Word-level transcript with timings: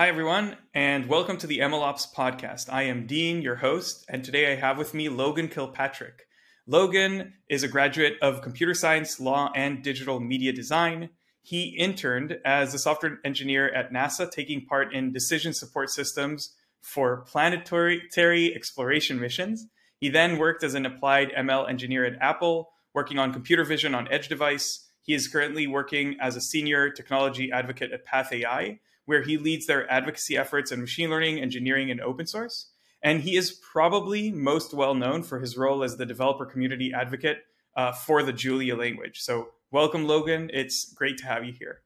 Hi, 0.00 0.08
everyone, 0.08 0.56
and 0.72 1.10
welcome 1.10 1.36
to 1.36 1.46
the 1.46 1.58
MLOps 1.58 2.06
podcast. 2.14 2.72
I 2.72 2.84
am 2.84 3.06
Dean, 3.06 3.42
your 3.42 3.56
host, 3.56 4.06
and 4.08 4.24
today 4.24 4.50
I 4.50 4.56
have 4.56 4.78
with 4.78 4.94
me 4.94 5.10
Logan 5.10 5.48
Kilpatrick. 5.48 6.22
Logan 6.66 7.34
is 7.50 7.62
a 7.62 7.68
graduate 7.68 8.14
of 8.22 8.40
computer 8.40 8.72
science, 8.72 9.20
law, 9.20 9.52
and 9.54 9.82
digital 9.82 10.18
media 10.18 10.54
design. 10.54 11.10
He 11.42 11.76
interned 11.76 12.38
as 12.46 12.72
a 12.72 12.78
software 12.78 13.18
engineer 13.26 13.68
at 13.74 13.92
NASA, 13.92 14.30
taking 14.30 14.64
part 14.64 14.94
in 14.94 15.12
decision 15.12 15.52
support 15.52 15.90
systems 15.90 16.56
for 16.80 17.26
planetary 17.26 18.54
exploration 18.56 19.20
missions. 19.20 19.66
He 19.98 20.08
then 20.08 20.38
worked 20.38 20.64
as 20.64 20.72
an 20.72 20.86
applied 20.86 21.30
ML 21.36 21.68
engineer 21.68 22.06
at 22.06 22.16
Apple, 22.22 22.70
working 22.94 23.18
on 23.18 23.34
computer 23.34 23.64
vision 23.64 23.94
on 23.94 24.10
edge 24.10 24.30
device. 24.30 24.88
He 25.02 25.12
is 25.12 25.28
currently 25.28 25.66
working 25.66 26.16
as 26.22 26.36
a 26.36 26.40
senior 26.40 26.88
technology 26.88 27.52
advocate 27.52 27.92
at 27.92 28.06
Path 28.06 28.32
AI, 28.32 28.78
where 29.10 29.22
he 29.22 29.36
leads 29.36 29.66
their 29.66 29.90
advocacy 29.90 30.36
efforts 30.36 30.70
in 30.70 30.80
machine 30.80 31.10
learning, 31.10 31.40
engineering, 31.40 31.90
and 31.90 32.00
open 32.00 32.28
source. 32.28 32.70
And 33.02 33.22
he 33.22 33.34
is 33.34 33.50
probably 33.50 34.30
most 34.30 34.72
well 34.72 34.94
known 34.94 35.24
for 35.24 35.40
his 35.40 35.56
role 35.56 35.82
as 35.82 35.96
the 35.96 36.06
developer 36.06 36.46
community 36.46 36.92
advocate 36.94 37.38
uh, 37.76 37.90
for 37.90 38.22
the 38.22 38.32
Julia 38.32 38.76
language. 38.76 39.20
So, 39.20 39.48
welcome, 39.72 40.06
Logan. 40.06 40.48
It's 40.54 40.92
great 40.92 41.18
to 41.18 41.24
have 41.24 41.44
you 41.44 41.52
here. 41.52 41.80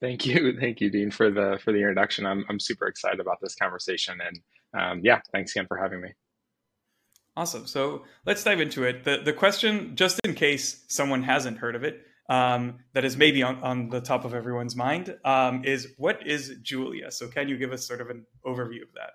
Thank 0.00 0.24
you, 0.24 0.56
thank 0.58 0.80
you, 0.80 0.88
Dean, 0.88 1.10
for 1.10 1.30
the 1.30 1.58
for 1.62 1.70
the 1.70 1.80
introduction. 1.80 2.24
I'm 2.24 2.46
I'm 2.48 2.60
super 2.60 2.86
excited 2.86 3.20
about 3.20 3.36
this 3.42 3.54
conversation, 3.54 4.18
and 4.26 4.40
um, 4.72 5.00
yeah, 5.04 5.20
thanks 5.32 5.54
again 5.54 5.66
for 5.66 5.76
having 5.76 6.00
me. 6.00 6.14
Awesome. 7.36 7.66
So 7.66 8.04
let's 8.24 8.42
dive 8.42 8.62
into 8.62 8.84
it. 8.84 9.04
The 9.04 9.20
the 9.22 9.34
question, 9.34 9.96
just 9.96 10.18
in 10.24 10.32
case 10.32 10.82
someone 10.88 11.24
hasn't 11.24 11.58
heard 11.58 11.76
of 11.76 11.84
it, 11.84 12.06
um, 12.28 12.78
that 12.92 13.04
is 13.04 13.16
maybe 13.16 13.42
on, 13.42 13.62
on 13.62 13.88
the 13.88 14.00
top 14.00 14.24
of 14.24 14.34
everyone's 14.34 14.76
mind 14.76 15.16
um, 15.24 15.64
is 15.64 15.88
what 15.96 16.26
is 16.26 16.56
Julia? 16.62 17.10
So 17.10 17.28
can 17.28 17.48
you 17.48 17.56
give 17.56 17.72
us 17.72 17.86
sort 17.86 18.00
of 18.00 18.10
an 18.10 18.26
overview 18.44 18.82
of 18.82 18.92
that? 18.94 19.10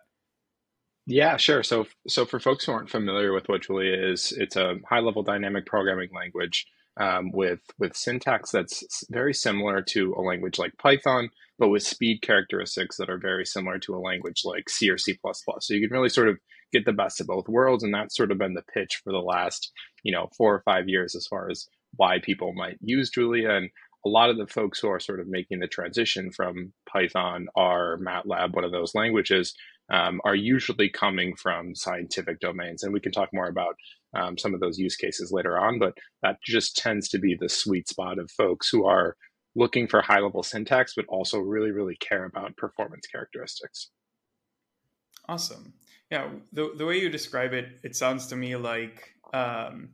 Yeah, 1.08 1.38
sure. 1.38 1.63
So, 1.63 1.88
so 2.08 2.25
for 2.25 2.39
folks 2.39 2.66
who 2.66 2.72
aren't 2.72 2.89
familiar 2.89 3.33
with 3.33 3.50
what 3.50 3.63
Julia 3.63 4.11
is, 4.11 4.31
it's 4.31 4.55
a 4.55 4.75
high-level 4.88 5.23
dynamic 5.23 5.66
programming 5.66 6.09
language 6.16 6.67
um, 6.97 7.31
with 7.31 7.61
with 7.80 7.95
syntax 7.95 8.52
that's 8.52 9.05
very 9.09 9.33
similar 9.33 9.81
to 9.81 10.13
a 10.17 10.22
language 10.22 10.59
like 10.59 10.78
Python, 10.78 11.30
but 11.57 11.69
with 11.69 11.83
speed 11.83 12.22
characteristics 12.22 12.97
that 12.97 13.09
are 13.09 13.17
very 13.17 13.45
similar 13.45 13.80
to 13.80 13.95
a 13.95 14.00
language 14.00 14.41
like 14.45 14.69
C 14.69 14.89
or 14.89 14.97
C++. 14.97 15.17
So 15.59 15.73
you 15.73 15.88
can 15.88 15.95
really 15.95 16.09
sort 16.09 16.30
of 16.30 16.38
get 16.72 16.85
the 16.85 16.94
best 16.94 17.22
of 17.22 17.28
both 17.28 17.47
worlds, 17.47 17.83
and 17.83 17.94
that's 17.94 18.16
sort 18.16 18.31
of 18.31 18.38
been 18.38 18.53
the 18.53 18.63
pitch 18.73 19.02
for 19.03 19.11
the 19.11 19.19
last 19.19 19.72
you 20.03 20.11
know 20.11 20.30
four 20.38 20.53
or 20.53 20.61
five 20.63 20.88
years 20.88 21.16
as 21.16 21.28
far 21.28 21.50
as 21.50 21.66
why 21.95 22.20
people 22.20 22.53
might 22.53 22.78
use 22.81 23.09
Julia. 23.09 23.50
And 23.52 23.70
a 24.06 24.09
lot 24.09 24.30
of 24.30 24.38
the 24.38 24.47
folks 24.47 24.80
who 24.80 24.89
are 24.89 25.00
sort 25.00 25.20
of 25.20 25.28
making 25.28 25.59
the 25.59 25.67
transition 25.67 26.31
from 26.31 26.73
Python 26.92 27.47
or 27.56 28.00
MATLAB, 28.02 28.53
one 28.53 28.64
of 28.64 28.72
those 28.72 28.95
languages, 28.95 29.53
um, 29.92 30.22
are 30.23 30.36
usually 30.36 30.89
coming 30.89 31.36
from 31.36 31.75
scientific 31.75 32.39
domains. 32.39 32.84
And 32.84 32.94
we 32.94 33.00
can 33.00 33.12
talk 33.12 33.30
more 33.34 33.47
about 33.47 33.75
um, 34.16 34.38
some 34.38 34.53
of 34.53 34.59
those 34.59 34.80
use 34.80 34.95
cases 34.95 35.31
later 35.31 35.58
on, 35.58 35.80
but 35.80 35.94
that 36.23 36.38
just 36.44 36.78
tends 36.78 37.09
to 37.09 37.19
be 37.19 37.38
the 37.39 37.50
sweet 37.50 37.88
spot 37.88 38.17
of 38.17 38.31
folks 38.31 38.69
who 38.69 38.86
are 38.86 39.16
looking 39.56 39.88
for 39.88 40.02
high 40.02 40.19
level 40.19 40.44
syntax, 40.44 40.94
but 40.95 41.06
also 41.09 41.39
really, 41.39 41.72
really 41.72 41.97
care 41.97 42.25
about 42.25 42.56
performance 42.58 43.06
characteristics. 43.08 43.89
Awesome. 45.28 45.73
Yeah, 46.09 46.30
the, 46.52 46.72
the 46.75 46.86
way 46.86 47.00
you 47.00 47.09
describe 47.09 47.53
it, 47.53 47.67
it 47.84 47.95
sounds 47.95 48.28
to 48.28 48.36
me 48.36 48.56
like 48.56 49.14
um, 49.34 49.89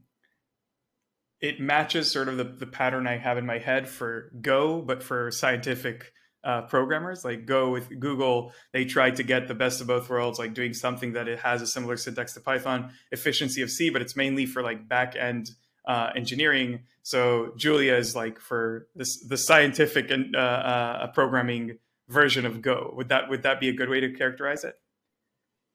it 1.42 1.60
matches 1.60 2.12
sort 2.12 2.30
of 2.30 2.38
the, 2.38 2.44
the 2.44 2.66
pattern 2.66 3.08
I 3.08 3.18
have 3.18 3.38
in 3.38 3.46
my 3.46 3.60
head 3.60 3.88
for 3.88 4.32
Go, 4.42 4.82
but 4.82 5.04
for 5.04 5.32
scientific 5.32 6.12
uh, 6.44 6.62
programmers. 6.64 7.24
Like 7.24 7.46
Go 7.46 7.70
with 7.70 8.00
Google, 8.00 8.54
they 8.74 8.86
tried 8.86 9.18
to 9.18 9.24
get 9.24 9.48
the 9.48 9.54
best 9.54 9.82
of 9.82 9.88
both 9.88 10.10
worlds, 10.10 10.40
like 10.40 10.54
doing 10.54 10.74
something 10.74 11.14
that 11.14 11.28
it 11.28 11.40
has 11.40 11.62
a 11.62 11.68
similar 11.68 11.98
syntax 11.98 12.34
to 12.34 12.40
Python, 12.40 12.92
efficiency 13.12 13.62
of 13.62 13.70
C, 13.70 13.90
but 13.90 14.02
it's 14.02 14.16
mainly 14.16 14.46
for 14.46 14.64
like 14.64 14.88
back 14.88 15.16
end 15.16 15.52
uh, 15.88 16.12
engineering. 16.16 16.82
So 17.04 17.54
Julia 17.58 17.96
is 17.96 18.16
like 18.16 18.40
for 18.40 18.88
this 18.96 19.24
the 19.28 19.38
scientific 19.38 20.10
and 20.12 20.36
uh, 20.36 20.40
uh, 20.40 21.08
programming 21.08 21.78
version 22.08 22.46
of 22.46 22.62
Go. 22.62 22.94
Would 22.96 23.10
that 23.10 23.30
would 23.30 23.44
that 23.44 23.60
be 23.60 23.70
a 23.70 23.74
good 23.74 23.90
way 23.90 24.00
to 24.00 24.12
characterize 24.14 24.64
it? 24.64 24.76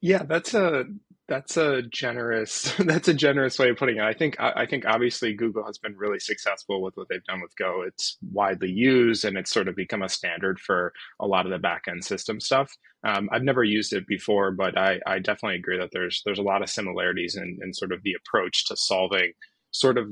Yeah, 0.01 0.23
that's 0.23 0.53
a 0.53 0.85
that's 1.33 1.57
a 1.57 1.81
generous 1.81 2.73
that's 2.79 3.07
a 3.07 3.13
generous 3.13 3.57
way 3.57 3.69
of 3.69 3.77
putting 3.77 3.97
it. 3.97 4.03
I 4.03 4.13
think 4.13 4.35
I 4.39 4.65
think 4.67 4.85
obviously 4.85 5.33
Google 5.33 5.65
has 5.65 5.79
been 5.79 5.97
really 5.97 6.19
successful 6.19 6.81
with 6.81 6.95
what 6.95 7.07
they've 7.09 7.23
done 7.23 7.41
with 7.41 7.55
Go. 7.57 7.81
It's 7.81 8.17
widely 8.31 8.69
used 8.69 9.25
and 9.25 9.35
it's 9.35 9.51
sort 9.51 9.67
of 9.67 9.75
become 9.75 10.03
a 10.03 10.09
standard 10.09 10.59
for 10.59 10.93
a 11.19 11.25
lot 11.25 11.45
of 11.45 11.51
the 11.51 11.67
backend 11.67 12.03
system 12.03 12.39
stuff. 12.39 12.71
Um, 13.03 13.29
I've 13.31 13.43
never 13.43 13.63
used 13.63 13.93
it 13.93 14.05
before, 14.07 14.51
but 14.51 14.77
I, 14.77 14.99
I 15.07 15.19
definitely 15.19 15.57
agree 15.57 15.79
that 15.79 15.89
there's 15.91 16.21
there's 16.23 16.39
a 16.39 16.43
lot 16.43 16.61
of 16.61 16.69
similarities 16.69 17.35
in, 17.35 17.57
in 17.63 17.73
sort 17.73 17.91
of 17.91 18.03
the 18.03 18.13
approach 18.13 18.65
to 18.65 18.77
solving 18.77 19.33
sort 19.71 19.97
of 19.97 20.09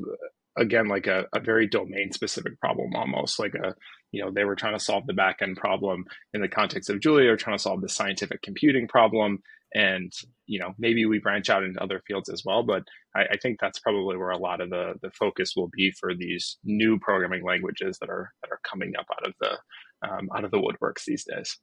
again 0.58 0.88
like 0.88 1.06
a, 1.06 1.26
a 1.34 1.40
very 1.40 1.68
domain 1.68 2.12
specific 2.12 2.59
problem 2.59 2.94
almost 2.96 3.40
like 3.40 3.53
a 3.53 3.74
you 4.12 4.22
know 4.22 4.32
they 4.32 4.44
were 4.44 4.56
trying 4.56 4.78
to 4.78 4.84
solve 4.84 5.06
the 5.08 5.14
backend 5.14 5.56
problem 5.56 6.03
in 6.34 6.42
the 6.42 6.50
context 6.50 6.90
of 6.90 7.00
julia 7.00 7.32
or 7.32 7.38
trying 7.38 7.56
to 7.56 7.62
solve 7.62 7.80
the 7.80 7.88
scientific 7.88 8.42
computing 8.42 8.86
problem 8.86 9.40
and 9.74 10.12
you 10.48 10.59
know 10.59 10.74
maybe 10.78 11.06
we 11.06 11.20
branch 11.20 11.50
out 11.50 11.64
into 11.64 11.82
other 11.82 12.02
fields 12.06 12.30
as 12.30 12.44
well 12.46 12.64
but 12.64 12.84
I, 13.16 13.22
I, 13.32 13.38
think 13.38 13.59
that's 13.59 13.80
probably 13.80 14.18
where 14.18 14.32
a 14.32 14.38
lot 14.38 14.62
of 14.62 14.70
the 14.70 14.94
the 15.02 15.12
focus 15.12 15.54
will 15.56 15.70
be 15.76 15.92
for 15.92 16.14
these 16.14 16.58
new 16.64 17.00
programming 17.00 17.44
languages 17.44 17.98
that 18.00 18.09
are 18.09 18.32
that 18.42 18.52
are 18.52 18.59
coming 18.70 18.94
up 18.98 19.06
out 19.16 19.28
of 19.28 19.34
the 19.40 20.09
um, 20.09 20.30
out 20.36 20.44
of 20.44 20.52
the 20.52 20.58
woodworks 20.58 21.06
these 21.06 21.24
days. 21.24 21.58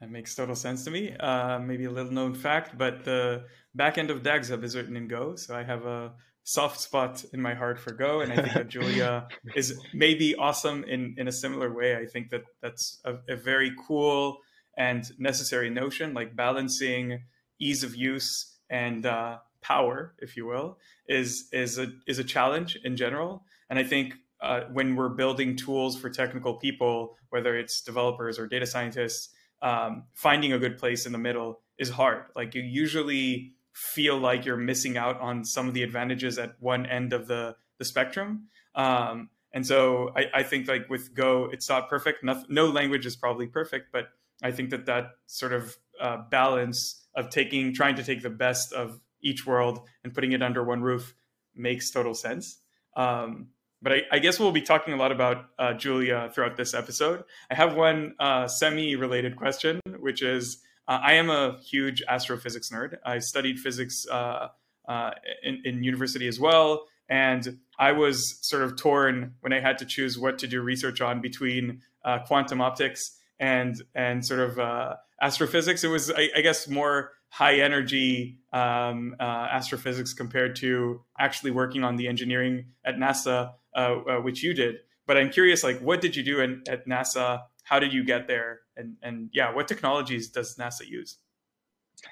That 0.00 0.10
makes 0.10 0.34
total 0.34 0.56
sense 0.56 0.84
to 0.84 0.90
me. 0.90 1.16
Uh, 1.18 1.60
maybe 1.60 1.84
a 1.84 1.90
little 1.90 2.12
known 2.12 2.34
fact 2.34 2.78
but 2.78 3.04
the 3.04 3.44
back 3.74 3.98
end 3.98 4.10
of 4.10 4.22
DagsHub 4.22 4.62
is 4.62 4.76
written 4.76 4.96
in 4.96 5.08
go 5.08 5.34
so 5.34 5.56
i 5.56 5.62
have 5.62 5.86
a 5.86 6.12
soft 6.44 6.80
spot 6.80 7.24
in 7.32 7.40
my 7.40 7.54
heart 7.54 7.78
for 7.78 7.92
go 7.92 8.20
and 8.20 8.32
i 8.32 8.36
think 8.36 8.52
that 8.52 8.68
julia 8.68 9.28
is 9.54 9.80
maybe 9.94 10.34
awesome 10.34 10.84
in 10.84 11.14
in 11.18 11.28
a 11.28 11.32
similar 11.32 11.72
way. 11.72 11.96
I 11.96 12.06
think 12.06 12.30
that 12.30 12.42
that's 12.60 13.00
a, 13.04 13.14
a 13.28 13.36
very 13.36 13.72
cool 13.86 14.38
and 14.76 15.10
necessary 15.18 15.70
notion, 15.70 16.14
like 16.14 16.34
balancing 16.34 17.22
ease 17.60 17.84
of 17.84 17.94
use 17.94 18.56
and 18.70 19.06
uh, 19.06 19.38
power, 19.60 20.14
if 20.18 20.36
you 20.36 20.46
will, 20.46 20.78
is 21.08 21.48
is 21.52 21.78
a 21.78 21.92
is 22.06 22.18
a 22.18 22.24
challenge 22.24 22.78
in 22.84 22.96
general. 22.96 23.44
And 23.70 23.78
I 23.78 23.84
think 23.84 24.14
uh, 24.40 24.62
when 24.72 24.96
we're 24.96 25.08
building 25.08 25.56
tools 25.56 25.98
for 25.98 26.10
technical 26.10 26.54
people, 26.54 27.16
whether 27.30 27.56
it's 27.56 27.80
developers 27.80 28.38
or 28.38 28.46
data 28.46 28.66
scientists, 28.66 29.28
um, 29.62 30.04
finding 30.14 30.52
a 30.52 30.58
good 30.58 30.78
place 30.78 31.06
in 31.06 31.12
the 31.12 31.18
middle 31.18 31.60
is 31.78 31.88
hard. 31.88 32.24
Like 32.34 32.54
you 32.54 32.62
usually 32.62 33.52
feel 33.72 34.18
like 34.18 34.44
you're 34.44 34.56
missing 34.56 34.96
out 34.96 35.20
on 35.20 35.44
some 35.44 35.68
of 35.68 35.74
the 35.74 35.82
advantages 35.82 36.38
at 36.38 36.56
one 36.60 36.86
end 36.86 37.12
of 37.12 37.28
the 37.28 37.56
the 37.78 37.84
spectrum. 37.84 38.48
Um, 38.74 39.28
and 39.52 39.66
so 39.66 40.12
I, 40.16 40.26
I, 40.34 40.42
think 40.42 40.68
like 40.68 40.88
with 40.88 41.14
Go, 41.14 41.48
it's 41.52 41.68
not 41.68 41.88
perfect. 41.88 42.24
No, 42.24 42.42
no 42.48 42.66
language 42.66 43.06
is 43.06 43.16
probably 43.16 43.46
perfect, 43.46 43.92
but 43.92 44.08
I 44.42 44.50
think 44.50 44.70
that 44.70 44.86
that 44.86 45.10
sort 45.26 45.52
of 45.52 45.76
uh, 46.00 46.18
balance 46.30 47.06
of 47.14 47.30
taking, 47.30 47.74
trying 47.74 47.96
to 47.96 48.04
take 48.04 48.22
the 48.22 48.30
best 48.30 48.72
of 48.72 49.00
each 49.22 49.46
world 49.46 49.80
and 50.04 50.14
putting 50.14 50.32
it 50.32 50.42
under 50.42 50.64
one 50.64 50.82
roof 50.82 51.14
makes 51.54 51.90
total 51.90 52.14
sense. 52.14 52.58
Um, 52.96 53.48
but 53.80 53.92
I, 53.92 54.02
I, 54.12 54.18
guess 54.20 54.38
we'll 54.38 54.52
be 54.52 54.62
talking 54.62 54.94
a 54.94 54.96
lot 54.96 55.12
about 55.12 55.46
uh, 55.58 55.74
Julia 55.74 56.30
throughout 56.32 56.56
this 56.56 56.72
episode. 56.72 57.24
I 57.50 57.54
have 57.54 57.74
one 57.74 58.14
uh, 58.18 58.46
semi-related 58.46 59.36
question, 59.36 59.80
which 59.98 60.22
is 60.22 60.58
uh, 60.88 61.00
I 61.02 61.14
am 61.14 61.30
a 61.30 61.58
huge 61.58 62.02
astrophysics 62.08 62.70
nerd. 62.70 62.96
I 63.04 63.18
studied 63.18 63.58
physics 63.58 64.06
uh, 64.10 64.48
uh, 64.88 65.10
in, 65.42 65.62
in 65.64 65.82
university 65.82 66.28
as 66.28 66.38
well, 66.38 66.86
and 67.12 67.58
I 67.78 67.92
was 67.92 68.38
sort 68.40 68.62
of 68.62 68.76
torn 68.76 69.34
when 69.40 69.52
I 69.52 69.60
had 69.60 69.76
to 69.78 69.84
choose 69.84 70.18
what 70.18 70.38
to 70.38 70.46
do 70.46 70.62
research 70.62 71.02
on 71.02 71.20
between 71.20 71.82
uh, 72.06 72.20
quantum 72.20 72.62
optics 72.62 73.02
and 73.38 73.76
and 73.94 74.24
sort 74.24 74.40
of 74.40 74.58
uh, 74.58 74.96
astrophysics. 75.20 75.84
It 75.84 75.88
was, 75.88 76.10
I, 76.10 76.30
I, 76.34 76.40
guess, 76.40 76.68
more 76.68 77.12
high 77.28 77.56
energy 77.56 78.38
um, 78.54 79.14
uh, 79.20 79.48
astrophysics 79.58 80.14
compared 80.14 80.56
to 80.56 81.02
actually 81.18 81.50
working 81.50 81.84
on 81.84 81.96
the 81.96 82.08
engineering 82.08 82.64
at 82.82 82.96
NASA, 82.96 83.52
uh, 83.76 83.78
uh 83.78 84.20
which 84.22 84.42
you 84.42 84.54
did. 84.54 84.76
But 85.06 85.18
I'm 85.18 85.28
curious, 85.28 85.62
like, 85.62 85.80
what 85.80 86.00
did 86.00 86.16
you 86.16 86.22
do 86.22 86.40
in, 86.40 86.62
at 86.66 86.88
NASA? 86.88 87.42
How 87.64 87.78
did 87.78 87.92
you 87.92 88.04
get 88.04 88.26
there? 88.26 88.60
And 88.74 88.96
and 89.02 89.28
yeah, 89.34 89.52
what 89.54 89.68
technologies 89.68 90.30
does 90.30 90.56
NASA 90.56 90.86
use? 90.88 91.18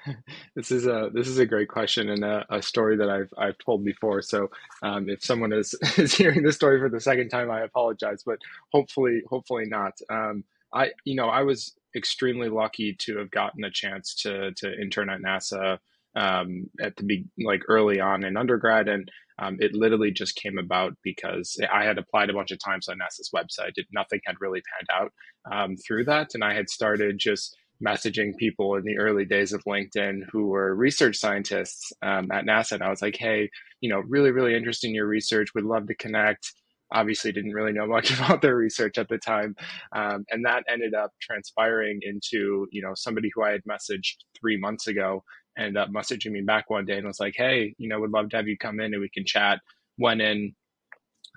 this 0.55 0.71
is 0.71 0.87
a 0.87 1.09
this 1.13 1.27
is 1.27 1.37
a 1.37 1.45
great 1.45 1.69
question 1.69 2.09
and 2.09 2.23
a, 2.23 2.45
a 2.49 2.61
story 2.61 2.97
that 2.97 3.09
I've 3.09 3.33
I've 3.37 3.57
told 3.57 3.83
before. 3.83 4.21
So 4.21 4.49
um, 4.81 5.09
if 5.09 5.23
someone 5.23 5.53
is 5.53 5.73
is 5.97 6.13
hearing 6.13 6.43
this 6.43 6.55
story 6.55 6.79
for 6.79 6.89
the 6.89 6.99
second 6.99 7.29
time, 7.29 7.51
I 7.51 7.61
apologize, 7.61 8.23
but 8.25 8.39
hopefully 8.71 9.23
hopefully 9.29 9.65
not. 9.65 9.93
Um, 10.09 10.43
I, 10.73 10.91
you 11.03 11.15
know, 11.15 11.27
I 11.27 11.41
was 11.41 11.75
extremely 11.95 12.49
lucky 12.49 12.95
to 12.99 13.17
have 13.17 13.31
gotten 13.31 13.63
a 13.63 13.71
chance 13.71 14.15
to 14.23 14.51
to 14.53 14.81
intern 14.81 15.09
at 15.09 15.21
NASA 15.21 15.79
um, 16.15 16.69
at 16.81 16.95
the 16.95 17.03
be 17.03 17.25
like 17.43 17.63
early 17.67 17.99
on 17.99 18.23
in 18.23 18.37
undergrad, 18.37 18.87
and 18.87 19.09
um, 19.39 19.57
it 19.59 19.73
literally 19.73 20.11
just 20.11 20.35
came 20.35 20.57
about 20.57 20.95
because 21.03 21.59
I 21.73 21.83
had 21.83 21.97
applied 21.97 22.29
a 22.29 22.33
bunch 22.33 22.51
of 22.51 22.59
times 22.63 22.87
on 22.87 22.99
NASA's 22.99 23.31
website. 23.33 23.73
It, 23.75 23.87
nothing 23.91 24.19
had 24.25 24.35
really 24.39 24.61
panned 24.61 24.89
out 25.01 25.13
um, 25.51 25.75
through 25.77 26.05
that, 26.05 26.33
and 26.33 26.43
I 26.43 26.53
had 26.53 26.69
started 26.69 27.17
just 27.17 27.55
messaging 27.85 28.35
people 28.37 28.75
in 28.75 28.83
the 28.83 28.97
early 28.97 29.25
days 29.25 29.53
of 29.53 29.63
LinkedIn 29.65 30.21
who 30.31 30.47
were 30.47 30.75
research 30.75 31.17
scientists 31.17 31.91
um, 32.01 32.31
at 32.31 32.45
NASA, 32.45 32.73
and 32.73 32.83
I 32.83 32.89
was 32.89 33.01
like, 33.01 33.17
"Hey, 33.17 33.49
you 33.81 33.89
know, 33.89 33.99
really, 34.07 34.31
really 34.31 34.55
interested 34.55 34.87
in 34.87 34.95
your 34.95 35.07
research. 35.07 35.53
Would 35.55 35.65
love 35.65 35.87
to 35.87 35.95
connect." 35.95 36.53
Obviously, 36.93 37.31
didn't 37.31 37.53
really 37.53 37.71
know 37.73 37.87
much 37.87 38.11
about 38.17 38.41
their 38.41 38.55
research 38.55 38.97
at 38.97 39.07
the 39.09 39.17
time, 39.17 39.55
um, 39.93 40.25
and 40.29 40.45
that 40.45 40.63
ended 40.69 40.93
up 40.93 41.11
transpiring 41.21 41.99
into 42.03 42.67
you 42.71 42.81
know 42.81 42.93
somebody 42.95 43.29
who 43.33 43.43
I 43.43 43.51
had 43.51 43.63
messaged 43.69 44.15
three 44.39 44.57
months 44.57 44.87
ago 44.87 45.23
ended 45.57 45.77
up 45.77 45.89
messaging 45.89 46.31
me 46.31 46.41
back 46.41 46.69
one 46.69 46.85
day 46.85 46.97
and 46.97 47.07
was 47.07 47.19
like, 47.19 47.35
"Hey, 47.35 47.75
you 47.77 47.89
know, 47.89 47.99
would 47.99 48.11
love 48.11 48.29
to 48.29 48.37
have 48.37 48.47
you 48.47 48.57
come 48.57 48.79
in 48.79 48.93
and 48.93 49.01
we 49.01 49.09
can 49.09 49.25
chat." 49.25 49.59
Went 49.97 50.21
in 50.21 50.55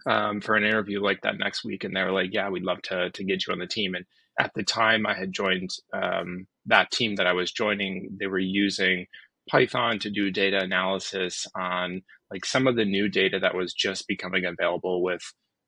um, 0.06 0.40
for 0.40 0.56
an 0.56 0.64
interview 0.64 1.02
like 1.02 1.20
that 1.22 1.38
next 1.38 1.64
week, 1.64 1.84
and 1.84 1.96
they 1.96 2.02
were 2.02 2.12
like, 2.12 2.32
"Yeah, 2.32 2.48
we'd 2.50 2.64
love 2.64 2.82
to 2.82 3.10
to 3.10 3.24
get 3.24 3.46
you 3.46 3.52
on 3.52 3.58
the 3.58 3.66
team." 3.66 3.94
And 3.94 4.04
at 4.38 4.52
the 4.54 4.62
time, 4.62 5.06
I 5.06 5.14
had 5.14 5.32
joined 5.32 5.70
um, 5.92 6.46
that 6.66 6.90
team 6.90 7.16
that 7.16 7.26
I 7.26 7.32
was 7.32 7.52
joining. 7.52 8.16
They 8.18 8.26
were 8.26 8.38
using 8.38 9.06
Python 9.50 9.98
to 10.00 10.10
do 10.10 10.30
data 10.30 10.60
analysis 10.62 11.46
on 11.54 12.02
like 12.30 12.44
some 12.44 12.66
of 12.66 12.76
the 12.76 12.84
new 12.84 13.08
data 13.08 13.38
that 13.40 13.54
was 13.54 13.72
just 13.72 14.08
becoming 14.08 14.44
available 14.44 15.02
with 15.02 15.22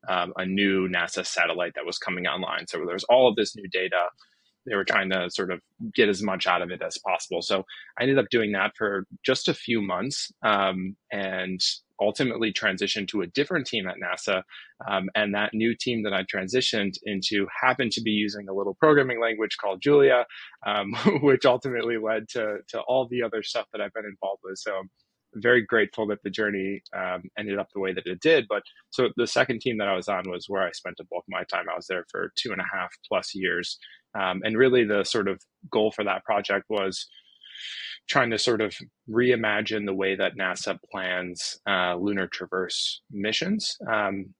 um, 0.09 0.33
a 0.37 0.47
new 0.47 0.89
NASA 0.89 1.27
satellite 1.27 1.73
that 1.75 1.87
was 1.87 1.99
coming 1.99 2.27
online. 2.27 2.67
So 2.67 2.79
there 2.79 2.95
was 2.95 3.05
all 3.05 3.29
of 3.29 3.37
this 3.37 3.55
new 3.57 3.69
data 3.69 4.07
they 4.67 4.75
were 4.75 4.85
trying 4.85 5.11
to 5.11 5.31
sort 5.31 5.53
of 5.53 5.61
get 5.95 6.09
as 6.09 6.23
much 6.23 6.47
out 6.47 6.61
of 6.61 6.71
it 6.71 6.83
as 6.83 6.99
possible. 6.99 7.41
So 7.41 7.65
I 7.99 8.03
ended 8.03 8.19
up 8.19 8.27
doing 8.31 8.53
that 8.53 8.73
for 8.77 9.07
just 9.25 9.49
a 9.49 9.55
few 9.55 9.81
months 9.81 10.33
um, 10.43 10.97
and 11.13 11.61
ultimately 12.01 12.53
transitioned 12.53 13.09
to 13.09 13.23
a 13.23 13.27
different 13.27 13.67
team 13.67 13.87
at 13.87 13.97
NASA. 13.97 14.43
Um, 14.89 15.09
and 15.15 15.35
that 15.35 15.55
new 15.55 15.75
team 15.75 16.03
that 16.05 16.13
I 16.13 16.23
transitioned 16.25 16.95
into 17.05 17.47
happened 17.61 17.93
to 17.93 18.03
be 18.03 18.11
using 18.11 18.49
a 18.49 18.55
little 18.55 18.75
programming 18.75 19.21
language 19.21 19.57
called 19.61 19.83
Julia, 19.83 20.27
um, 20.67 20.93
which 21.23 21.45
ultimately 21.45 21.97
led 21.99 22.29
to, 22.31 22.59
to 22.69 22.81
all 22.81 23.09
the 23.09 23.23
other 23.23 23.43
stuff 23.43 23.67
that 23.73 23.81
I've 23.81 23.95
been 23.95 24.05
involved 24.05 24.43
with. 24.45 24.59
So 24.59 24.75
I'm 24.77 24.91
very 25.35 25.65
grateful 25.65 26.07
that 26.09 26.23
the 26.23 26.31
journey 26.31 26.83
um, 26.97 27.23
ended 27.39 27.59
up 27.59 27.69
the 27.73 27.81
way 27.81 27.93
that 27.93 28.07
it 28.07 28.21
did. 28.21 28.47
But 28.49 28.63
so 28.91 29.09
the 29.17 29.27
second 29.27 29.61
team 29.61 29.79
that 29.79 29.89
I 29.89 29.97
was 29.97 30.09
on 30.09 30.31
was 30.31 30.47
where 30.49 30.63
I 30.63 30.73
spent 30.73 31.01
a 31.01 31.05
bulk 31.05 31.25
of 31.27 31.33
my 31.33 31.45
time. 31.45 31.67
I 31.71 31.77
was 31.77 31.87
there 31.89 32.05
for 32.11 32.33
two 32.37 32.53
and 32.53 32.61
a 32.61 32.77
half 32.77 32.91
plus 33.09 33.35
years. 33.35 33.79
Um, 34.19 34.41
and 34.45 34.57
really, 34.57 34.85
the 34.85 35.05
sort 35.05 35.29
of 35.29 35.41
goal 35.71 35.91
for 35.91 36.05
that 36.05 36.25
project 36.25 36.67
was 36.71 37.07
trying 38.09 38.31
to 38.31 38.39
sort 38.39 38.61
of 38.61 38.75
reimagine 39.11 39.87
the 39.87 39.95
way 39.95 40.15
that 40.17 40.37
NASA 40.37 40.79
plans 40.91 41.59
uh, 41.69 41.97
lunar 41.97 42.27
traverse 42.27 43.03
missions. 43.11 43.77
Um, 43.91 44.35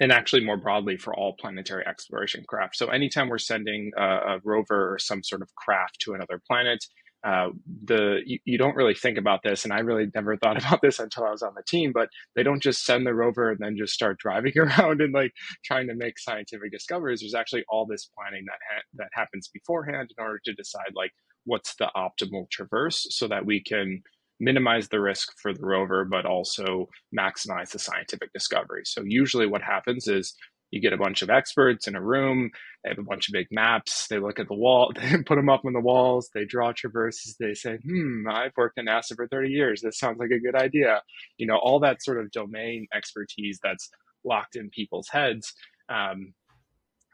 and 0.00 0.12
actually, 0.12 0.42
more 0.42 0.56
broadly, 0.56 0.96
for 0.96 1.14
all 1.14 1.36
planetary 1.38 1.86
exploration 1.86 2.42
craft. 2.48 2.76
So, 2.76 2.88
anytime 2.88 3.28
we're 3.28 3.36
sending 3.36 3.92
a, 3.98 4.02
a 4.02 4.40
rover 4.44 4.94
or 4.94 4.98
some 4.98 5.22
sort 5.22 5.42
of 5.42 5.54
craft 5.56 6.00
to 6.00 6.14
another 6.14 6.40
planet, 6.46 6.82
uh, 7.22 7.50
the 7.84 8.20
you, 8.24 8.38
you, 8.46 8.56
don't 8.56 8.76
really 8.76 8.94
think 8.94 9.18
about 9.18 9.42
this, 9.42 9.64
and 9.64 9.74
I 9.74 9.80
really 9.80 10.06
never 10.14 10.38
thought 10.38 10.56
about 10.64 10.80
this 10.80 10.98
until 10.98 11.24
I 11.24 11.30
was 11.30 11.42
on 11.42 11.52
the 11.54 11.62
team. 11.68 11.92
But 11.92 12.08
they 12.34 12.42
don't 12.42 12.62
just 12.62 12.84
send 12.84 13.06
the 13.06 13.14
rover 13.14 13.50
and 13.50 13.58
then 13.60 13.76
just 13.76 13.92
start 13.92 14.18
driving 14.18 14.54
around 14.58 15.02
and 15.02 15.12
like 15.12 15.32
trying 15.64 15.86
to 15.88 15.94
make 15.94 16.18
scientific 16.18 16.72
discoveries. 16.72 17.20
There's 17.20 17.34
actually 17.34 17.64
all 17.68 17.84
this 17.84 18.10
planning 18.16 18.46
that 18.46 18.58
ha- 18.70 18.82
that 18.94 19.10
happens 19.12 19.50
beforehand 19.52 20.10
in 20.16 20.22
order 20.22 20.40
to 20.46 20.54
decide 20.54 20.92
like 20.94 21.12
what's 21.50 21.74
the 21.74 21.90
optimal 21.96 22.48
traverse 22.48 23.06
so 23.10 23.26
that 23.26 23.44
we 23.44 23.60
can 23.60 24.02
minimize 24.38 24.88
the 24.88 25.00
risk 25.00 25.28
for 25.42 25.52
the 25.52 25.66
rover, 25.66 26.04
but 26.04 26.24
also 26.24 26.88
maximize 27.16 27.70
the 27.70 27.78
scientific 27.78 28.32
discovery. 28.32 28.82
So 28.84 29.02
usually, 29.04 29.46
what 29.46 29.62
happens 29.62 30.06
is 30.06 30.34
you 30.70 30.80
get 30.80 30.92
a 30.92 30.96
bunch 30.96 31.22
of 31.22 31.30
experts 31.30 31.88
in 31.88 31.96
a 31.96 32.00
room 32.00 32.48
they 32.84 32.90
have 32.90 32.98
a 32.98 33.02
bunch 33.02 33.28
of 33.28 33.32
big 33.32 33.48
maps 33.50 34.06
they 34.08 34.20
look 34.20 34.38
at 34.38 34.46
the 34.46 34.54
wall 34.54 34.92
they 34.96 35.16
put 35.24 35.34
them 35.34 35.48
up 35.48 35.64
on 35.64 35.72
the 35.72 35.80
walls 35.80 36.30
they 36.32 36.44
draw 36.44 36.70
traverses 36.70 37.34
they 37.40 37.54
say 37.54 37.76
hmm 37.82 38.28
i've 38.30 38.52
worked 38.56 38.78
in 38.78 38.86
nasa 38.86 39.16
for 39.16 39.26
30 39.26 39.48
years 39.48 39.80
this 39.80 39.98
sounds 39.98 40.18
like 40.20 40.30
a 40.30 40.38
good 40.38 40.54
idea 40.54 41.02
you 41.38 41.46
know 41.46 41.56
all 41.56 41.80
that 41.80 42.00
sort 42.02 42.20
of 42.20 42.30
domain 42.30 42.86
expertise 42.94 43.58
that's 43.64 43.90
locked 44.24 44.54
in 44.54 44.70
people's 44.70 45.08
heads 45.08 45.54
um, 45.88 46.34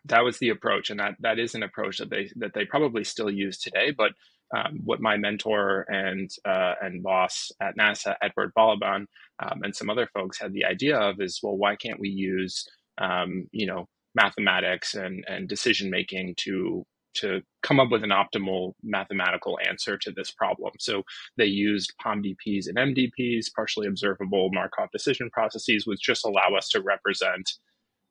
that 0.06 0.24
was 0.24 0.38
the 0.38 0.50
approach 0.50 0.90
and 0.90 1.00
that 1.00 1.14
that 1.20 1.38
is 1.38 1.54
an 1.54 1.62
approach 1.62 1.98
that 1.98 2.10
they 2.10 2.30
that 2.36 2.52
they 2.54 2.64
probably 2.64 3.04
still 3.04 3.30
use 3.30 3.58
today 3.58 3.90
but 3.90 4.12
um, 4.56 4.78
what 4.84 5.00
my 5.00 5.16
mentor 5.16 5.84
and 5.88 6.30
uh, 6.44 6.74
and 6.80 7.02
boss 7.02 7.50
at 7.60 7.76
NASA, 7.76 8.14
Edward 8.22 8.52
Balaban, 8.56 9.06
um, 9.42 9.62
and 9.64 9.74
some 9.74 9.90
other 9.90 10.08
folks 10.14 10.38
had 10.38 10.52
the 10.52 10.64
idea 10.64 10.96
of 10.96 11.20
is 11.20 11.40
well, 11.42 11.56
why 11.56 11.74
can't 11.74 11.98
we 11.98 12.10
use 12.10 12.64
um, 12.98 13.46
you 13.52 13.66
know, 13.66 13.86
mathematics 14.14 14.94
and, 14.94 15.24
and 15.28 15.48
decision 15.48 15.90
making 15.90 16.34
to 16.38 16.84
to 17.14 17.40
come 17.62 17.80
up 17.80 17.90
with 17.90 18.04
an 18.04 18.10
optimal 18.10 18.72
mathematical 18.82 19.58
answer 19.66 19.96
to 19.96 20.10
this 20.10 20.30
problem. 20.30 20.70
So 20.78 21.02
they 21.38 21.46
used 21.46 21.94
POMDPs 22.04 22.66
and 22.68 22.76
MDPs, 22.76 23.46
partially 23.56 23.86
observable 23.86 24.50
Markov 24.52 24.90
decision 24.92 25.30
processes, 25.30 25.86
which 25.86 26.02
just 26.02 26.26
allow 26.26 26.54
us 26.58 26.68
to 26.70 26.82
represent 26.82 27.50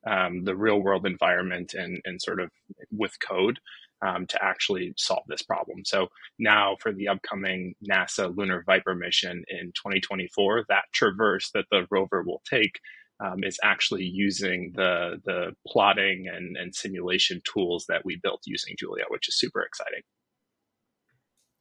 um, 0.06 0.44
the 0.44 0.56
real 0.56 0.80
world 0.80 1.06
environment 1.06 1.74
and, 1.74 2.00
and 2.04 2.20
sort 2.22 2.40
of 2.40 2.50
with 2.90 3.16
code 3.26 3.58
um, 4.02 4.26
to 4.26 4.42
actually 4.44 4.92
solve 4.96 5.24
this 5.28 5.42
problem. 5.42 5.84
So 5.84 6.08
now 6.38 6.76
for 6.80 6.92
the 6.92 7.08
upcoming 7.08 7.74
NASA 7.88 8.34
Lunar 8.36 8.62
Viper 8.66 8.94
mission 8.94 9.44
in 9.48 9.72
2024, 9.74 10.64
that 10.68 10.84
traverse 10.92 11.50
that 11.54 11.66
the 11.70 11.86
rover 11.90 12.22
will 12.22 12.42
take 12.48 12.78
um, 13.24 13.44
is 13.44 13.58
actually 13.64 14.04
using 14.04 14.72
the 14.76 15.20
the 15.24 15.52
plotting 15.66 16.26
and, 16.28 16.56
and 16.56 16.74
simulation 16.74 17.40
tools 17.50 17.86
that 17.88 18.04
we 18.04 18.20
built 18.22 18.42
using 18.44 18.74
Julia, 18.78 19.04
which 19.08 19.28
is 19.28 19.38
super 19.38 19.62
exciting. 19.62 20.02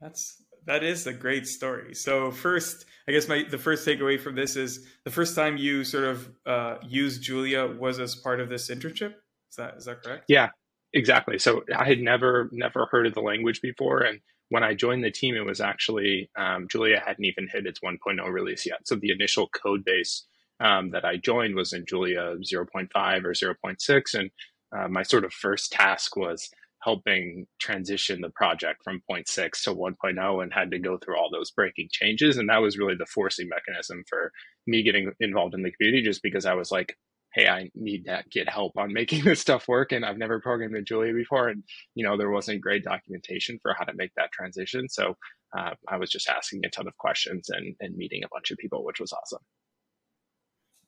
That's 0.02 0.42
that 0.66 0.84
is 0.84 1.08
a 1.08 1.14
great 1.14 1.48
story. 1.48 1.94
So 1.94 2.32
first, 2.32 2.86
I 3.08 3.12
guess 3.12 3.28
my 3.28 3.44
the 3.50 3.58
first 3.58 3.88
takeaway 3.88 4.20
from 4.20 4.36
this 4.36 4.56
is 4.56 4.86
the 5.04 5.12
first 5.12 5.36
time 5.36 5.58
you 5.58 5.84
sort 5.84 6.06
of 6.06 6.30
uh, 6.46 6.78
used 6.88 7.22
Julia 7.22 7.66
was 7.68 8.00
as 8.00 8.16
part 8.16 8.40
of 8.40 8.50
this 8.50 8.70
internship. 8.70 9.14
Is 9.50 9.58
that 9.58 9.76
is 9.78 9.86
that 9.86 10.04
correct? 10.04 10.26
Yeah, 10.28 10.50
exactly. 10.94 11.40
So 11.40 11.64
I 11.76 11.86
had 11.86 12.00
never 12.00 12.50
never 12.52 12.88
heard 12.92 13.08
of 13.08 13.14
the 13.14 13.22
language 13.22 13.62
before, 13.62 14.02
and 14.02 14.20
when 14.50 14.64
I 14.64 14.74
joined 14.74 15.04
the 15.04 15.12
team, 15.12 15.36
it 15.36 15.46
was 15.46 15.62
actually 15.62 16.30
um, 16.38 16.68
Julia 16.70 17.02
hadn't 17.06 17.26
even 17.26 17.48
hit 17.52 17.66
its 17.66 17.80
1.0 17.80 18.32
release 18.32 18.66
yet. 18.66 18.88
So 18.88 18.96
the 18.96 19.12
initial 19.12 19.48
code 19.50 19.84
base 19.84 20.26
um, 20.60 20.92
that 20.92 21.06
I 21.06 21.18
joined 21.18 21.56
was 21.56 21.74
in 21.74 21.86
Julia 21.86 22.36
0.5 22.38 22.90
or 23.24 23.34
0.6. 23.34 24.20
And 24.20 24.32
uh, 24.76 24.88
my 24.88 25.04
sort 25.04 25.26
of 25.26 25.34
first 25.34 25.72
task 25.72 26.16
was 26.16 26.50
helping 26.86 27.48
transition 27.60 28.22
the 28.22 28.30
project 28.30 28.84
from 28.84 29.02
0.6 29.10 29.64
to 29.64 29.74
1.0 29.74 30.44
and 30.44 30.54
had 30.54 30.70
to 30.70 30.78
go 30.78 30.98
through 30.98 31.18
all 31.18 31.32
those 31.32 31.50
breaking 31.50 31.88
changes. 31.92 32.38
And 32.38 32.48
that 32.50 32.62
was 32.62 32.78
really 32.78 32.94
the 32.96 33.08
forcing 33.08 33.50
mechanism 33.50 34.04
for 34.08 34.32
me 34.68 34.84
getting 34.84 35.12
involved 35.20 35.56
in 35.56 35.64
the 35.64 35.72
community 35.72 36.04
just 36.04 36.22
because 36.22 36.46
I 36.46 36.54
was 36.54 36.72
like, 36.72 36.96
hey, 37.34 37.48
I 37.48 37.72
need 37.74 38.06
to 38.06 38.24
get 38.32 38.48
help 38.48 38.74
on 38.78 38.94
making 38.94 39.24
this 39.26 39.42
stuff 39.42 39.68
work. 39.68 39.92
And 39.94 40.06
I've 40.06 40.20
never 40.20 40.40
programmed 40.40 40.76
in 40.76 40.86
Julia 40.86 41.12
before. 41.14 41.50
And, 41.50 41.64
you 41.96 42.06
know, 42.06 42.18
there 42.18 42.30
wasn't 42.30 42.62
great 42.62 42.84
documentation 42.84 43.58
for 43.64 43.74
how 43.76 43.86
to 43.86 43.94
make 43.96 44.12
that 44.16 44.32
transition. 44.32 44.88
So 44.88 45.16
uh, 45.58 45.72
I 45.88 45.98
was 45.98 46.12
just 46.12 46.30
asking 46.30 46.62
a 46.66 46.70
ton 46.70 46.88
of 46.88 46.96
questions 46.98 47.50
and, 47.50 47.76
and 47.80 47.98
meeting 47.98 48.24
a 48.24 48.30
bunch 48.32 48.52
of 48.52 48.60
people, 48.60 48.86
which 48.86 49.00
was 49.00 49.12
awesome. 49.12 49.42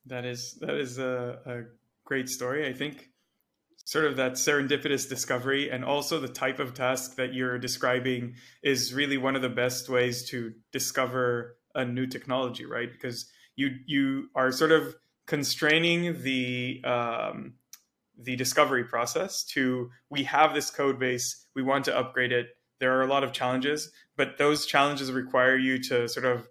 That 0.06 0.26
is 0.26 0.58
that 0.62 0.76
is 0.76 1.00
a, 1.00 1.40
a 1.46 1.62
great 2.06 2.30
story. 2.30 2.66
I 2.66 2.72
think 2.72 3.10
sort 3.88 4.04
of 4.04 4.18
that 4.18 4.34
serendipitous 4.34 5.08
discovery 5.08 5.72
and 5.72 5.86
also 5.86 6.20
the 6.20 6.28
type 6.28 6.60
of 6.60 6.74
task 6.74 7.16
that 7.16 7.34
you're 7.34 7.58
describing 7.58 8.36
is 8.62 8.94
really 8.94 9.18
one 9.18 9.34
of 9.34 9.42
the 9.42 9.48
best 9.48 9.88
ways 9.88 10.30
to 10.30 10.52
discover 10.74 11.56
a 11.74 11.86
new 11.86 12.06
technology, 12.06 12.66
right? 12.66 12.92
Because 12.92 13.32
you 13.56 13.78
you 13.86 14.28
are 14.36 14.52
sort 14.52 14.74
of 14.74 14.94
constraining 15.26 16.22
the 16.22 16.82
um, 16.84 17.54
the 18.22 18.36
discovery 18.36 18.84
process 18.84 19.46
to 19.46 19.90
we 20.10 20.24
have 20.24 20.54
this 20.54 20.70
code 20.70 21.00
base, 21.00 21.46
we 21.56 21.64
want 21.64 21.86
to 21.86 21.98
upgrade 21.98 22.34
it. 22.34 22.48
There 22.82 23.00
are 23.00 23.04
a 23.04 23.08
lot 23.08 23.24
of 23.24 23.32
challenges, 23.32 23.90
but 24.18 24.38
those 24.38 24.66
challenges 24.66 25.14
require 25.14 25.56
you 25.56 25.82
to 25.84 26.10
sort 26.10 26.26
of 26.26 26.50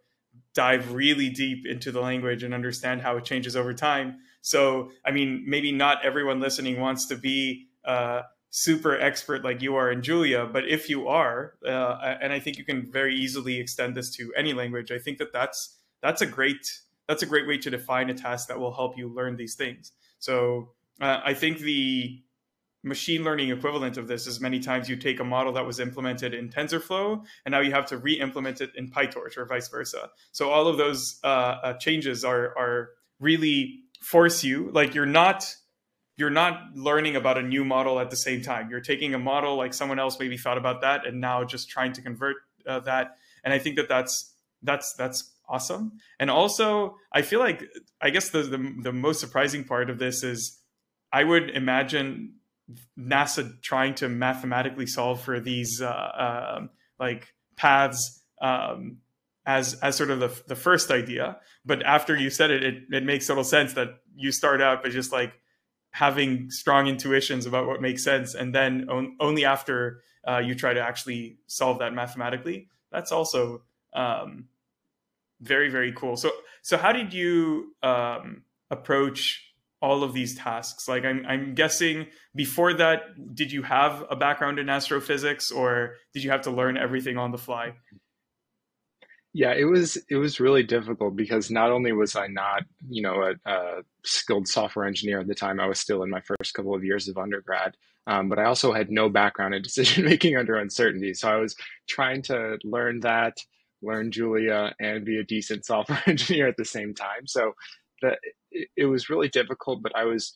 dive 0.55 0.95
really 0.95 1.29
deep 1.29 1.67
into 1.67 1.93
the 1.93 2.01
language 2.01 2.43
and 2.43 2.55
understand 2.55 3.03
how 3.03 3.19
it 3.19 3.27
changes 3.27 3.57
over 3.57 3.75
time. 3.75 4.21
So, 4.47 4.93
I 5.05 5.11
mean, 5.11 5.43
maybe 5.45 5.73
not 5.73 6.05
everyone 6.05 6.39
listening 6.39 6.79
wants 6.79 7.07
to 7.07 7.17
be 7.17 7.67
uh, 7.85 8.23
super 8.51 8.97
expert 8.97 9.43
like 9.43 9.61
you 9.61 9.75
are 9.75 9.91
in 9.91 10.03
Julia, 10.03 10.47
but 10.47 10.69
if 10.69 10.89
you 10.89 11.09
are, 11.09 11.55
uh, 11.67 12.15
and 12.23 12.33
I 12.33 12.39
think 12.39 12.57
you 12.57 12.65
can 12.65 12.89
very 12.89 13.17
easily 13.17 13.59
extend 13.59 13.97
this 13.97 14.09
to 14.19 14.33
any 14.37 14.53
language, 14.53 14.93
I 14.93 14.99
think 15.01 15.19
that 15.19 15.33
that's 15.33 15.77
that's 16.01 16.23
a 16.23 16.27
great 16.27 16.65
that's 17.09 17.25
a 17.25 17.27
great 17.27 17.49
way 17.49 17.59
to 17.59 17.71
define 17.71 18.09
a 18.09 18.15
task 18.15 18.47
that 18.47 18.61
will 18.61 18.73
help 18.73 18.97
you 18.97 19.09
learn 19.13 19.37
these 19.37 19.57
things. 19.57 19.91
So, 20.21 20.71
uh, 21.01 21.19
I 21.25 21.35
think 21.35 21.59
the 21.59 22.23
machine 22.85 23.25
learning 23.25 23.51
equivalent 23.51 23.97
of 23.97 24.07
this 24.07 24.29
is 24.29 24.41
many 24.41 24.61
times 24.61 24.89
you 24.89 24.95
take 24.95 25.19
a 25.19 25.25
model 25.25 25.53
that 25.55 25.67
was 25.67 25.81
implemented 25.81 26.35
in 26.35 26.51
TensorFlow 26.51 27.21
and 27.45 27.51
now 27.51 27.59
you 27.59 27.73
have 27.73 27.87
to 27.87 27.99
re-implement 27.99 28.61
it 28.61 28.71
in 28.77 28.93
PyTorch 28.93 29.37
or 29.37 29.45
vice 29.45 29.67
versa. 29.67 30.11
So 30.31 30.51
all 30.51 30.69
of 30.69 30.77
those 30.77 31.19
uh, 31.25 31.27
uh, 31.27 31.73
changes 31.79 32.25
are 32.25 32.57
are 32.57 32.91
really 33.19 33.81
force 34.01 34.45
you 34.45 34.71
like 34.73 34.95
you're 34.95 35.07
not 35.07 35.55
you're 36.17 36.31
not 36.31 36.75
learning 36.75 37.17
about 37.17 37.37
a 37.37 37.43
new 37.43 37.65
model 37.65 38.01
at 38.01 38.11
the 38.11 38.17
same 38.17 38.41
time. 38.41 38.71
You're 38.71 38.81
taking 38.81 39.15
a 39.15 39.19
model 39.19 39.57
like 39.57 39.75
someone 39.75 39.99
else 39.99 40.19
maybe 40.19 40.39
thought 40.39 40.57
about 40.57 40.81
that 40.81 41.07
and 41.07 41.21
now 41.21 41.45
just 41.45 41.69
trying 41.69 41.93
to 41.93 42.03
convert 42.03 42.37
uh, 42.67 42.81
that. 42.81 43.17
And 43.45 43.53
I 43.53 43.59
think 43.59 43.77
that 43.77 43.89
that's 43.89 44.35
that's 44.63 44.95
that's 44.95 45.33
awesome. 45.49 45.93
And 46.19 46.31
also, 46.31 46.97
I 47.13 47.23
feel 47.23 47.41
like 47.41 47.65
I 48.01 48.11
guess 48.11 48.31
the, 48.31 48.43
the 48.43 48.75
the 48.83 48.93
most 48.93 49.21
surprising 49.21 49.65
part 49.65 49.91
of 49.91 49.99
this 49.99 50.23
is 50.23 50.59
I 51.13 51.23
would 51.25 51.51
imagine 51.51 52.35
NASA 52.99 53.61
trying 53.63 53.95
to 53.97 54.09
mathematically 54.09 54.87
solve 54.87 55.21
for 55.21 55.39
these 55.39 55.81
uh, 55.81 55.87
uh, 55.87 56.67
like 56.99 57.33
paths 57.57 58.23
um, 58.41 58.99
as 59.47 59.75
as 59.75 59.97
sort 59.97 60.11
of 60.11 60.21
the, 60.21 60.43
the 60.49 60.57
first 60.57 60.91
idea. 60.91 61.39
But 61.65 61.83
after 61.85 62.17
you 62.17 62.31
said 62.31 62.51
it, 62.51 62.65
it, 62.65 62.75
it 62.91 63.05
makes 63.05 63.27
total 63.27 63.45
sense 63.45 63.75
that 63.75 64.01
you 64.15 64.33
start 64.33 64.61
out 64.61 64.83
by 64.83 64.91
just 64.91 65.13
like 65.13 65.33
having 65.93 66.51
strong 66.51 66.89
intuitions 66.89 67.47
about 67.47 67.67
what 67.67 67.81
makes 67.81 68.05
sense, 68.05 68.35
and 68.35 68.55
then 68.55 68.89
on, 68.91 69.17
only 69.21 69.45
after 69.45 70.03
uh, 70.29 70.39
you 70.39 70.55
try 70.55 70.75
to 70.75 70.81
actually 70.81 71.39
solve 71.47 71.79
that 71.79 71.95
mathematically. 71.95 72.69
That's 72.91 73.13
also 73.13 73.63
um, 73.95 74.47
very 75.41 75.71
very 75.71 75.93
cool. 75.93 76.17
So 76.17 76.33
so 76.63 76.77
how 76.77 76.93
did 76.93 77.15
you 77.15 77.75
um, 77.83 78.43
approach 78.71 79.43
all 79.81 80.03
of 80.03 80.13
these 80.13 80.35
tasks? 80.35 80.89
Like 80.89 81.05
I'm 81.05 81.25
I'm 81.29 81.55
guessing 81.55 82.09
before 82.35 82.75
that, 82.75 83.35
did 83.35 83.53
you 83.53 83.63
have 83.63 84.05
a 84.11 84.17
background 84.17 84.59
in 84.59 84.69
astrophysics, 84.69 85.53
or 85.53 85.95
did 86.13 86.25
you 86.25 86.31
have 86.31 86.43
to 86.43 86.51
learn 86.51 86.77
everything 86.77 87.17
on 87.17 87.31
the 87.31 87.39
fly? 87.39 87.75
Yeah, 89.37 89.53
it 89.53 89.65
was 89.65 89.99
it 90.09 90.17
was 90.17 90.41
really 90.41 90.63
difficult 90.63 91.15
because 91.15 91.51
not 91.51 91.71
only 91.71 91.93
was 91.93 92.17
I 92.17 92.27
not, 92.27 92.63
you 92.89 93.03
know, 93.03 93.23
a, 93.23 93.51
a, 93.51 93.83
skilled 94.03 94.49
software 94.49 94.87
engineer 94.87 95.21
at 95.21 95.27
the 95.27 95.35
time, 95.35 95.61
I 95.61 95.67
was 95.67 95.79
still 95.79 96.03
in 96.03 96.09
my 96.09 96.23
first 96.23 96.55
couple 96.55 96.75
of 96.75 96.83
years 96.83 97.07
of 97.07 97.19
undergrad, 97.19 97.77
um, 98.07 98.31
but 98.31 98.39
I 98.39 98.45
also 98.45 98.73
had 98.73 98.91
no 98.91 99.11
background 99.11 99.55
in 99.55 99.61
decision 99.71 100.07
making 100.07 100.39
under 100.39 100.57
uncertainty. 100.57 101.13
So 101.13 101.29
I 101.29 101.37
was 101.37 101.55
trying 101.87 102.23
to 102.23 102.57
learn 102.65 103.01
that, 103.01 103.37
learn 103.83 104.11
Julia, 104.11 104.75
and 104.81 105.05
be 105.05 105.19
a 105.19 105.25
decent 105.25 105.67
software 105.67 106.03
engineer 106.07 106.49
at 106.49 106.57
the 106.57 106.65
same 106.65 106.95
time. 106.95 107.27
So 107.27 107.53
that 108.01 108.19
it, 108.51 108.69
it 108.75 108.87
was 108.87 109.11
really 109.11 109.29
difficult, 109.29 109.83
but 109.83 109.95
I 109.95 110.05
was 110.05 110.33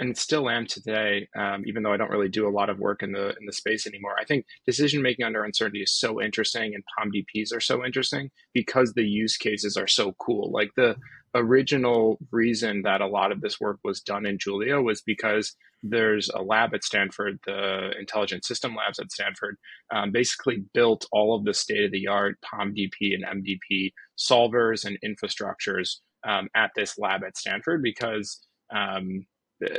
and 0.00 0.16
still 0.16 0.48
am 0.48 0.66
today, 0.66 1.28
um, 1.36 1.62
even 1.66 1.82
though 1.82 1.92
I 1.92 1.98
don't 1.98 2.10
really 2.10 2.30
do 2.30 2.48
a 2.48 2.50
lot 2.50 2.70
of 2.70 2.78
work 2.78 3.02
in 3.02 3.12
the 3.12 3.28
in 3.38 3.46
the 3.46 3.52
space 3.52 3.86
anymore. 3.86 4.16
I 4.18 4.24
think 4.24 4.46
decision 4.66 5.02
making 5.02 5.26
under 5.26 5.44
uncertainty 5.44 5.82
is 5.82 5.92
so 5.92 6.20
interesting, 6.20 6.74
and 6.74 6.82
POMDPs 6.98 7.54
are 7.54 7.60
so 7.60 7.84
interesting 7.84 8.30
because 8.54 8.94
the 8.94 9.04
use 9.04 9.36
cases 9.36 9.76
are 9.76 9.86
so 9.86 10.14
cool. 10.18 10.50
Like 10.50 10.70
the 10.74 10.96
original 11.34 12.18
reason 12.32 12.82
that 12.82 13.02
a 13.02 13.06
lot 13.06 13.30
of 13.30 13.42
this 13.42 13.60
work 13.60 13.78
was 13.84 14.00
done 14.00 14.26
in 14.26 14.38
Julia 14.38 14.80
was 14.80 15.02
because 15.02 15.54
there's 15.82 16.28
a 16.30 16.42
lab 16.42 16.74
at 16.74 16.82
Stanford, 16.82 17.38
the 17.46 17.92
Intelligent 17.98 18.44
System 18.44 18.74
Labs 18.74 18.98
at 18.98 19.12
Stanford, 19.12 19.56
um, 19.94 20.10
basically 20.12 20.64
built 20.74 21.06
all 21.12 21.36
of 21.36 21.44
the 21.44 21.54
state 21.54 21.84
of 21.84 21.92
the 21.92 22.06
art 22.06 22.38
POMDP 22.42 23.14
and 23.14 23.44
MDP 23.44 23.92
solvers 24.18 24.84
and 24.84 24.98
infrastructures 25.04 25.96
um, 26.26 26.48
at 26.54 26.70
this 26.74 26.98
lab 26.98 27.22
at 27.22 27.36
Stanford 27.36 27.82
because 27.82 28.40
um, 28.74 29.26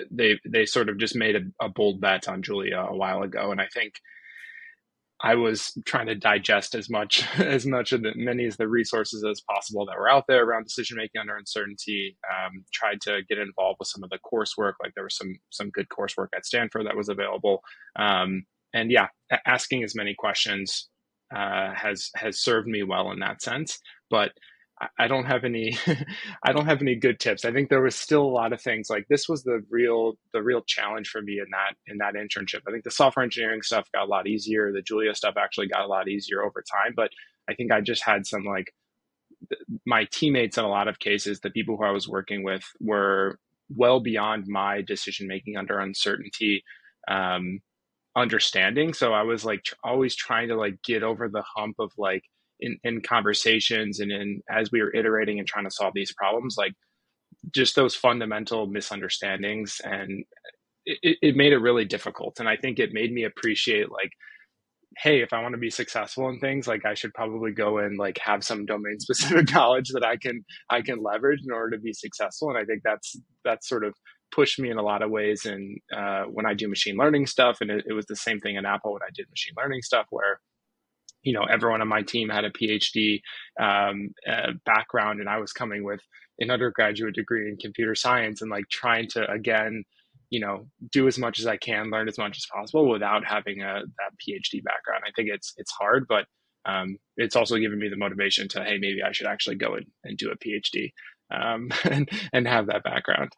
they 0.10 0.40
they 0.48 0.66
sort 0.66 0.90
of 0.90 0.98
just 0.98 1.16
made 1.16 1.36
a, 1.36 1.66
a, 1.66 1.70
bold 1.70 2.02
bet 2.02 2.28
on 2.28 2.42
Julia 2.42 2.86
a 2.88 2.96
while 2.96 3.24
ago, 3.24 3.52
and 3.52 3.62
I 3.62 3.68
think 3.74 3.94
I 5.24 5.36
was 5.36 5.78
trying 5.86 6.08
to 6.08 6.16
digest 6.16 6.76
as 6.76 6.90
much 6.90 7.24
as 7.40 7.66
much 7.66 7.92
of 7.92 8.02
the 8.02 8.14
many 8.16 8.46
as 8.46 8.58
the 8.58 8.68
resources 8.68 9.24
as 9.24 9.42
possible 9.42 9.86
that 9.86 9.98
were 9.98 10.10
out 10.10 10.26
there 10.28 10.44
around 10.44 10.64
decision 10.64 10.98
making 10.98 11.22
under 11.22 11.36
uncertainty. 11.36 12.18
Um, 12.30 12.66
tried 12.74 13.02
to 13.02 13.22
get 13.28 13.38
involved 13.38 13.78
with 13.80 13.90
some 13.90 14.04
of 14.04 14.10
the 14.10 14.20
coursework, 14.20 14.74
like 14.82 14.94
there 14.96 15.04
was 15.04 15.18
some 15.18 15.36
some 15.52 15.70
good 15.70 15.88
coursework 15.90 16.28
at 16.36 16.46
Stanford 16.46 16.86
that 16.86 16.98
was 16.98 17.10
available, 17.10 17.62
um, 17.98 18.46
and 18.74 18.92
yeah, 18.92 19.08
asking 19.46 19.84
as 19.84 19.96
many 19.96 20.16
questions 20.18 20.90
uh, 21.36 21.74
has 21.74 22.10
has 22.16 22.42
served 22.42 22.68
me 22.68 22.84
well 22.84 23.12
in 23.12 23.20
that 23.20 23.42
sense, 23.42 23.80
but 24.10 24.32
I 24.98 25.08
don't 25.08 25.26
have 25.26 25.44
any 25.44 25.78
I 26.44 26.52
don't 26.52 26.66
have 26.66 26.82
any 26.82 26.96
good 26.96 27.20
tips. 27.20 27.46
I 27.46 27.52
think 27.52 27.70
there 27.70 27.82
was 27.82 27.96
still 27.96 28.24
a 28.24 28.32
lot 28.32 28.54
of 28.54 28.62
things 28.62 28.90
like 28.90 29.08
this 29.10 29.30
was 29.30 29.44
the 29.44 29.64
real 29.70 30.14
the 30.34 30.42
real 30.42 30.62
challenge 30.62 31.10
for 31.10 31.22
me 31.22 31.40
in 31.40 31.48
that 31.52 31.76
in 31.88 31.98
that 32.00 32.16
internship. 32.16 32.62
I 32.68 32.72
think 32.72 32.84
the 32.84 32.92
software 32.92 33.24
engineering 33.24 33.62
stuff 33.62 33.90
got 33.94 34.06
a 34.06 34.10
lot 34.10 34.28
easier. 34.28 34.72
The 34.72 34.82
Julia 34.82 35.14
stuff 35.16 35.36
actually 35.38 35.68
got 35.68 35.86
a 35.86 35.88
lot 35.88 36.08
easier 36.08 36.44
over 36.44 36.64
time, 36.84 36.94
but 36.96 37.12
I 37.50 37.54
think 37.54 37.72
I 37.72 37.82
just 37.82 38.04
had 38.04 38.26
some 38.26 38.44
like 38.44 38.74
my 39.86 40.06
teammates 40.12 40.58
in 40.58 40.64
a 40.64 40.70
lot 40.70 40.88
of 40.88 41.00
cases, 41.00 41.40
the 41.40 41.50
people 41.50 41.78
who 41.78 41.84
I 41.84 41.92
was 41.92 42.08
working 42.08 42.44
with 42.44 42.64
were 42.80 43.40
well 43.70 44.00
beyond 44.00 44.48
my 44.48 44.82
decision 44.82 45.28
making 45.28 45.58
under 45.58 45.80
uncertainty 45.80 46.64
um, 47.08 47.60
understanding. 48.16 48.94
So 48.94 49.14
I 49.14 49.24
was 49.24 49.46
like 49.46 49.64
tr- 49.64 49.76
always 49.84 50.16
trying 50.16 50.50
to 50.50 50.56
like 50.56 50.82
get 50.84 51.04
over 51.04 51.30
the 51.30 51.44
hump 51.56 51.78
of 51.80 51.92
like 51.98 52.24
in, 52.62 52.77
in 52.84 53.01
conversations 53.01 54.00
and 54.00 54.12
in 54.12 54.41
as 54.50 54.72
we 54.72 54.82
were 54.82 54.94
iterating 54.96 55.39
and 55.39 55.48
trying 55.48 55.65
to 55.65 55.72
solve 55.72 55.94
these 55.94 56.13
problems 56.13 56.56
like 56.58 56.74
just 57.51 57.75
those 57.75 57.96
fundamental 57.96 58.68
misunderstandings 58.68 59.82
and 59.84 60.24
it, 60.86 61.18
it 61.22 61.36
made 61.36 61.53
it 61.53 61.58
really 61.58 61.86
difficult. 61.86 62.39
And 62.39 62.48
i 62.48 62.56
think 62.56 62.80
it 62.80 62.94
made 62.94 63.12
me 63.12 63.24
appreciate 63.24 63.91
like 63.91 64.12
hey 64.98 65.22
if 65.22 65.32
i 65.32 65.41
want 65.41 65.53
to 65.53 65.58
be 65.58 65.70
successful 65.70 66.27
in 66.27 66.38
things 66.39 66.68
like 66.68 66.86
i 66.86 66.94
should 66.94 67.13
probably 67.13 67.51
go 67.53 67.77
and 67.77 67.98
like 67.98 68.18
have 68.18 68.44
some 68.44 68.65
domain 68.65 69.00
specific 69.00 69.50
knowledge 69.53 69.89
that 69.94 70.06
i 70.06 70.18
can 70.18 70.44
i 70.70 70.82
can 70.82 71.01
leverage 71.01 71.39
in 71.46 71.51
order 71.51 71.77
to 71.77 71.82
be 71.82 71.94
successful. 71.94 72.50
And 72.50 72.58
i 72.58 72.65
think 72.65 72.82
that's 72.84 73.15
that's 73.46 73.70
sort 73.70 73.86
of 73.86 73.94
pushed 74.34 74.60
me 74.60 74.70
in 74.70 74.77
a 74.77 74.84
lot 74.84 75.01
of 75.01 75.12
ways 75.12 75.46
and 75.46 75.77
uh, 75.96 76.24
when 76.24 76.46
i 76.46 76.53
do 76.53 76.68
machine 76.68 76.98
learning 76.98 77.27
stuff. 77.27 77.58
And 77.62 77.70
it, 77.72 77.86
it 77.88 77.94
was 77.94 78.06
the 78.06 78.15
same 78.15 78.39
thing 78.39 78.56
in 78.56 78.65
apple 78.65 78.94
when 78.94 79.03
i 79.03 79.12
did 79.13 79.30
machine 79.30 79.53
learning 79.58 79.82
stuff 79.82 80.08
where 80.10 80.39
you 81.24 81.34
know 81.34 81.44
everyone 81.44 81.82
on 81.82 81.88
my 81.88 82.01
team 82.01 82.30
had 82.30 82.46
a 82.46 82.51
phd 82.51 83.22
um, 83.60 84.10
uh, 84.28 84.51
background 84.66 85.20
and 85.20 85.30
i 85.30 85.38
was 85.38 85.51
coming 85.54 85.84
with 85.84 86.01
an 86.40 86.50
undergraduate 86.50 87.16
degree 87.16 87.50
in 87.50 87.58
computer 87.58 87.96
science 87.96 88.42
and 88.42 88.51
like 88.51 88.66
trying 88.70 89.08
to 89.08 89.30
again 89.30 89.84
you 90.30 90.40
know 90.40 90.66
do 90.92 91.08
as 91.08 91.18
much 91.18 91.40
as 91.40 91.48
i 91.48 91.58
can 91.58 91.90
learn 91.90 92.08
as 92.08 92.18
much 92.18 92.38
as 92.38 92.46
possible 92.54 92.90
without 92.90 93.25
having 93.25 93.62
a 93.62 93.82
that 93.98 94.12
phd 94.28 94.63
background. 94.63 95.04
I 95.06 95.12
think 95.16 95.30
it's 95.32 95.54
it's 95.58 95.72
hard 95.72 96.06
but 96.08 96.25
um, 96.63 96.98
it's 97.18 97.36
also 97.36 97.58
given 97.58 97.80
me 97.80 97.90
the 97.90 97.98
motivation 97.98 98.48
to 98.50 98.63
hey 98.63 98.78
maybe 98.78 99.01
i 99.04 99.12
should 99.12 99.28
actually 99.28 99.56
go 99.56 99.74
and, 99.75 99.88
and 100.04 100.18
do 100.18 100.32
a 100.32 100.38
phd 100.38 100.92
um, 101.32 101.70
and, 101.90 102.10
and 102.34 102.48
have 102.48 102.68
that 102.68 102.84
background. 102.84 103.32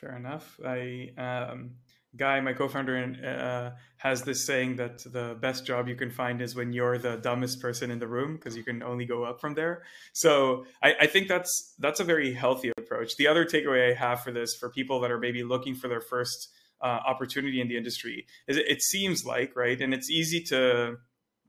Fair 0.00 0.16
enough. 0.16 0.58
I 0.64 1.10
um 1.16 1.72
Guy, 2.18 2.40
my 2.40 2.52
co-founder, 2.52 2.96
uh, 3.24 3.78
has 3.98 4.22
this 4.22 4.44
saying 4.44 4.76
that 4.76 4.98
the 5.12 5.36
best 5.40 5.66
job 5.66 5.88
you 5.88 5.94
can 5.94 6.10
find 6.10 6.40
is 6.40 6.54
when 6.54 6.72
you're 6.72 6.98
the 6.98 7.16
dumbest 7.16 7.60
person 7.60 7.90
in 7.90 7.98
the 7.98 8.06
room 8.06 8.36
because 8.36 8.56
you 8.56 8.62
can 8.62 8.82
only 8.82 9.04
go 9.04 9.24
up 9.24 9.40
from 9.40 9.54
there. 9.54 9.82
So 10.12 10.64
I, 10.82 10.94
I, 11.00 11.06
think 11.06 11.28
that's 11.28 11.74
that's 11.78 12.00
a 12.00 12.04
very 12.04 12.32
healthy 12.32 12.72
approach. 12.78 13.16
The 13.16 13.26
other 13.26 13.44
takeaway 13.44 13.90
I 13.90 13.94
have 13.94 14.22
for 14.22 14.30
this, 14.30 14.54
for 14.54 14.70
people 14.70 15.00
that 15.00 15.10
are 15.10 15.18
maybe 15.18 15.42
looking 15.42 15.74
for 15.74 15.88
their 15.88 16.00
first 16.00 16.48
uh, 16.80 17.00
opportunity 17.06 17.60
in 17.60 17.68
the 17.68 17.76
industry, 17.76 18.26
is 18.46 18.56
it, 18.56 18.66
it, 18.68 18.82
seems 18.82 19.24
like 19.24 19.56
right, 19.56 19.80
and 19.80 19.92
it's 19.92 20.10
easy 20.10 20.42
to 20.44 20.98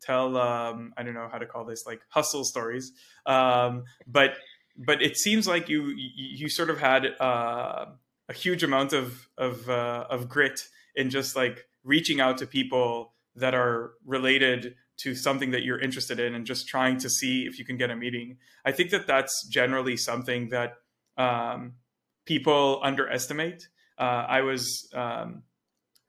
tell. 0.02 0.38
Um, 0.38 0.94
I 0.98 1.04
don't 1.04 1.14
know 1.14 1.30
how 1.32 1.38
to 1.38 1.46
call 1.46 1.66
this, 1.66 1.86
like 1.86 2.02
hustle 2.10 2.44
stories, 2.44 2.92
um, 3.26 3.84
but 4.08 4.38
but 4.76 5.02
it 5.02 5.18
seems 5.18 5.48
like 5.48 5.70
you 5.70 5.94
you, 5.96 6.50
sort 6.50 6.70
of 6.70 6.80
had. 6.80 7.06
Uh, 7.20 7.86
a 8.30 8.34
huge 8.34 8.64
amount 8.64 8.94
of 8.94 9.28
of 9.38 9.70
uh, 9.70 10.06
of 10.10 10.30
grit 10.30 10.62
in 10.96 11.10
just 11.10 11.36
like 11.36 11.66
reaching 11.84 12.22
out 12.22 12.38
to 12.38 12.46
people 12.46 13.14
that 13.36 13.54
are 13.56 13.94
related 14.06 14.76
to 14.98 15.16
something 15.16 15.52
that 15.52 15.64
you're 15.64 15.80
interested 15.80 16.20
in 16.20 16.36
and 16.36 16.46
just 16.46 16.68
trying 16.68 16.98
to 16.98 17.10
see 17.10 17.46
if 17.46 17.58
you 17.58 17.66
can 17.66 17.78
get 17.78 17.90
a 17.90 17.96
meeting. 17.96 18.38
I 18.66 18.72
think 18.72 18.92
that 18.92 19.08
that's 19.08 19.48
generally 19.48 19.96
something 19.96 20.50
that 20.50 20.74
um, 21.18 21.76
people 22.26 22.82
underestimate. 22.84 23.70
Uh, 23.98 24.26
I 24.28 24.42
was 24.42 24.90
um, 24.94 25.44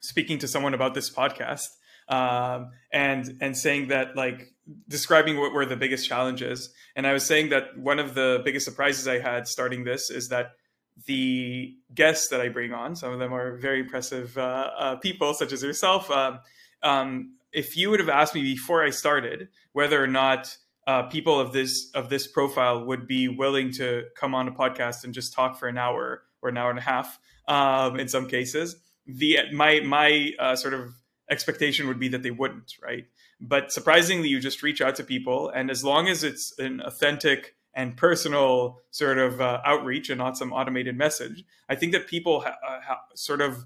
speaking 0.01 0.39
to 0.39 0.49
someone 0.49 0.75
about 0.75 0.95
this 0.95 1.09
podcast 1.09 1.69
um, 2.09 2.71
and 2.93 3.39
and 3.41 3.57
saying 3.57 3.89
that 3.89 4.17
like 4.17 4.53
describing 4.89 5.39
what 5.39 5.53
were 5.53 5.67
the 5.67 5.77
biggest 5.77 6.09
challenges, 6.09 6.73
and 6.97 7.07
I 7.07 7.13
was 7.13 7.25
saying 7.25 7.51
that 7.51 7.79
one 7.79 7.99
of 7.99 8.15
the 8.15 8.43
biggest 8.45 8.67
surprises 8.67 9.07
I 9.09 9.21
had 9.21 9.47
starting 9.47 9.85
this 9.85 10.11
is 10.11 10.29
that 10.29 10.53
the 11.07 11.75
guests 11.95 12.29
that 12.29 12.41
I 12.41 12.49
bring 12.49 12.73
on, 12.73 12.95
some 12.95 13.13
of 13.13 13.19
them 13.19 13.33
are 13.33 13.57
very 13.57 13.81
impressive 13.81 14.37
uh, 14.37 14.71
uh, 14.79 14.97
people, 14.97 15.35
such 15.35 15.53
as 15.53 15.63
yourself. 15.63 16.11
Um, 16.11 16.41
um, 16.83 17.37
if 17.53 17.77
you 17.77 17.91
would 17.91 18.01
have 18.01 18.09
asked 18.09 18.35
me 18.35 18.43
before 18.43 18.85
I 18.85 18.91
started 18.91 19.49
whether 19.73 20.03
or 20.03 20.07
not 20.07 20.57
uh, 20.87 21.05
people 21.05 21.39
of 21.39 21.53
this 21.53 21.91
of 21.95 22.09
this 22.09 22.27
profile 22.27 22.85
would 22.85 23.07
be 23.07 23.29
willing 23.29 23.73
to 23.73 24.05
come 24.17 24.35
on 24.35 24.49
a 24.49 24.53
podcast 24.53 25.05
and 25.05 25.15
just 25.15 25.33
talk 25.33 25.59
for 25.59 25.69
an 25.69 25.79
hour 25.79 26.23
or 26.43 26.49
an 26.49 26.57
hour 26.57 26.71
and 26.71 26.79
a 26.79 26.83
half, 26.83 27.19
um, 27.49 27.99
in 27.99 28.09
some 28.09 28.27
cases, 28.29 28.77
the 29.07 29.39
my 29.53 29.81
my 29.81 30.33
uh, 30.39 30.57
sort 30.57 30.75
of 30.75 30.95
expectation 31.31 31.87
would 31.89 31.99
be 31.99 32.09
that 32.09 32.23
they 32.23 32.31
wouldn't, 32.31 32.75
right? 32.83 33.05
But 33.41 33.73
surprisingly, 33.73 34.29
you 34.29 34.41
just 34.41 34.63
reach 34.63 34.81
out 34.81 34.97
to 34.97 35.05
people, 35.05 35.49
and 35.49 35.71
as 35.71 35.85
long 35.85 36.09
as 36.09 36.25
it's 36.25 36.59
an 36.59 36.81
authentic 36.81 37.57
and 37.75 37.97
personal 37.97 38.81
sort 38.91 39.19
of 39.19 39.41
uh, 39.41 39.61
outreach 39.65 40.11
and 40.11 40.19
not 40.19 40.37
some 40.37 40.53
automated 40.53 40.97
message, 40.97 41.45
I 41.69 41.75
think 41.75 41.93
that 41.93 42.07
people 42.07 42.41
ha- 42.41 42.57
uh, 42.67 42.81
ha- 42.81 43.05
sort 43.15 43.41
of 43.41 43.65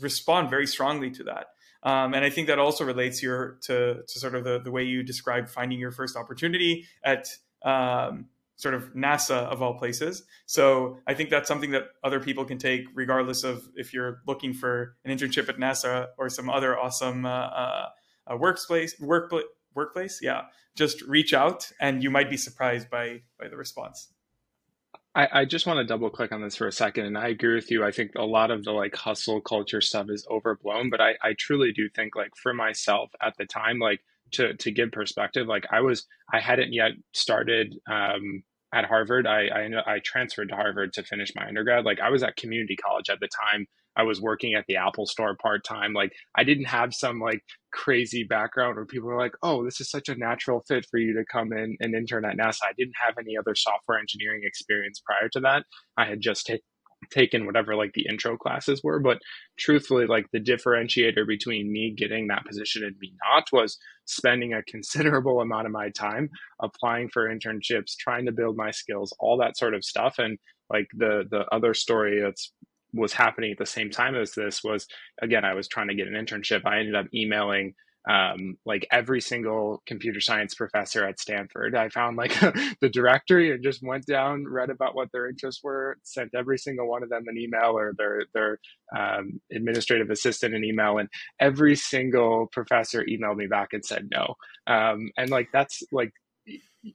respond 0.00 0.50
very 0.50 0.66
strongly 0.66 1.10
to 1.12 1.24
that. 1.24 1.46
Um, 1.82 2.12
and 2.12 2.24
I 2.24 2.30
think 2.30 2.48
that 2.48 2.58
also 2.58 2.84
relates 2.84 3.22
your 3.22 3.58
to, 3.62 4.02
to 4.06 4.18
sort 4.18 4.34
of 4.34 4.44
the, 4.44 4.60
the 4.60 4.70
way 4.70 4.82
you 4.82 5.02
described 5.02 5.48
finding 5.48 5.78
your 5.78 5.90
first 5.90 6.16
opportunity 6.16 6.86
at 7.02 7.28
um, 7.62 8.26
sort 8.56 8.74
of 8.74 8.92
NASA 8.94 9.46
of 9.46 9.62
all 9.62 9.78
places. 9.78 10.22
So 10.44 10.98
I 11.06 11.14
think 11.14 11.30
that's 11.30 11.48
something 11.48 11.70
that 11.70 11.84
other 12.04 12.20
people 12.20 12.44
can 12.44 12.58
take, 12.58 12.84
regardless 12.94 13.44
of 13.44 13.66
if 13.74 13.94
you're 13.94 14.20
looking 14.26 14.52
for 14.52 14.96
an 15.04 15.16
internship 15.16 15.48
at 15.48 15.56
NASA 15.56 16.08
or 16.18 16.28
some 16.28 16.50
other 16.50 16.78
awesome 16.78 17.24
uh, 17.24 17.28
uh, 17.30 17.86
workplace 18.36 18.94
workplace 19.00 19.44
workplace. 19.74 20.20
Yeah, 20.22 20.42
just 20.76 21.02
reach 21.02 21.32
out, 21.32 21.70
and 21.80 22.02
you 22.02 22.10
might 22.10 22.30
be 22.30 22.36
surprised 22.36 22.90
by 22.90 23.22
by 23.38 23.48
the 23.48 23.56
response. 23.56 24.12
I, 25.14 25.28
I 25.32 25.44
just 25.44 25.66
want 25.66 25.78
to 25.78 25.84
double 25.84 26.10
click 26.10 26.32
on 26.32 26.42
this 26.42 26.56
for 26.56 26.68
a 26.68 26.72
second. 26.72 27.06
And 27.06 27.18
I 27.18 27.28
agree 27.28 27.54
with 27.54 27.70
you. 27.70 27.84
I 27.84 27.90
think 27.90 28.12
a 28.16 28.22
lot 28.24 28.50
of 28.50 28.64
the 28.64 28.72
like 28.72 28.94
hustle 28.94 29.40
culture 29.40 29.80
stuff 29.80 30.06
is 30.08 30.26
overblown, 30.30 30.88
but 30.88 31.00
I, 31.00 31.14
I 31.22 31.34
truly 31.36 31.72
do 31.72 31.88
think 31.88 32.14
like 32.14 32.36
for 32.36 32.54
myself 32.54 33.10
at 33.20 33.36
the 33.36 33.46
time, 33.46 33.78
like 33.78 34.00
to, 34.32 34.54
to 34.54 34.70
give 34.70 34.92
perspective, 34.92 35.48
like 35.48 35.66
I 35.72 35.80
was, 35.80 36.06
I 36.32 36.38
hadn't 36.38 36.72
yet 36.72 36.92
started 37.12 37.74
um, 37.90 38.44
at 38.72 38.84
Harvard. 38.84 39.26
I, 39.26 39.46
I, 39.48 39.94
I 39.94 39.98
transferred 40.04 40.48
to 40.50 40.56
Harvard 40.56 40.92
to 40.94 41.02
finish 41.02 41.32
my 41.34 41.46
undergrad. 41.46 41.84
Like 41.84 42.00
I 42.00 42.10
was 42.10 42.22
at 42.22 42.36
community 42.36 42.76
college 42.76 43.10
at 43.10 43.20
the 43.20 43.28
time 43.28 43.66
I 43.96 44.02
was 44.02 44.20
working 44.20 44.54
at 44.54 44.64
the 44.68 44.76
Apple 44.76 45.06
store 45.06 45.36
part 45.36 45.64
time. 45.64 45.92
Like 45.92 46.12
I 46.36 46.44
didn't 46.44 46.66
have 46.66 46.94
some 46.94 47.18
like 47.18 47.42
crazy 47.72 48.24
background 48.24 48.76
where 48.76 48.86
people 48.86 49.08
were 49.08 49.18
like, 49.18 49.34
oh, 49.42 49.64
this 49.64 49.80
is 49.80 49.90
such 49.90 50.08
a 50.08 50.14
natural 50.14 50.62
fit 50.68 50.86
for 50.90 50.98
you 50.98 51.12
to 51.14 51.24
come 51.30 51.52
in 51.52 51.76
and 51.80 51.94
intern 51.94 52.24
at 52.24 52.36
NASA. 52.36 52.62
I 52.64 52.72
didn't 52.78 52.94
have 53.04 53.14
any 53.18 53.36
other 53.36 53.54
software 53.54 53.98
engineering 53.98 54.42
experience 54.44 55.02
prior 55.04 55.28
to 55.32 55.40
that. 55.40 55.64
I 55.96 56.06
had 56.06 56.20
just 56.20 56.46
t- 56.46 56.62
taken 57.10 57.46
whatever 57.46 57.74
like 57.74 57.92
the 57.94 58.06
intro 58.08 58.36
classes 58.36 58.82
were. 58.82 59.00
But 59.00 59.18
truthfully, 59.58 60.06
like 60.06 60.26
the 60.32 60.40
differentiator 60.40 61.26
between 61.26 61.72
me 61.72 61.94
getting 61.96 62.28
that 62.28 62.44
position 62.46 62.84
and 62.84 62.96
me 63.00 63.12
not 63.28 63.44
was 63.52 63.78
spending 64.04 64.52
a 64.52 64.62
considerable 64.68 65.40
amount 65.40 65.66
of 65.66 65.72
my 65.72 65.90
time 65.90 66.28
applying 66.62 67.08
for 67.08 67.28
internships, 67.28 67.96
trying 67.98 68.26
to 68.26 68.32
build 68.32 68.56
my 68.56 68.70
skills, 68.70 69.14
all 69.18 69.38
that 69.38 69.56
sort 69.56 69.74
of 69.74 69.84
stuff. 69.84 70.16
And 70.18 70.38
like 70.70 70.86
the 70.96 71.24
the 71.30 71.44
other 71.52 71.74
story 71.74 72.20
that's 72.20 72.52
was 72.92 73.12
happening 73.12 73.52
at 73.52 73.58
the 73.58 73.66
same 73.66 73.90
time 73.90 74.16
as 74.16 74.32
this 74.32 74.64
was 74.64 74.86
again 75.22 75.44
i 75.44 75.54
was 75.54 75.68
trying 75.68 75.88
to 75.88 75.94
get 75.94 76.08
an 76.08 76.14
internship 76.14 76.62
i 76.64 76.78
ended 76.78 76.94
up 76.94 77.06
emailing 77.14 77.72
um, 78.08 78.56
like 78.64 78.86
every 78.90 79.20
single 79.20 79.82
computer 79.86 80.20
science 80.20 80.54
professor 80.54 81.04
at 81.04 81.20
stanford 81.20 81.74
i 81.74 81.88
found 81.88 82.16
like 82.16 82.38
the 82.80 82.88
directory 82.88 83.52
and 83.52 83.62
just 83.62 83.82
went 83.82 84.06
down 84.06 84.44
read 84.46 84.70
about 84.70 84.94
what 84.94 85.08
their 85.12 85.28
interests 85.28 85.62
were 85.62 85.96
sent 86.02 86.30
every 86.34 86.58
single 86.58 86.88
one 86.88 87.02
of 87.02 87.10
them 87.10 87.24
an 87.26 87.36
email 87.36 87.76
or 87.76 87.92
their 87.98 88.24
their 88.34 88.58
um, 88.96 89.40
administrative 89.52 90.10
assistant 90.10 90.54
an 90.54 90.64
email 90.64 90.98
and 90.98 91.08
every 91.40 91.76
single 91.76 92.46
professor 92.52 93.04
emailed 93.04 93.36
me 93.36 93.46
back 93.46 93.72
and 93.72 93.84
said 93.84 94.08
no. 94.10 94.34
Um, 94.66 95.10
and 95.16 95.30
like 95.30 95.48
that's 95.52 95.82
like 95.92 96.12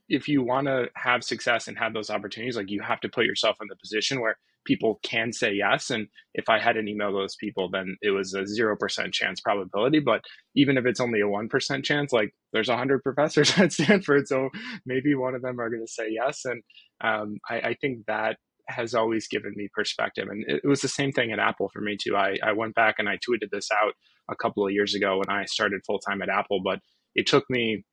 if 0.08 0.28
you 0.28 0.42
want 0.42 0.66
to 0.66 0.88
have 0.96 1.22
success 1.22 1.68
and 1.68 1.78
have 1.78 1.92
those 1.94 2.10
opportunities 2.10 2.56
like 2.56 2.70
you 2.70 2.80
have 2.80 3.00
to 3.00 3.08
put 3.08 3.24
yourself 3.24 3.56
in 3.60 3.68
the 3.68 3.76
position 3.76 4.20
where 4.20 4.36
people 4.66 5.00
can 5.02 5.32
say 5.32 5.52
yes. 5.52 5.90
And 5.90 6.08
if 6.34 6.48
I 6.48 6.58
hadn't 6.58 6.86
emailed 6.86 7.18
those 7.18 7.36
people, 7.36 7.70
then 7.70 7.96
it 8.02 8.10
was 8.10 8.34
a 8.34 8.42
0% 8.42 9.12
chance 9.12 9.40
probability. 9.40 10.00
But 10.00 10.20
even 10.54 10.76
if 10.76 10.84
it's 10.84 11.00
only 11.00 11.20
a 11.20 11.24
1% 11.24 11.84
chance, 11.84 12.12
like 12.12 12.34
there's 12.52 12.68
100 12.68 13.02
professors 13.02 13.52
at 13.58 13.72
Stanford. 13.72 14.28
So 14.28 14.50
maybe 14.84 15.14
one 15.14 15.34
of 15.34 15.42
them 15.42 15.60
are 15.60 15.70
going 15.70 15.84
to 15.86 15.92
say 15.92 16.08
yes. 16.10 16.42
And 16.44 16.62
um, 17.02 17.38
I, 17.48 17.70
I, 17.70 17.76
think 17.80 18.06
that 18.06 18.36
has 18.68 18.94
always 18.94 19.28
given 19.28 19.52
me 19.54 19.68
perspective. 19.72 20.28
And 20.28 20.44
it, 20.48 20.62
it 20.64 20.68
was 20.68 20.80
the 20.80 20.88
same 20.88 21.12
thing 21.12 21.30
at 21.30 21.38
Apple 21.38 21.70
for 21.72 21.80
me 21.80 21.96
too. 22.00 22.16
I, 22.16 22.36
I 22.42 22.52
went 22.52 22.74
back 22.74 22.96
and 22.98 23.08
I 23.08 23.16
tweeted 23.16 23.50
this 23.52 23.68
out 23.70 23.92
a 24.30 24.36
couple 24.36 24.66
of 24.66 24.72
years 24.72 24.94
ago 24.94 25.18
when 25.18 25.30
I 25.30 25.44
started 25.44 25.82
full 25.86 25.98
time 25.98 26.22
at 26.22 26.28
Apple, 26.28 26.60
but 26.64 26.80
it 27.14 27.26
took 27.26 27.44
me 27.48 27.84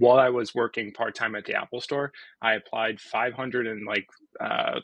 while 0.00 0.18
I 0.18 0.30
was 0.30 0.54
working 0.54 0.92
part 0.92 1.14
time 1.14 1.34
at 1.34 1.44
the 1.44 1.54
Apple 1.54 1.80
Store, 1.80 2.10
I 2.42 2.54
applied 2.54 3.00
538 3.00 4.04
uh, 4.40 4.80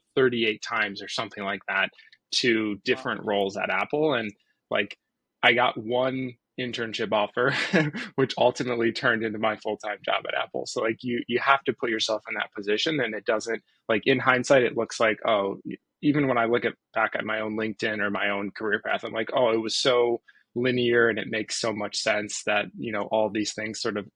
times 0.62 1.02
or 1.02 1.08
something 1.08 1.42
like 1.42 1.62
that 1.68 1.88
to 2.36 2.76
different 2.84 3.24
wow. 3.24 3.30
roles 3.30 3.56
at 3.56 3.70
Apple, 3.70 4.14
and 4.14 4.30
like 4.70 4.96
I 5.42 5.54
got 5.54 5.78
one 5.78 6.34
internship 6.60 7.12
offer, 7.12 7.54
which 8.16 8.34
ultimately 8.38 8.92
turned 8.92 9.22
into 9.24 9.38
my 9.38 9.56
full 9.56 9.78
time 9.78 9.98
job 10.04 10.24
at 10.28 10.34
Apple. 10.34 10.66
So 10.66 10.82
like 10.82 11.02
you 11.02 11.22
you 11.28 11.38
have 11.38 11.64
to 11.64 11.72
put 11.72 11.90
yourself 11.90 12.22
in 12.28 12.34
that 12.34 12.52
position, 12.54 13.00
and 13.00 13.14
it 13.14 13.24
doesn't 13.24 13.62
like 13.88 14.02
in 14.06 14.18
hindsight 14.18 14.64
it 14.64 14.76
looks 14.76 15.00
like 15.00 15.18
oh 15.26 15.58
even 16.02 16.28
when 16.28 16.36
I 16.36 16.44
look 16.44 16.66
at 16.66 16.74
back 16.92 17.12
at 17.14 17.24
my 17.24 17.40
own 17.40 17.56
LinkedIn 17.56 18.00
or 18.00 18.10
my 18.10 18.28
own 18.30 18.50
career 18.50 18.82
path, 18.84 19.02
I'm 19.02 19.12
like 19.12 19.30
oh 19.34 19.50
it 19.52 19.62
was 19.62 19.76
so 19.76 20.20
linear 20.54 21.08
and 21.08 21.18
it 21.18 21.28
makes 21.28 21.60
so 21.60 21.72
much 21.72 21.96
sense 21.96 22.42
that 22.44 22.66
you 22.76 22.92
know 22.92 23.04
all 23.04 23.30
these 23.30 23.54
things 23.54 23.80
sort 23.80 23.96
of 23.96 24.06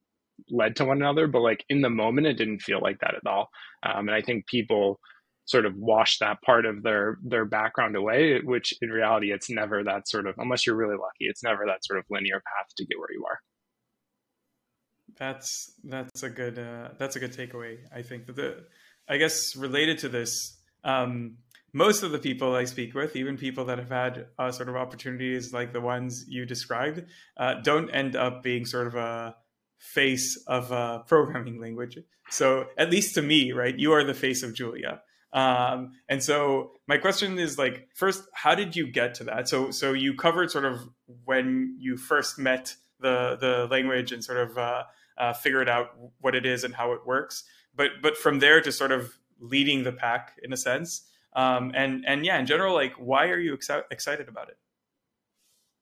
led 0.50 0.76
to 0.76 0.84
one 0.84 0.98
another, 0.98 1.26
but 1.26 1.40
like 1.40 1.64
in 1.68 1.80
the 1.80 1.90
moment, 1.90 2.26
it 2.26 2.34
didn't 2.34 2.62
feel 2.62 2.80
like 2.80 2.98
that 3.00 3.14
at 3.14 3.26
all. 3.26 3.48
Um, 3.82 4.08
and 4.08 4.14
I 4.14 4.22
think 4.22 4.46
people 4.46 5.00
sort 5.50 5.66
of 5.66 5.74
wash 5.76 6.18
that 6.18 6.40
part 6.42 6.64
of 6.64 6.82
their 6.82 7.18
their 7.24 7.44
background 7.44 7.96
away, 7.96 8.40
which 8.42 8.72
in 8.80 8.90
reality, 8.90 9.32
it's 9.32 9.50
never 9.50 9.82
that 9.84 10.08
sort 10.08 10.26
of 10.26 10.34
unless 10.38 10.66
you're 10.66 10.76
really 10.76 10.96
lucky, 10.96 11.26
it's 11.26 11.42
never 11.42 11.64
that 11.66 11.84
sort 11.84 11.98
of 11.98 12.04
linear 12.10 12.40
path 12.46 12.68
to 12.76 12.84
get 12.84 12.98
where 12.98 13.12
you 13.12 13.24
are. 13.28 13.38
That's 15.18 15.72
that's 15.84 16.22
a 16.22 16.30
good 16.30 16.58
uh, 16.58 16.90
that's 16.98 17.16
a 17.16 17.20
good 17.20 17.32
takeaway. 17.32 17.78
I 17.94 18.02
think 18.02 18.26
that 18.26 18.36
the 18.36 18.64
I 19.08 19.16
guess 19.16 19.56
related 19.56 19.98
to 19.98 20.08
this. 20.08 20.56
Um, 20.84 21.36
most 21.72 22.02
of 22.02 22.10
the 22.10 22.18
people 22.18 22.56
I 22.56 22.64
speak 22.64 22.94
with, 22.94 23.14
even 23.14 23.36
people 23.36 23.64
that 23.66 23.78
have 23.78 23.90
had 23.90 24.26
uh, 24.38 24.50
sort 24.50 24.68
of 24.68 24.74
opportunities 24.74 25.52
like 25.52 25.72
the 25.72 25.80
ones 25.80 26.24
you 26.26 26.44
described, 26.44 27.04
uh, 27.36 27.54
don't 27.62 27.88
end 27.90 28.16
up 28.16 28.42
being 28.42 28.66
sort 28.66 28.88
of 28.88 28.96
a 28.96 29.36
face 29.80 30.36
of 30.46 30.70
a 30.70 31.02
programming 31.06 31.60
language. 31.60 31.98
So 32.30 32.66
at 32.78 32.90
least 32.90 33.14
to 33.16 33.22
me, 33.22 33.50
right, 33.52 33.76
you 33.76 33.92
are 33.92 34.04
the 34.04 34.14
face 34.14 34.44
of 34.44 34.54
Julia. 34.54 35.00
Um, 35.32 35.92
and 36.08 36.22
so 36.22 36.72
my 36.86 36.98
question 36.98 37.38
is 37.38 37.58
like, 37.58 37.88
first, 37.94 38.22
how 38.34 38.54
did 38.54 38.76
you 38.76 38.86
get 38.86 39.14
to 39.14 39.24
that? 39.24 39.48
So 39.48 39.70
so 39.70 39.92
you 39.92 40.14
covered 40.14 40.50
sort 40.50 40.64
of 40.64 40.80
when 41.24 41.76
you 41.78 41.96
first 41.96 42.38
met 42.38 42.76
the 43.00 43.36
the 43.40 43.66
language 43.70 44.12
and 44.12 44.22
sort 44.22 44.38
of 44.38 44.58
uh, 44.58 44.82
uh, 45.18 45.32
figured 45.32 45.68
out 45.68 45.90
what 46.20 46.34
it 46.34 46.44
is 46.44 46.62
and 46.62 46.74
how 46.74 46.92
it 46.92 47.06
works. 47.06 47.44
But 47.74 47.90
but 48.02 48.16
from 48.16 48.40
there 48.40 48.60
to 48.60 48.70
sort 48.70 48.92
of 48.92 49.18
leading 49.40 49.84
the 49.84 49.92
pack 49.92 50.36
in 50.42 50.52
a 50.52 50.56
sense. 50.56 51.06
Um, 51.34 51.72
and 51.74 52.04
and 52.06 52.26
yeah, 52.26 52.38
in 52.38 52.46
general, 52.46 52.74
like, 52.74 52.94
why 52.94 53.28
are 53.28 53.38
you 53.38 53.56
exci- 53.56 53.84
excited 53.90 54.28
about 54.28 54.48
it? 54.48 54.58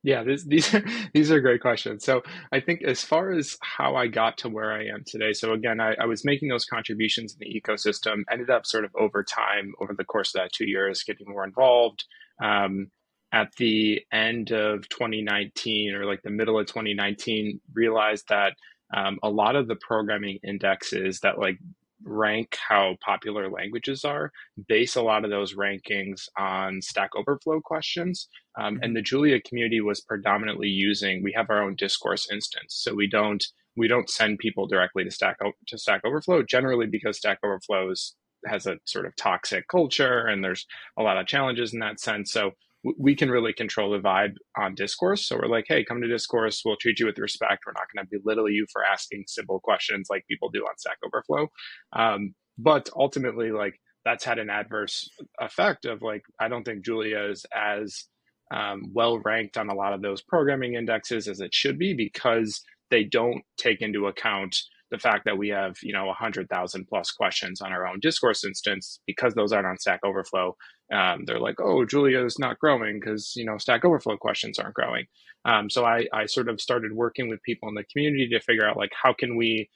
Yeah, 0.02 0.22
this, 0.22 0.44
these 0.46 0.72
are, 0.74 0.84
these 1.12 1.30
are 1.30 1.40
great 1.40 1.61
questions. 1.61 2.04
So 2.04 2.22
I 2.52 2.61
think 2.61 2.82
as 2.82 3.02
far 3.02 3.30
as 3.30 3.56
how 3.62 3.96
I 3.96 4.06
got 4.06 4.38
to 4.38 4.48
where 4.48 4.72
I 4.72 4.87
am 4.87 5.04
today, 5.06 5.32
so 5.32 5.52
again, 5.52 5.80
I, 5.80 5.94
I, 6.00 6.06
was 6.06 6.24
making 6.24 6.48
those 6.48 6.64
contributions 6.64 7.34
in 7.34 7.38
the 7.40 7.61
ecosystem, 7.61 8.22
ended 8.30 8.50
up 8.50 8.66
sort 8.66 8.84
of 8.84 8.90
over 8.98 9.24
time, 9.24 9.72
over 9.80 9.94
the 9.94 10.04
course 10.04 10.34
of 10.34 10.40
that 10.40 10.52
two 10.52 10.68
years, 10.68 11.02
getting 11.02 11.28
more 11.28 11.44
involved. 11.44 12.04
Um, 12.42 12.90
at 13.32 13.52
the 13.58 14.00
end 14.11 14.52
of 14.52 14.88
2019 14.88 15.94
or 15.94 16.06
like 16.06 16.22
the 16.22 16.30
middle 16.30 16.58
of 16.58 16.66
2019, 16.66 17.61
realized 17.74 18.24
that 18.28 18.54
um, 18.94 19.18
a 19.22 19.28
lot 19.28 19.54
of 19.54 19.68
the 19.68 19.76
programming 19.76 20.38
indexes 20.42 21.20
that 21.20 21.38
like 21.38 21.58
rank 22.04 22.56
how 22.68 22.96
popular 23.04 23.50
languages 23.50 24.04
are 24.04 24.30
base 24.68 24.94
a 24.96 25.02
lot 25.02 25.24
of 25.24 25.30
those 25.30 25.54
rankings 25.54 26.28
on 26.38 26.80
stack 26.80 27.11
overflow 27.16 27.61
questions 27.61 28.28
um, 28.58 28.74
mm-hmm. 28.74 28.84
and 28.84 28.96
the 28.96 29.02
julia 29.02 29.40
community 29.42 29.80
was 29.80 30.00
predominantly 30.00 30.68
using 30.68 31.22
we 31.22 31.32
have 31.32 31.50
our 31.50 31.62
own 31.62 31.74
discourse 31.76 32.28
instance 32.30 32.78
so 32.80 32.94
we 32.94 33.08
don't 33.08 33.46
we 33.76 33.88
don't 33.88 34.11
send 34.11 34.38
people 34.38 34.66
directly 34.66 35.04
to 35.04 35.11
stack 35.11 35.38
to 35.66 35.78
stack 35.78 36.02
overflow 36.04 36.42
generally 36.42 36.87
because 36.87 37.16
stack 37.16 37.38
overflow 37.44 37.90
is, 37.90 38.14
has 38.46 38.66
a 38.66 38.76
sort 38.84 39.06
of 39.06 39.14
toxic 39.16 39.66
culture 39.68 40.26
and 40.26 40.44
there's 40.44 40.66
a 40.98 41.02
lot 41.02 41.16
of 41.16 41.26
challenges 41.26 41.72
in 41.72 41.80
that 41.80 42.00
sense 42.00 42.32
so 42.32 42.52
we 42.98 43.14
can 43.16 43.31
really 43.31 43.53
control 43.53 43.90
the 43.90 43.98
vibe 43.98 44.35
on 44.57 44.74
discourse. 44.74 45.27
So 45.27 45.37
we're 45.37 45.48
like, 45.48 45.66
hey, 45.68 45.85
come 45.85 46.01
to 46.01 46.09
discourse. 46.09 46.62
We'll 46.64 46.77
treat 46.77 46.98
you 47.01 47.07
with 47.07 47.18
respect. 47.18 47.64
We're 47.66 47.72
not 47.72 47.87
going 47.94 48.07
to 48.07 48.18
belittle 48.18 48.51
you 48.51 48.66
for 48.72 48.85
asking 48.85 49.24
simple 49.27 49.61
questions 49.61 50.09
like 50.11 50.27
people 50.29 50.51
do 50.51 50.61
on 50.61 50.79
Stack 50.79 50.98
Overflow. 51.05 51.48
Um, 51.94 52.35
but 52.59 52.88
ultimately, 52.96 53.53
like 53.53 53.74
that's 54.05 54.24
had 54.24 54.38
an 54.38 54.51
adverse 54.51 55.09
effect 55.40 55.85
of 55.85 56.03
like, 56.03 56.22
I 56.40 56.48
don't 56.48 56.64
think 56.64 56.85
Julia 56.85 57.31
is 57.31 57.44
as 57.55 58.05
um, 58.53 58.90
well 58.92 59.18
ranked 59.18 59.57
on 59.59 59.68
a 59.68 59.74
lot 59.74 59.92
of 59.92 60.03
those 60.03 60.22
programming 60.22 60.74
indexes 60.74 61.29
as 61.29 61.40
it 61.40 61.55
should 61.55 61.79
be 61.79 61.94
because 61.94 62.62
they 62.90 63.05
don't 63.05 63.42
take 63.59 63.83
into 63.83 64.07
account 64.07 64.57
the 64.90 64.98
fact 64.98 65.24
that 65.24 65.38
we 65.38 65.48
have 65.48 65.77
you 65.83 65.92
know 65.92 66.07
100000 66.07 66.87
plus 66.87 67.11
questions 67.11 67.61
on 67.61 67.72
our 67.72 67.87
own 67.87 67.98
discourse 68.01 68.44
instance 68.44 69.01
because 69.07 69.35
those 69.35 69.53
aren't 69.53 69.66
on 69.66 69.79
stack 69.79 70.01
overflow 70.05 70.57
um, 70.92 71.24
they're 71.27 71.40
like 71.40 71.61
oh 71.61 71.85
julia 71.85 72.24
is 72.24 72.38
not 72.38 72.59
growing 72.59 72.98
because 73.01 73.33
you 73.37 73.44
know 73.44 73.59
stack 73.59 73.85
overflow 73.85 74.16
questions 74.16 74.59
aren't 74.59 74.74
growing 74.74 75.07
um, 75.44 75.70
so 75.70 75.85
I, 75.85 76.07
I 76.12 76.27
sort 76.27 76.48
of 76.48 76.61
started 76.61 76.92
working 76.92 77.29
with 77.29 77.42
people 77.42 77.68
in 77.68 77.74
the 77.74 77.85
community 77.85 78.29
to 78.29 78.40
figure 78.40 78.68
out 78.68 78.77
like 78.77 78.92
how 79.03 79.12
can 79.12 79.37
we 79.37 79.68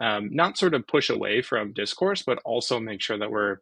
um, 0.00 0.28
not 0.32 0.56
sort 0.56 0.74
of 0.74 0.86
push 0.86 1.10
away 1.10 1.42
from 1.42 1.72
discourse 1.72 2.22
but 2.22 2.38
also 2.44 2.80
make 2.80 3.02
sure 3.02 3.18
that 3.18 3.30
we're 3.30 3.58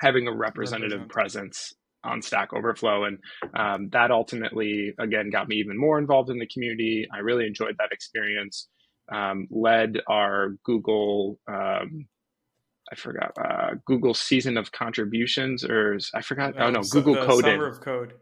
having 0.00 0.26
a 0.26 0.34
representative 0.34 1.08
presence 1.08 1.74
on 2.04 2.22
Stack 2.22 2.52
Overflow. 2.52 3.04
And 3.04 3.18
um, 3.54 3.88
that 3.92 4.10
ultimately, 4.10 4.94
again, 4.98 5.30
got 5.30 5.48
me 5.48 5.56
even 5.56 5.78
more 5.78 5.98
involved 5.98 6.30
in 6.30 6.38
the 6.38 6.48
community. 6.48 7.06
I 7.12 7.18
really 7.18 7.46
enjoyed 7.46 7.76
that 7.78 7.92
experience. 7.92 8.68
Um, 9.12 9.46
led 9.50 10.00
our 10.08 10.56
Google, 10.64 11.38
um, 11.48 12.06
I 12.90 12.94
forgot, 12.96 13.32
uh, 13.38 13.74
Google 13.86 14.14
season 14.14 14.56
of 14.56 14.72
contributions, 14.72 15.64
or 15.64 15.98
I 16.14 16.22
forgot, 16.22 16.54
oh 16.58 16.70
no, 16.70 16.80
Google 16.82 17.16
Code. 17.16 17.44
Summer 17.44 17.66
of 17.66 17.80
Code. 17.80 18.14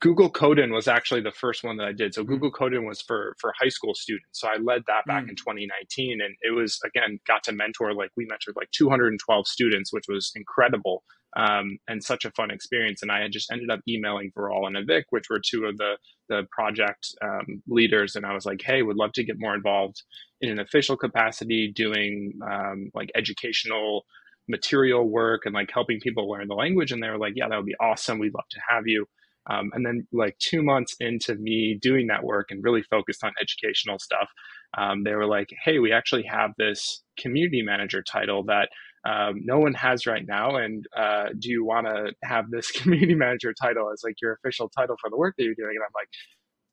Google 0.00 0.30
Code-in 0.30 0.72
was 0.72 0.86
actually 0.86 1.20
the 1.20 1.32
first 1.32 1.64
one 1.64 1.76
that 1.78 1.88
I 1.88 1.92
did. 1.92 2.14
So 2.14 2.22
mm-hmm. 2.22 2.32
Google 2.32 2.50
Code-in 2.52 2.84
was 2.84 3.02
for 3.02 3.34
for 3.40 3.52
high 3.60 3.68
school 3.68 3.94
students. 3.94 4.40
So 4.40 4.48
I 4.48 4.56
led 4.56 4.82
that 4.86 5.04
back 5.06 5.24
mm. 5.24 5.30
in 5.30 5.36
2019, 5.36 6.20
and 6.20 6.34
it 6.42 6.54
was 6.54 6.78
again 6.84 7.18
got 7.26 7.42
to 7.44 7.52
mentor 7.52 7.92
like 7.92 8.10
we 8.16 8.24
mentored 8.26 8.54
like 8.54 8.70
212 8.70 9.48
students, 9.48 9.92
which 9.92 10.04
was 10.08 10.30
incredible 10.36 11.02
um, 11.38 11.78
and 11.86 12.02
such 12.02 12.24
a 12.24 12.32
fun 12.32 12.50
experience. 12.50 13.00
And 13.00 13.12
I 13.12 13.22
had 13.22 13.32
just 13.32 13.50
ended 13.50 13.70
up 13.70 13.80
emailing 13.88 14.32
Viral 14.36 14.66
and 14.66 14.76
Avik, 14.76 15.04
which 15.10 15.30
were 15.30 15.40
two 15.40 15.64
of 15.64 15.78
the 15.78 15.96
the 16.28 16.42
project 16.50 17.08
um, 17.22 17.62
leaders, 17.68 18.16
and 18.16 18.26
I 18.26 18.34
was 18.34 18.44
like, 18.44 18.60
hey, 18.62 18.82
would 18.82 18.96
love 18.96 19.12
to 19.14 19.24
get 19.24 19.36
more 19.38 19.54
involved 19.54 20.02
in 20.42 20.50
an 20.50 20.58
official 20.58 20.96
capacity, 20.96 21.72
doing 21.74 22.32
um, 22.46 22.90
like 22.92 23.10
educational 23.14 24.04
material 24.48 25.08
work 25.08 25.42
and 25.46 25.54
like 25.54 25.70
helping 25.72 26.00
people 26.00 26.28
learn 26.28 26.48
the 26.48 26.54
language. 26.54 26.90
And 26.90 27.02
they 27.02 27.08
were 27.08 27.18
like, 27.18 27.34
yeah, 27.36 27.48
that 27.48 27.56
would 27.56 27.66
be 27.66 27.74
awesome. 27.80 28.18
We'd 28.18 28.34
love 28.34 28.48
to 28.50 28.60
have 28.68 28.86
you. 28.86 29.06
Um, 29.50 29.70
and 29.72 29.86
then, 29.86 30.06
like 30.12 30.36
two 30.38 30.62
months 30.62 30.94
into 31.00 31.34
me 31.36 31.78
doing 31.80 32.08
that 32.08 32.24
work 32.24 32.48
and 32.50 32.62
really 32.62 32.82
focused 32.82 33.24
on 33.24 33.32
educational 33.40 33.98
stuff, 33.98 34.28
um, 34.76 35.04
they 35.04 35.14
were 35.14 35.26
like, 35.26 35.48
"Hey, 35.64 35.78
we 35.78 35.92
actually 35.92 36.24
have 36.24 36.50
this 36.58 37.02
community 37.18 37.62
manager 37.62 38.02
title 38.02 38.44
that 38.44 38.68
um, 39.04 39.40
no 39.44 39.58
one 39.58 39.74
has 39.74 40.06
right 40.06 40.24
now, 40.26 40.56
and 40.56 40.84
uh, 40.96 41.26
do 41.38 41.50
you 41.50 41.64
want 41.64 41.86
to 41.86 42.12
have 42.24 42.50
this 42.50 42.70
community 42.72 43.14
manager 43.14 43.52
title 43.52 43.90
as 43.92 44.02
like 44.04 44.16
your 44.20 44.34
official 44.34 44.68
title 44.68 44.96
for 45.00 45.10
the 45.10 45.16
work 45.16 45.34
that 45.38 45.44
you're 45.44 45.54
doing?" 45.54 45.76
And 45.76 45.84
I'm 45.84 45.92
like, 45.94 46.08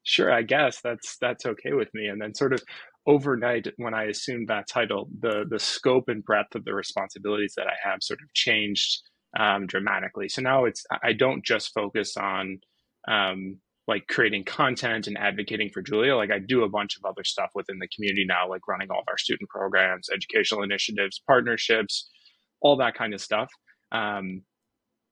"Sure, 0.03 0.31
I 0.31 0.41
guess 0.41 0.81
that's 0.81 1.17
that's 1.17 1.45
okay 1.45 1.73
with 1.73 1.89
me." 1.93 2.07
And 2.07 2.21
then, 2.21 2.33
sort 2.33 2.53
of 2.53 2.63
overnight, 3.07 3.67
when 3.77 3.93
I 3.93 4.05
assumed 4.05 4.47
that 4.47 4.67
title, 4.67 5.09
the 5.19 5.45
the 5.49 5.59
scope 5.59 6.05
and 6.07 6.23
breadth 6.23 6.55
of 6.55 6.65
the 6.65 6.73
responsibilities 6.73 7.53
that 7.57 7.67
I 7.67 7.89
have 7.89 7.99
sort 8.01 8.19
of 8.21 8.33
changed 8.33 9.01
um, 9.39 9.67
dramatically. 9.67 10.29
So 10.29 10.41
now 10.41 10.65
it's 10.65 10.83
I 11.03 11.13
don't 11.13 11.45
just 11.45 11.73
focus 11.73 12.17
on 12.17 12.59
um, 13.07 13.59
like 13.87 14.07
creating 14.07 14.43
content 14.43 15.07
and 15.07 15.17
advocating 15.17 15.69
for 15.69 15.81
Julia. 15.81 16.15
Like 16.15 16.31
I 16.31 16.39
do 16.39 16.63
a 16.63 16.69
bunch 16.69 16.97
of 16.97 17.05
other 17.05 17.23
stuff 17.23 17.51
within 17.53 17.79
the 17.79 17.87
community 17.87 18.25
now, 18.27 18.49
like 18.49 18.67
running 18.67 18.89
all 18.89 18.99
of 18.99 19.05
our 19.07 19.17
student 19.17 19.49
programs, 19.49 20.09
educational 20.13 20.63
initiatives, 20.63 21.21
partnerships, 21.27 22.09
all 22.61 22.77
that 22.77 22.95
kind 22.95 23.13
of 23.13 23.21
stuff. 23.21 23.49
Um, 23.91 24.41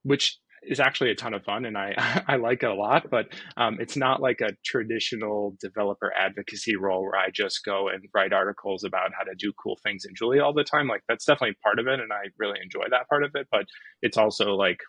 which 0.03 0.37
is 0.65 0.79
actually 0.79 1.11
a 1.11 1.15
ton 1.15 1.33
of 1.33 1.43
fun 1.43 1.65
and 1.65 1.77
I, 1.77 2.23
I 2.27 2.35
like 2.37 2.63
it 2.63 2.69
a 2.69 2.73
lot, 2.73 3.09
but 3.09 3.27
um, 3.57 3.77
it's 3.79 3.97
not 3.97 4.21
like 4.21 4.41
a 4.41 4.55
traditional 4.63 5.55
developer 5.59 6.13
advocacy 6.17 6.75
role 6.75 7.03
where 7.03 7.17
I 7.17 7.29
just 7.33 7.65
go 7.65 7.89
and 7.89 8.03
write 8.13 8.33
articles 8.33 8.83
about 8.83 9.11
how 9.17 9.23
to 9.23 9.35
do 9.37 9.51
cool 9.61 9.77
things 9.83 10.05
in 10.05 10.15
Julia 10.15 10.43
all 10.43 10.53
the 10.53 10.63
time. 10.63 10.87
Like 10.87 11.03
that's 11.07 11.25
definitely 11.25 11.57
part 11.63 11.79
of 11.79 11.87
it. 11.87 11.99
And 11.99 12.13
I 12.13 12.29
really 12.37 12.59
enjoy 12.61 12.85
that 12.91 13.09
part 13.09 13.23
of 13.23 13.31
it, 13.35 13.47
but 13.51 13.65
it's 14.01 14.17
also 14.17 14.55
like, 14.55 14.79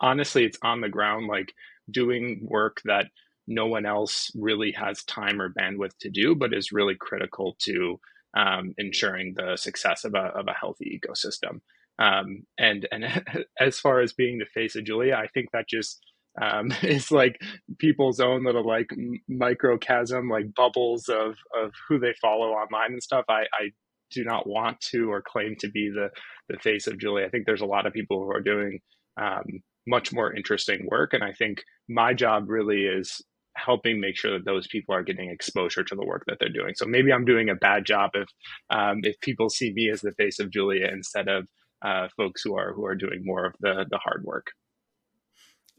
honestly, 0.00 0.44
it's 0.44 0.58
on 0.62 0.80
the 0.80 0.88
ground, 0.88 1.26
like 1.26 1.52
doing 1.90 2.40
work 2.42 2.80
that 2.84 3.06
no 3.46 3.66
one 3.66 3.86
else 3.86 4.30
really 4.34 4.72
has 4.72 5.04
time 5.04 5.40
or 5.40 5.52
bandwidth 5.52 5.96
to 6.00 6.10
do, 6.10 6.34
but 6.34 6.54
is 6.54 6.72
really 6.72 6.94
critical 6.98 7.56
to 7.60 8.00
um, 8.36 8.74
ensuring 8.78 9.34
the 9.36 9.56
success 9.56 10.04
of 10.04 10.14
a, 10.14 10.32
of 10.38 10.46
a 10.48 10.54
healthy 10.58 11.00
ecosystem. 11.00 11.60
Um, 11.98 12.44
and 12.58 12.88
and 12.90 13.04
as 13.60 13.78
far 13.78 14.00
as 14.00 14.12
being 14.12 14.38
the 14.38 14.46
face 14.46 14.76
of 14.76 14.84
Julia, 14.84 15.14
I 15.14 15.28
think 15.28 15.50
that 15.52 15.68
just 15.68 16.00
um, 16.40 16.72
is 16.82 17.10
like 17.10 17.40
people's 17.78 18.20
own 18.20 18.44
little 18.44 18.66
like 18.66 18.90
microcosm, 19.28 20.28
like 20.28 20.54
bubbles 20.54 21.08
of 21.08 21.36
of 21.56 21.72
who 21.88 21.98
they 21.98 22.14
follow 22.20 22.50
online 22.50 22.92
and 22.92 23.02
stuff. 23.02 23.24
I, 23.28 23.42
I 23.52 23.70
do 24.10 24.24
not 24.24 24.46
want 24.46 24.80
to 24.80 25.10
or 25.10 25.22
claim 25.22 25.56
to 25.60 25.70
be 25.70 25.90
the 25.90 26.10
the 26.48 26.58
face 26.58 26.86
of 26.86 26.98
Julia. 26.98 27.26
I 27.26 27.28
think 27.28 27.46
there's 27.46 27.60
a 27.60 27.66
lot 27.66 27.86
of 27.86 27.92
people 27.92 28.20
who 28.22 28.30
are 28.30 28.40
doing 28.40 28.80
um, 29.20 29.62
much 29.86 30.12
more 30.12 30.34
interesting 30.34 30.86
work, 30.90 31.12
and 31.12 31.22
I 31.22 31.32
think 31.32 31.62
my 31.88 32.14
job 32.14 32.48
really 32.48 32.84
is 32.84 33.20
helping 33.56 34.00
make 34.00 34.16
sure 34.16 34.32
that 34.32 34.44
those 34.44 34.66
people 34.66 34.94
are 34.94 35.02
getting 35.02 35.30
exposure 35.30 35.84
to 35.84 35.94
the 35.94 36.04
work 36.04 36.24
that 36.26 36.38
they're 36.40 36.48
doing. 36.48 36.74
So 36.74 36.86
maybe 36.86 37.12
I'm 37.12 37.24
doing 37.24 37.48
a 37.48 37.54
bad 37.54 37.84
job 37.84 38.10
if 38.14 38.28
um, 38.70 39.00
if 39.02 39.18
people 39.20 39.48
see 39.48 39.72
me 39.72 39.90
as 39.90 40.00
the 40.00 40.12
face 40.12 40.40
of 40.40 40.50
Julia 40.50 40.88
instead 40.92 41.28
of 41.28 41.46
uh, 41.82 42.08
folks 42.16 42.42
who 42.42 42.56
are 42.56 42.72
who 42.72 42.84
are 42.84 42.96
doing 42.96 43.20
more 43.22 43.46
of 43.46 43.54
the 43.60 43.86
the 43.90 43.98
hard 43.98 44.24
work. 44.24 44.46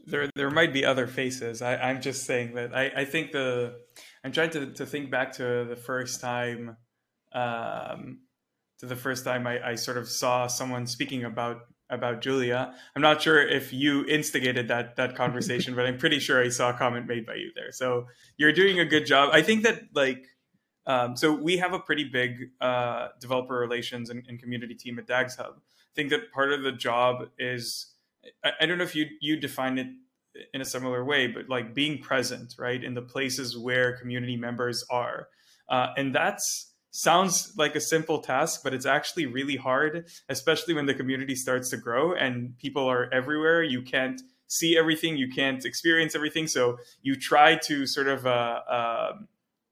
There, 0.07 0.29
there 0.35 0.51
might 0.51 0.71
be 0.71 0.85
other 0.85 1.07
faces. 1.07 1.63
I, 1.63 1.77
I'm 1.77 1.99
just 1.99 2.25
saying 2.25 2.53
that 2.53 2.75
I, 2.75 2.91
I 2.95 3.05
think 3.05 3.31
the 3.31 3.79
I'm 4.23 4.31
trying 4.31 4.51
to, 4.51 4.67
to 4.73 4.85
think 4.85 5.09
back 5.09 5.33
to 5.33 5.65
the 5.67 5.75
first 5.75 6.21
time 6.21 6.77
um, 7.33 8.19
to 8.79 8.85
the 8.85 8.95
first 8.95 9.25
time 9.25 9.47
I, 9.47 9.71
I 9.71 9.75
sort 9.75 9.97
of 9.97 10.07
saw 10.07 10.47
someone 10.47 10.85
speaking 10.85 11.23
about 11.23 11.61
about 11.89 12.21
Julia. 12.21 12.73
I'm 12.95 13.01
not 13.01 13.21
sure 13.21 13.45
if 13.45 13.71
you 13.71 14.05
instigated 14.05 14.67
that 14.69 14.95
that 14.95 15.15
conversation, 15.15 15.75
but 15.75 15.85
I'm 15.85 15.97
pretty 15.97 16.19
sure 16.19 16.43
I 16.43 16.49
saw 16.49 16.69
a 16.69 16.73
comment 16.73 17.07
made 17.07 17.25
by 17.25 17.35
you 17.35 17.51
there. 17.55 17.71
So 17.71 18.07
you're 18.37 18.53
doing 18.53 18.79
a 18.79 18.85
good 18.85 19.05
job. 19.05 19.29
I 19.33 19.41
think 19.41 19.63
that 19.63 19.83
like 19.93 20.25
um, 20.87 21.15
so 21.15 21.33
we 21.33 21.57
have 21.57 21.73
a 21.73 21.79
pretty 21.79 22.03
big 22.03 22.51
uh, 22.61 23.07
developer 23.19 23.55
relations 23.55 24.11
and, 24.11 24.23
and, 24.27 24.39
community 24.39 24.75
team 24.75 24.99
at 24.99 25.07
DagsHub 25.07 25.55
I 25.95 25.95
think 25.95 26.11
that 26.11 26.31
part 26.31 26.53
of 26.53 26.61
the 26.61 26.71
job 26.71 27.29
is 27.39 27.93
I, 28.43 28.51
I 28.61 28.65
don't 28.65 28.77
know 28.77 28.83
if 28.83 28.95
you 28.95 29.05
you 29.21 29.37
define 29.37 29.77
it 29.77 29.87
in 30.53 30.59
a 30.59 30.65
similar 30.65 31.05
way, 31.05 31.27
but 31.27 31.47
like 31.47 31.73
being 31.73 32.01
present, 32.01 32.55
right, 32.59 32.83
in 32.83 32.93
the 32.93 33.01
places 33.01 33.57
where 33.57 33.97
community 33.97 34.35
members 34.35 34.83
are, 34.89 35.29
uh, 35.69 35.87
and 35.95 36.13
that's 36.13 36.73
sounds 36.95 37.51
like 37.57 37.75
a 37.75 37.81
simple 37.81 38.19
task, 38.19 38.61
but 38.63 38.73
it's 38.73 38.85
actually 38.85 39.25
really 39.25 39.57
hard, 39.57 40.07
especially 40.29 40.73
when 40.73 40.85
the 40.85 40.93
community 40.93 41.35
starts 41.35 41.69
to 41.69 41.77
grow 41.77 42.13
and 42.13 42.57
people 42.57 42.89
are 42.89 43.13
everywhere. 43.13 43.61
You 43.61 43.81
can't 43.81 44.21
see 44.47 44.77
everything, 44.77 45.17
you 45.17 45.29
can't 45.29 45.65
experience 45.65 46.15
everything, 46.15 46.47
so 46.47 46.77
you 47.01 47.15
try 47.15 47.57
to 47.57 47.85
sort 47.85 48.07
of, 48.07 48.25
uh, 48.25 48.61
uh, 48.69 49.11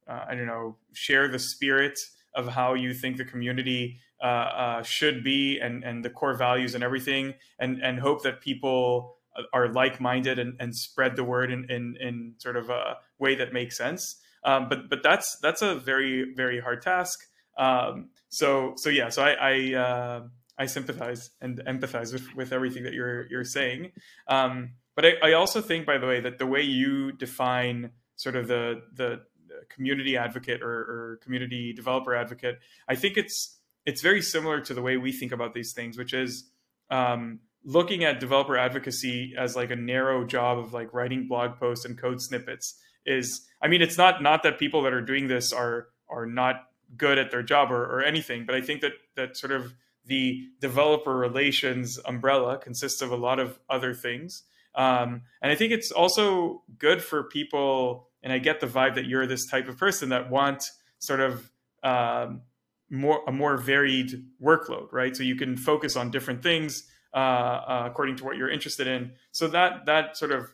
uh 0.07 0.25
I 0.27 0.36
don't 0.36 0.47
know, 0.47 0.75
share 0.91 1.29
the 1.29 1.39
spirit 1.39 1.97
of 2.36 2.49
how 2.49 2.73
you 2.73 2.93
think 2.93 3.15
the 3.15 3.25
community 3.25 3.99
uh, 4.21 4.25
uh, 4.25 4.83
should 4.83 5.23
be 5.23 5.59
and, 5.59 5.83
and 5.83 6.03
the 6.03 6.09
core 6.09 6.36
values 6.36 6.75
and 6.75 6.83
everything, 6.83 7.36
and, 7.57 7.81
and 7.81 7.99
hope 7.99 8.23
that 8.23 8.41
people 8.41 9.15
are 9.53 9.71
like-minded 9.71 10.39
and, 10.39 10.55
and 10.59 10.75
spread 10.75 11.15
the 11.15 11.23
word 11.23 11.51
in, 11.51 11.65
in, 11.69 11.95
in 11.99 12.33
sort 12.38 12.57
of 12.57 12.69
a 12.69 12.97
way 13.17 13.33
that 13.36 13.53
makes 13.53 13.77
sense. 13.77 14.17
Um, 14.45 14.67
but 14.69 14.89
but 14.89 15.03
that's 15.03 15.38
that's 15.41 15.62
a 15.62 15.75
very 15.75 16.34
very 16.36 16.60
hard 16.60 16.82
task. 16.82 17.19
Um, 17.58 18.10
so 18.29 18.73
so 18.77 18.89
yeah, 18.89 19.10
so 19.10 19.23
I 19.23 19.32
I, 19.32 19.73
uh, 19.75 20.21
I 20.58 20.65
sympathize 20.65 21.32
and 21.41 21.60
empathize 21.67 22.13
with, 22.13 22.36
with 22.36 22.51
everything 22.51 22.84
that 22.84 22.93
you're 22.93 23.27
you're 23.29 23.45
saying. 23.45 23.91
Um, 24.27 24.71
but 24.95 25.06
I, 25.06 25.12
I 25.23 25.34
also 25.34 25.62
think, 25.62 25.86
by 25.86 25.97
the 25.97 26.08
way, 26.08 26.19
that 26.19 26.38
the 26.38 26.45
way 26.45 26.62
you 26.62 27.12
define 27.12 27.91
sort 28.15 28.36
of 28.36 28.47
the 28.47 28.82
the 28.93 29.21
community 29.69 30.17
advocate 30.17 30.62
or, 30.62 30.69
or 30.69 31.19
community 31.23 31.73
developer 31.73 32.15
advocate, 32.15 32.60
I 32.88 32.95
think 32.95 33.17
it's 33.17 33.60
it's 33.86 34.01
very 34.01 34.21
similar 34.21 34.62
to 34.62 34.73
the 34.73 34.82
way 34.82 34.97
we 34.97 35.12
think 35.12 35.32
about 35.32 35.53
these 35.53 35.73
things, 35.73 35.97
which 35.97 36.13
is 36.13 36.49
um, 36.89 37.39
looking 37.65 38.03
at 38.03 38.19
developer 38.19 38.58
advocacy 38.58 39.34
as 39.38 39.56
like 39.56 39.71
a 39.71 39.75
narrow 39.75 40.25
job 40.25 40.58
of 40.58 40.73
like 40.73 40.93
writing 40.93 41.27
blog 41.27 41.60
posts 41.60 41.86
and 41.86 41.97
code 41.97 42.21
snippets. 42.21 42.79
Is 43.05 43.47
I 43.61 43.67
mean, 43.67 43.81
it's 43.81 43.97
not 43.97 44.21
not 44.21 44.43
that 44.43 44.59
people 44.59 44.83
that 44.83 44.93
are 44.93 45.01
doing 45.01 45.27
this 45.27 45.51
are 45.51 45.87
are 46.09 46.25
not 46.25 46.67
good 46.95 47.17
at 47.17 47.31
their 47.31 47.43
job 47.43 47.71
or, 47.71 47.83
or 47.83 48.03
anything, 48.03 48.45
but 48.45 48.55
I 48.55 48.61
think 48.61 48.81
that 48.81 48.93
that 49.15 49.37
sort 49.37 49.51
of 49.51 49.73
the 50.05 50.47
developer 50.59 51.15
relations 51.15 51.99
umbrella 52.05 52.57
consists 52.57 53.01
of 53.01 53.11
a 53.11 53.15
lot 53.15 53.39
of 53.39 53.59
other 53.69 53.93
things. 53.93 54.43
Um, 54.75 55.21
and 55.41 55.51
I 55.51 55.55
think 55.55 55.71
it's 55.71 55.91
also 55.91 56.63
good 56.77 57.01
for 57.01 57.23
people, 57.23 58.09
and 58.21 58.33
I 58.33 58.39
get 58.39 58.59
the 58.59 58.67
vibe 58.67 58.95
that 58.95 59.05
you're 59.05 59.27
this 59.27 59.45
type 59.45 59.67
of 59.67 59.77
person 59.77 60.09
that 60.09 60.29
want 60.29 60.63
sort 60.99 61.19
of 61.19 61.51
um, 61.83 62.41
more 62.89 63.21
a 63.27 63.31
more 63.31 63.57
varied 63.57 64.25
workload, 64.41 64.91
right? 64.91 65.15
So 65.15 65.23
you 65.23 65.35
can 65.35 65.57
focus 65.57 65.95
on 65.95 66.11
different 66.11 66.41
things 66.43 66.83
uh, 67.13 67.17
uh, 67.17 67.83
according 67.85 68.15
to 68.17 68.23
what 68.23 68.37
you're 68.37 68.49
interested 68.49 68.87
in. 68.87 69.11
So 69.31 69.47
that 69.49 69.85
that 69.85 70.17
sort 70.17 70.31
of 70.31 70.47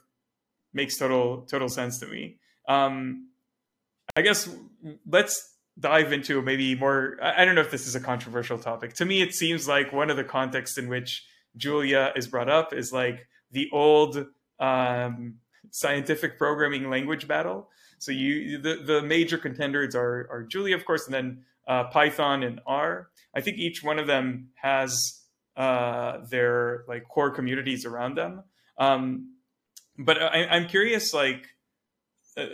makes 0.73 0.97
total 0.97 1.43
total 1.43 1.69
sense 1.69 1.99
to 1.99 2.07
me. 2.07 2.38
Um, 2.69 3.29
I 4.15 4.21
guess 4.21 4.49
let's 5.05 5.57
dive 5.77 6.13
into 6.13 6.41
maybe 6.41 6.75
more. 6.75 7.17
I 7.21 7.43
don't 7.43 7.55
know 7.55 7.61
if 7.61 7.71
this 7.71 7.87
is 7.87 7.95
a 7.95 7.99
controversial 7.99 8.57
topic. 8.57 8.93
To 8.95 9.05
me, 9.05 9.21
it 9.21 9.33
seems 9.33 9.67
like 9.67 9.91
one 9.91 10.09
of 10.09 10.15
the 10.17 10.23
contexts 10.23 10.77
in 10.77 10.87
which 10.87 11.25
Julia 11.57 12.13
is 12.15 12.27
brought 12.27 12.49
up 12.49 12.73
is 12.73 12.93
like 12.93 13.27
the 13.51 13.69
old 13.73 14.25
um, 14.59 15.35
scientific 15.71 16.37
programming 16.37 16.89
language 16.89 17.27
battle. 17.27 17.69
So 17.97 18.13
you 18.13 18.59
the, 18.59 18.75
the 18.75 19.01
major 19.01 19.37
contenders 19.37 19.95
are 19.95 20.27
are 20.31 20.43
Julia, 20.43 20.75
of 20.75 20.85
course, 20.85 21.05
and 21.05 21.13
then 21.13 21.43
uh, 21.67 21.85
Python 21.85 22.43
and 22.43 22.61
R. 22.65 23.09
I 23.35 23.41
think 23.41 23.57
each 23.57 23.83
one 23.83 23.99
of 23.99 24.07
them 24.07 24.49
has 24.55 25.21
uh, 25.57 26.19
their 26.29 26.85
like 26.87 27.07
core 27.09 27.31
communities 27.31 27.85
around 27.85 28.15
them. 28.15 28.43
Um, 28.77 29.35
but 29.97 30.17
I, 30.21 30.55
am 30.55 30.67
curious, 30.67 31.13
like, 31.13 31.45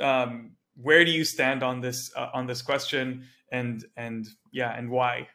um, 0.01 0.51
where 0.75 1.05
do 1.05 1.11
you 1.11 1.23
stand 1.23 1.63
on 1.63 1.81
this 1.81 2.11
uh, 2.15 2.29
on 2.33 2.47
this 2.47 2.61
question, 2.61 3.25
and 3.51 3.83
and 3.97 4.27
yeah, 4.51 4.75
and 4.77 4.89
why? 4.89 5.27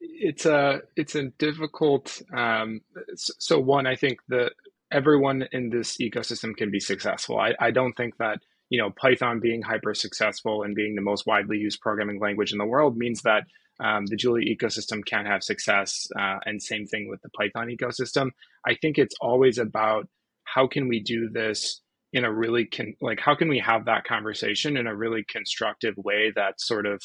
It's 0.00 0.46
a 0.46 0.82
it's 0.96 1.14
a 1.14 1.24
difficult. 1.38 2.22
Um, 2.34 2.80
so 3.14 3.58
one, 3.58 3.86
I 3.86 3.96
think 3.96 4.20
that 4.28 4.52
everyone 4.90 5.48
in 5.52 5.70
this 5.70 5.98
ecosystem 5.98 6.56
can 6.56 6.70
be 6.70 6.80
successful. 6.80 7.38
I, 7.38 7.54
I 7.60 7.70
don't 7.70 7.94
think 7.94 8.16
that 8.18 8.40
you 8.70 8.80
know 8.80 8.90
Python 8.90 9.40
being 9.40 9.62
hyper 9.62 9.94
successful 9.94 10.62
and 10.62 10.74
being 10.74 10.94
the 10.94 11.02
most 11.02 11.26
widely 11.26 11.58
used 11.58 11.80
programming 11.80 12.20
language 12.20 12.52
in 12.52 12.58
the 12.58 12.66
world 12.66 12.96
means 12.96 13.22
that 13.22 13.44
um, 13.78 14.06
the 14.06 14.16
Julia 14.16 14.54
ecosystem 14.54 15.04
can 15.04 15.26
have 15.26 15.42
success. 15.42 16.08
Uh, 16.18 16.38
and 16.46 16.62
same 16.62 16.86
thing 16.86 17.08
with 17.08 17.20
the 17.22 17.28
Python 17.30 17.68
ecosystem. 17.68 18.30
I 18.66 18.74
think 18.74 18.98
it's 18.98 19.14
always 19.20 19.58
about 19.58 20.08
how 20.44 20.66
can 20.66 20.88
we 20.88 21.00
do 21.00 21.28
this 21.28 21.82
in 22.16 22.24
a 22.24 22.32
really 22.32 22.64
con- 22.64 22.96
like 23.00 23.20
how 23.20 23.34
can 23.34 23.48
we 23.48 23.58
have 23.58 23.84
that 23.84 24.04
conversation 24.04 24.76
in 24.76 24.86
a 24.86 24.96
really 24.96 25.24
constructive 25.36 25.94
way 25.98 26.32
that 26.34 26.54
sort 26.60 26.86
of 26.86 26.98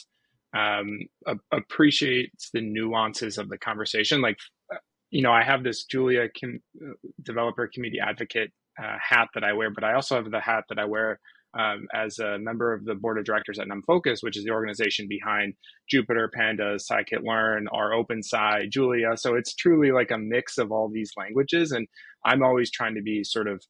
um, 0.53 0.99
a- 1.27 1.35
appreciates 1.51 2.49
the 2.53 2.61
nuances 2.61 3.37
of 3.37 3.49
the 3.49 3.57
conversation. 3.57 4.21
Like, 4.21 4.37
uh, 4.73 4.77
you 5.09 5.21
know, 5.21 5.31
I 5.31 5.43
have 5.43 5.63
this 5.63 5.83
Julia 5.85 6.27
com- 6.39 6.61
uh, 6.81 6.93
developer 7.23 7.69
community 7.73 7.99
advocate 7.99 8.51
uh, 8.81 8.97
hat 9.01 9.27
that 9.33 9.43
I 9.43 9.53
wear, 9.53 9.69
but 9.69 9.83
I 9.83 9.93
also 9.93 10.15
have 10.15 10.31
the 10.31 10.39
hat 10.39 10.63
that 10.69 10.79
I 10.79 10.85
wear 10.85 11.19
um, 11.53 11.87
as 11.93 12.19
a 12.19 12.39
member 12.39 12.73
of 12.73 12.85
the 12.85 12.95
board 12.95 13.17
of 13.17 13.25
directors 13.25 13.59
at 13.59 13.67
NumFocus, 13.67 14.19
which 14.21 14.37
is 14.37 14.45
the 14.45 14.51
organization 14.51 15.07
behind 15.09 15.53
Jupyter, 15.93 16.29
Pandas, 16.37 16.85
Scikit-learn, 16.89 17.67
rOpenSci, 17.73 18.69
Julia. 18.69 19.17
So 19.17 19.35
it's 19.35 19.53
truly 19.55 19.91
like 19.91 20.11
a 20.11 20.17
mix 20.17 20.57
of 20.57 20.71
all 20.71 20.89
these 20.89 21.11
languages. 21.17 21.73
And 21.73 21.87
I'm 22.23 22.41
always 22.41 22.71
trying 22.71 22.95
to 22.95 23.01
be 23.01 23.25
sort 23.25 23.49
of 23.49 23.61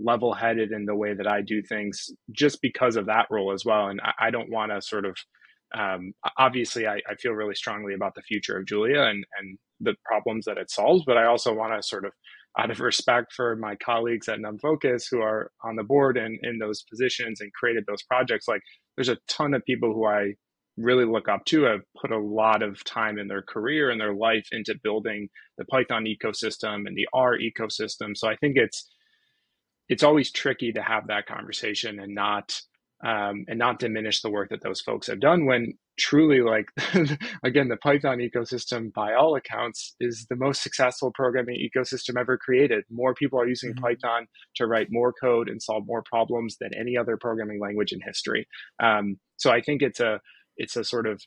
level 0.00 0.34
headed 0.34 0.72
in 0.72 0.86
the 0.86 0.94
way 0.94 1.14
that 1.14 1.26
I 1.26 1.40
do 1.40 1.62
things 1.62 2.10
just 2.32 2.60
because 2.60 2.96
of 2.96 3.06
that 3.06 3.26
role 3.30 3.52
as 3.52 3.64
well. 3.64 3.88
And 3.88 4.00
I, 4.00 4.26
I 4.26 4.30
don't 4.30 4.50
want 4.50 4.72
to 4.72 4.82
sort 4.82 5.04
of, 5.04 5.16
um, 5.76 6.12
obviously, 6.38 6.86
I, 6.86 7.00
I 7.08 7.14
feel 7.20 7.32
really 7.32 7.54
strongly 7.54 7.94
about 7.94 8.14
the 8.14 8.22
future 8.22 8.58
of 8.58 8.66
Julia 8.66 9.02
and, 9.02 9.24
and 9.38 9.58
the 9.80 9.94
problems 10.04 10.44
that 10.46 10.58
it 10.58 10.70
solves, 10.70 11.04
but 11.06 11.16
I 11.16 11.26
also 11.26 11.52
want 11.52 11.74
to 11.74 11.82
sort 11.86 12.04
of 12.04 12.12
out 12.58 12.70
of 12.70 12.80
respect 12.80 13.32
for 13.32 13.56
my 13.56 13.74
colleagues 13.76 14.28
at 14.28 14.38
NumFocus 14.38 15.06
who 15.10 15.20
are 15.20 15.50
on 15.64 15.74
the 15.74 15.82
board 15.82 16.16
and 16.16 16.38
in 16.42 16.58
those 16.58 16.84
positions 16.84 17.40
and 17.40 17.52
created 17.52 17.84
those 17.86 18.02
projects, 18.04 18.46
like 18.46 18.62
there's 18.96 19.08
a 19.08 19.18
ton 19.28 19.54
of 19.54 19.64
people 19.64 19.92
who 19.92 20.06
I 20.06 20.34
really 20.76 21.04
look 21.04 21.28
up 21.28 21.44
to 21.46 21.62
have 21.64 21.80
put 22.00 22.12
a 22.12 22.18
lot 22.18 22.62
of 22.62 22.82
time 22.84 23.18
in 23.18 23.28
their 23.28 23.42
career 23.42 23.90
and 23.90 24.00
their 24.00 24.14
life 24.14 24.46
into 24.52 24.74
building 24.82 25.28
the 25.58 25.64
Python 25.64 26.04
ecosystem 26.04 26.86
and 26.86 26.96
the 26.96 27.08
R 27.12 27.36
ecosystem. 27.38 28.16
So 28.16 28.28
I 28.28 28.36
think 28.36 28.56
it's 28.56 28.88
it's 29.88 30.02
always 30.02 30.30
tricky 30.30 30.72
to 30.72 30.82
have 30.82 31.08
that 31.08 31.26
conversation 31.26 32.00
and 32.00 32.14
not 32.14 32.60
um, 33.04 33.44
and 33.48 33.58
not 33.58 33.78
diminish 33.78 34.22
the 34.22 34.30
work 34.30 34.48
that 34.48 34.62
those 34.62 34.80
folks 34.80 35.08
have 35.08 35.20
done 35.20 35.44
when 35.44 35.74
truly 35.98 36.40
like 36.40 36.66
again 37.44 37.68
the 37.68 37.76
python 37.76 38.18
ecosystem 38.18 38.92
by 38.92 39.14
all 39.14 39.36
accounts 39.36 39.94
is 40.00 40.26
the 40.30 40.36
most 40.36 40.62
successful 40.62 41.12
programming 41.14 41.56
ecosystem 41.56 42.18
ever 42.18 42.38
created. 42.38 42.84
More 42.90 43.14
people 43.14 43.38
are 43.38 43.48
using 43.48 43.74
mm-hmm. 43.74 43.84
python 43.84 44.26
to 44.56 44.66
write 44.66 44.88
more 44.90 45.12
code 45.12 45.48
and 45.48 45.62
solve 45.62 45.84
more 45.86 46.02
problems 46.02 46.56
than 46.60 46.70
any 46.74 46.96
other 46.96 47.16
programming 47.16 47.60
language 47.60 47.92
in 47.92 48.00
history. 48.00 48.46
Um, 48.82 49.16
so 49.36 49.50
i 49.50 49.60
think 49.60 49.82
it's 49.82 50.00
a 50.00 50.20
it's 50.56 50.76
a 50.76 50.84
sort 50.84 51.06
of 51.06 51.20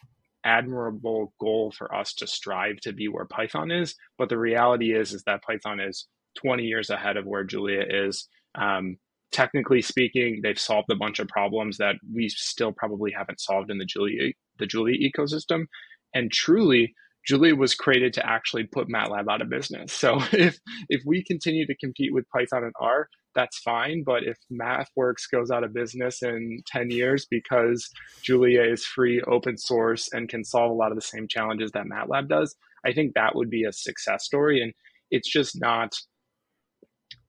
admirable 0.44 1.34
goal 1.40 1.74
for 1.78 1.94
us 1.94 2.14
to 2.14 2.26
strive 2.26 2.78
to 2.78 2.94
be 2.94 3.08
where 3.08 3.26
python 3.26 3.70
is. 3.70 3.96
But 4.18 4.30
the 4.30 4.38
reality 4.38 4.96
is 4.96 5.14
is 5.14 5.24
that 5.24 5.44
python 5.44 5.80
is 5.80 6.08
20 6.40 6.64
years 6.64 6.90
ahead 6.90 7.18
of 7.18 7.26
where 7.26 7.44
julia 7.44 7.84
is 7.88 8.28
um, 8.58 8.98
technically 9.32 9.82
speaking, 9.82 10.42
they've 10.44 10.60
solved 10.60 10.92
a 10.92 10.96
bunch 10.96 11.20
of 11.20 11.28
problems 11.28 11.78
that 11.78 11.96
we 12.14 12.30
still 12.30 12.72
probably 12.72 13.12
haven't 13.12 13.42
solved 13.42 13.72
in 13.72 13.78
the 13.78 13.86
Julia 13.86 14.32
the 14.60 14.66
Julia 14.66 14.98
ecosystem. 14.98 15.66
And 16.14 16.32
truly, 16.32 16.94
Julia 17.28 17.56
was 17.56 17.76
created 17.76 18.14
to 18.14 18.26
actually 18.26 18.64
put 18.64 18.88
MATLAB 18.88 19.30
out 19.30 19.42
of 19.42 19.50
business. 19.50 19.94
So 19.94 20.20
if 20.32 20.58
if 20.90 21.02
we 21.06 21.24
continue 21.24 21.68
to 21.68 21.76
compete 21.76 22.14
with 22.14 22.30
Python 22.30 22.64
and 22.64 22.74
R, 22.80 23.10
that's 23.36 23.60
fine. 23.60 24.04
But 24.04 24.24
if 24.24 24.38
MathWorks 24.52 25.30
goes 25.32 25.52
out 25.52 25.64
of 25.64 25.74
business 25.74 26.24
in 26.24 26.64
10 26.68 26.90
years 26.90 27.28
because 27.30 27.88
Julia 28.24 28.64
is 28.64 28.86
free, 28.86 29.22
open 29.28 29.58
source, 29.58 30.10
and 30.12 30.30
can 30.30 30.44
solve 30.44 30.72
a 30.72 30.74
lot 30.74 30.92
of 30.92 30.98
the 30.98 31.02
same 31.02 31.28
challenges 31.28 31.72
that 31.74 31.86
MATLAB 31.86 32.30
does, 32.30 32.56
I 32.86 32.94
think 32.94 33.14
that 33.14 33.36
would 33.36 33.50
be 33.50 33.66
a 33.66 33.72
success 33.72 34.24
story. 34.24 34.62
And 34.62 34.74
it's 35.12 35.30
just 35.30 35.60
not 35.60 35.96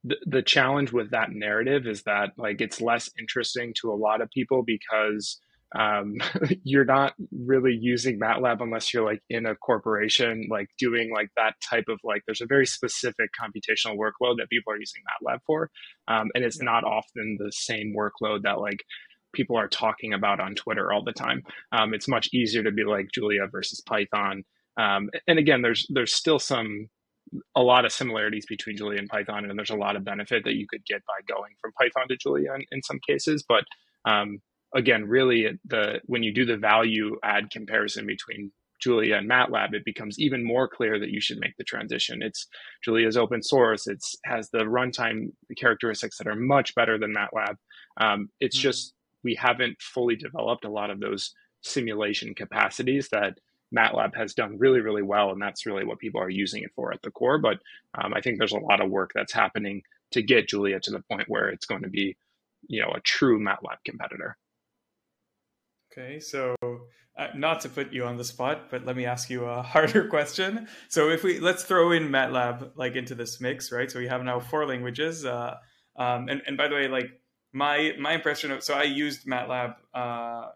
the, 0.09 0.16
the 0.27 0.42
challenge 0.42 0.92
with 0.92 1.11
that 1.11 1.31
narrative 1.33 1.87
is 1.87 2.03
that 2.05 2.31
like 2.37 2.61
it's 2.61 2.81
less 2.81 3.11
interesting 3.18 3.75
to 3.81 3.90
a 3.90 3.94
lot 3.97 4.21
of 4.21 4.31
people 4.31 4.62
because 4.64 5.40
um, 5.77 6.16
you're 6.64 6.85
not 6.85 7.14
really 7.31 7.77
using 7.79 8.18
MATLAB 8.18 8.61
unless 8.61 8.92
you're 8.92 9.05
like 9.05 9.23
in 9.29 9.47
a 9.47 9.55
corporation, 9.55 10.47
like 10.51 10.68
doing 10.79 11.12
like 11.12 11.29
that 11.37 11.55
type 11.68 11.85
of 11.88 11.99
like, 12.05 12.23
there's 12.27 12.40
a 12.40 12.47
very 12.47 12.66
specific 12.66 13.31
computational 13.40 13.97
workload 13.97 14.37
that 14.38 14.49
people 14.51 14.73
are 14.73 14.79
using 14.79 15.03
MATLAB 15.23 15.38
for. 15.47 15.71
Um, 16.09 16.31
and 16.35 16.44
it's 16.44 16.62
not 16.62 16.85
often 16.85 17.37
the 17.38 17.53
same 17.53 17.94
workload 17.97 18.42
that 18.44 18.61
like 18.61 18.83
people 19.35 19.57
are 19.57 19.68
talking 19.68 20.14
about 20.14 20.40
on 20.40 20.55
Twitter 20.55 20.90
all 20.92 21.05
the 21.05 21.12
time. 21.12 21.42
Um, 21.73 21.92
it's 21.92 22.09
much 22.09 22.31
easier 22.33 22.62
to 22.62 22.73
be 22.73 22.85
like 22.85 23.09
Julia 23.12 23.47
versus 23.51 23.83
Python. 23.83 24.44
Um, 24.81 25.11
and 25.27 25.38
again, 25.38 25.61
there's, 25.61 25.87
there's 25.90 26.14
still 26.14 26.38
some 26.38 26.88
a 27.55 27.62
lot 27.62 27.85
of 27.85 27.93
similarities 27.93 28.47
between 28.47 28.77
Julia 28.77 28.99
and 28.99 29.09
Python, 29.09 29.49
and 29.49 29.59
there's 29.59 29.71
a 29.71 29.77
lot 29.77 29.97
of 29.97 30.05
benefit 30.05 30.45
that 30.45 30.55
you 30.55 30.67
could 30.69 30.85
get 30.87 31.03
by 31.07 31.21
going 31.27 31.53
from 31.61 31.73
Python 31.73 32.09
to 32.09 32.17
Julia 32.17 32.55
in, 32.55 32.64
in 32.73 32.83
some 32.83 32.99
cases. 33.07 33.45
But 33.49 33.64
um, 34.05 34.38
again, 34.75 35.07
really, 35.07 35.59
the 35.64 36.01
when 36.07 36.23
you 36.23 36.33
do 36.33 36.45
the 36.45 36.57
value 36.57 37.17
add 37.23 37.51
comparison 37.51 38.07
between 38.07 38.53
Julia 38.81 39.17
and 39.17 39.29
MATLAB, 39.29 39.75
it 39.75 39.85
becomes 39.85 40.19
even 40.19 40.45
more 40.45 40.69
clear 40.69 40.99
that 40.99 41.11
you 41.11 41.21
should 41.21 41.41
make 41.41 41.57
the 41.59 41.64
transition. 41.64 42.23
It's 42.23 42.47
Julia's 42.85 43.17
open 43.17 43.43
source. 43.43 43.87
It's 43.87 44.17
has 44.25 44.51
the 44.51 44.61
runtime 44.61 45.33
characteristics 45.57 46.19
that 46.19 46.29
are 46.29 46.37
much 46.37 46.75
better 46.75 46.99
than 46.99 47.14
MATLAB. 47.14 47.57
Um, 48.01 48.29
it's 48.41 48.57
mm-hmm. 48.57 48.62
just 48.62 48.95
we 49.25 49.35
haven't 49.35 49.81
fully 49.81 50.17
developed 50.17 50.64
a 50.64 50.71
lot 50.71 50.91
of 50.91 51.01
those 51.01 51.33
simulation 51.62 52.35
capacities 52.35 53.09
that 53.11 53.38
MATLAB 53.76 54.14
has 54.16 54.35
done 54.35 54.59
really, 54.59 54.81
really 54.81 55.02
well, 55.02 55.31
and 55.31 55.40
that's 55.40 55.66
really 55.66 55.85
what 55.85 55.98
people 55.98 56.20
are 56.20 56.31
using 56.31 56.62
it 56.62 56.70
for 56.74 56.92
at 56.92 57.02
the 57.02 57.11
core. 57.11 57.38
But 57.38 57.59
um, 58.00 58.14
I 58.14 58.20
think 58.20 58.38
there's 58.38 58.52
a 58.52 58.59
lot 58.59 58.81
of 58.81 58.90
work 58.90 59.12
that's 59.14 59.33
happening 59.33 59.83
to 60.12 60.22
get 60.22 60.48
Julia 60.48 60.81
to 60.81 60.90
the 60.90 61.02
point 61.11 61.28
where 61.28 61.48
it's 61.48 61.66
going 61.66 61.83
to 61.83 61.88
be, 61.88 62.16
you 62.68 62.81
know, 62.81 62.92
a 62.94 63.00
true 63.00 63.38
MATLAB 63.38 63.76
competitor. 63.85 64.37
Okay, 65.92 66.20
so 66.20 66.54
uh, 67.18 67.28
not 67.35 67.61
to 67.62 67.68
put 67.68 67.92
you 67.92 68.04
on 68.04 68.16
the 68.16 68.24
spot, 68.24 68.70
but 68.70 68.87
let 68.87 68.96
me 68.96 69.04
ask 69.04 69.28
you 69.28 69.44
a 69.44 69.62
harder 69.74 70.07
question. 70.09 70.68
So 70.88 71.11
if 71.11 71.22
we 71.22 71.40
let's 71.40 71.64
throw 71.64 71.92
in 71.92 72.09
MATLAB 72.09 72.72
like 72.76 72.94
into 72.94 73.14
this 73.14 73.40
mix, 73.40 73.70
right? 73.72 73.90
So 73.90 73.98
we 73.98 74.09
have 74.09 74.22
now 74.22 74.40
four 74.40 74.66
languages, 74.66 75.24
uh, 75.24 75.57
um, 75.96 76.28
and 76.28 76.42
and 76.46 76.57
by 76.57 76.68
the 76.68 76.74
way, 76.74 76.88
like 76.88 77.11
my 77.52 77.94
my 77.98 78.12
impression 78.12 78.50
of 78.50 78.62
so 78.62 78.74
I 78.74 78.85
used 78.85 79.26
MATLAB 79.26 79.74
uh, 79.92 80.48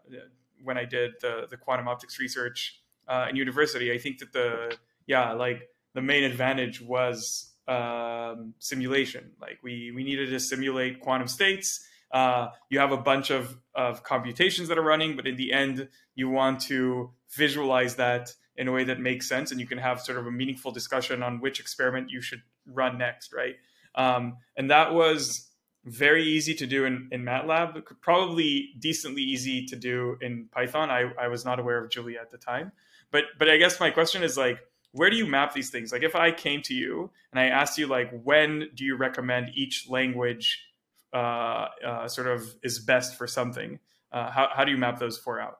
when 0.63 0.77
I 0.77 0.85
did 0.85 1.13
the 1.21 1.47
the 1.49 1.57
quantum 1.57 1.87
optics 1.87 2.19
research 2.19 2.82
uh, 3.07 3.27
in 3.29 3.35
university, 3.35 3.91
I 3.91 3.97
think 3.97 4.19
that 4.19 4.33
the 4.33 4.77
yeah 5.07 5.33
like 5.33 5.69
the 5.93 6.01
main 6.01 6.23
advantage 6.23 6.81
was 6.81 7.51
um, 7.67 8.53
simulation. 8.59 9.31
Like 9.39 9.59
we 9.63 9.91
we 9.91 10.03
needed 10.03 10.29
to 10.29 10.39
simulate 10.39 10.99
quantum 10.99 11.27
states. 11.27 11.85
Uh, 12.11 12.49
you 12.69 12.79
have 12.79 12.91
a 12.91 12.97
bunch 12.97 13.29
of 13.29 13.57
of 13.73 14.03
computations 14.03 14.67
that 14.69 14.77
are 14.77 14.83
running, 14.83 15.15
but 15.15 15.27
in 15.27 15.35
the 15.35 15.51
end, 15.51 15.87
you 16.15 16.29
want 16.29 16.61
to 16.61 17.11
visualize 17.31 17.95
that 17.95 18.33
in 18.55 18.67
a 18.67 18.71
way 18.71 18.83
that 18.83 18.99
makes 18.99 19.27
sense, 19.27 19.51
and 19.51 19.59
you 19.59 19.65
can 19.65 19.79
have 19.79 19.99
sort 19.99 20.17
of 20.17 20.27
a 20.27 20.31
meaningful 20.31 20.71
discussion 20.71 21.23
on 21.23 21.39
which 21.39 21.59
experiment 21.59 22.09
you 22.09 22.21
should 22.21 22.41
run 22.67 22.97
next, 22.97 23.33
right? 23.33 23.55
Um, 23.95 24.37
and 24.55 24.69
that 24.69 24.93
was 24.93 25.49
very 25.85 26.23
easy 26.23 26.53
to 26.55 26.65
do 26.65 26.85
in, 26.85 27.09
in 27.11 27.23
MATLAB, 27.23 27.83
probably 28.01 28.69
decently 28.79 29.21
easy 29.21 29.65
to 29.65 29.75
do 29.75 30.17
in 30.21 30.47
Python. 30.51 30.89
I, 30.89 31.11
I 31.19 31.27
was 31.27 31.43
not 31.43 31.59
aware 31.59 31.83
of 31.83 31.89
Julia 31.89 32.19
at 32.21 32.31
the 32.31 32.37
time. 32.37 32.71
But 33.13 33.25
but 33.39 33.49
I 33.49 33.55
guess 33.55 33.79
my 33.79 33.91
question 33.91 34.23
is 34.23 34.35
like, 34.35 34.59
where 34.91 35.09
do 35.09 35.15
you 35.15 35.25
map 35.25 35.53
these 35.53 35.69
things? 35.69 35.93
Like 35.93 36.03
if 36.03 36.15
I 36.15 36.31
came 36.31 36.61
to 36.63 36.73
you 36.73 37.11
and 37.31 37.39
I 37.39 37.45
asked 37.45 37.77
you 37.77 37.87
like, 37.87 38.11
when 38.23 38.69
do 38.75 38.83
you 38.83 38.97
recommend 38.97 39.51
each 39.55 39.87
language 39.89 40.65
uh, 41.13 41.67
uh, 41.85 42.07
sort 42.07 42.27
of 42.27 42.55
is 42.63 42.79
best 42.79 43.15
for 43.15 43.27
something? 43.27 43.79
Uh, 44.11 44.29
how, 44.29 44.49
how 44.53 44.65
do 44.65 44.71
you 44.71 44.77
map 44.77 44.99
those 44.99 45.17
four 45.17 45.39
out? 45.39 45.59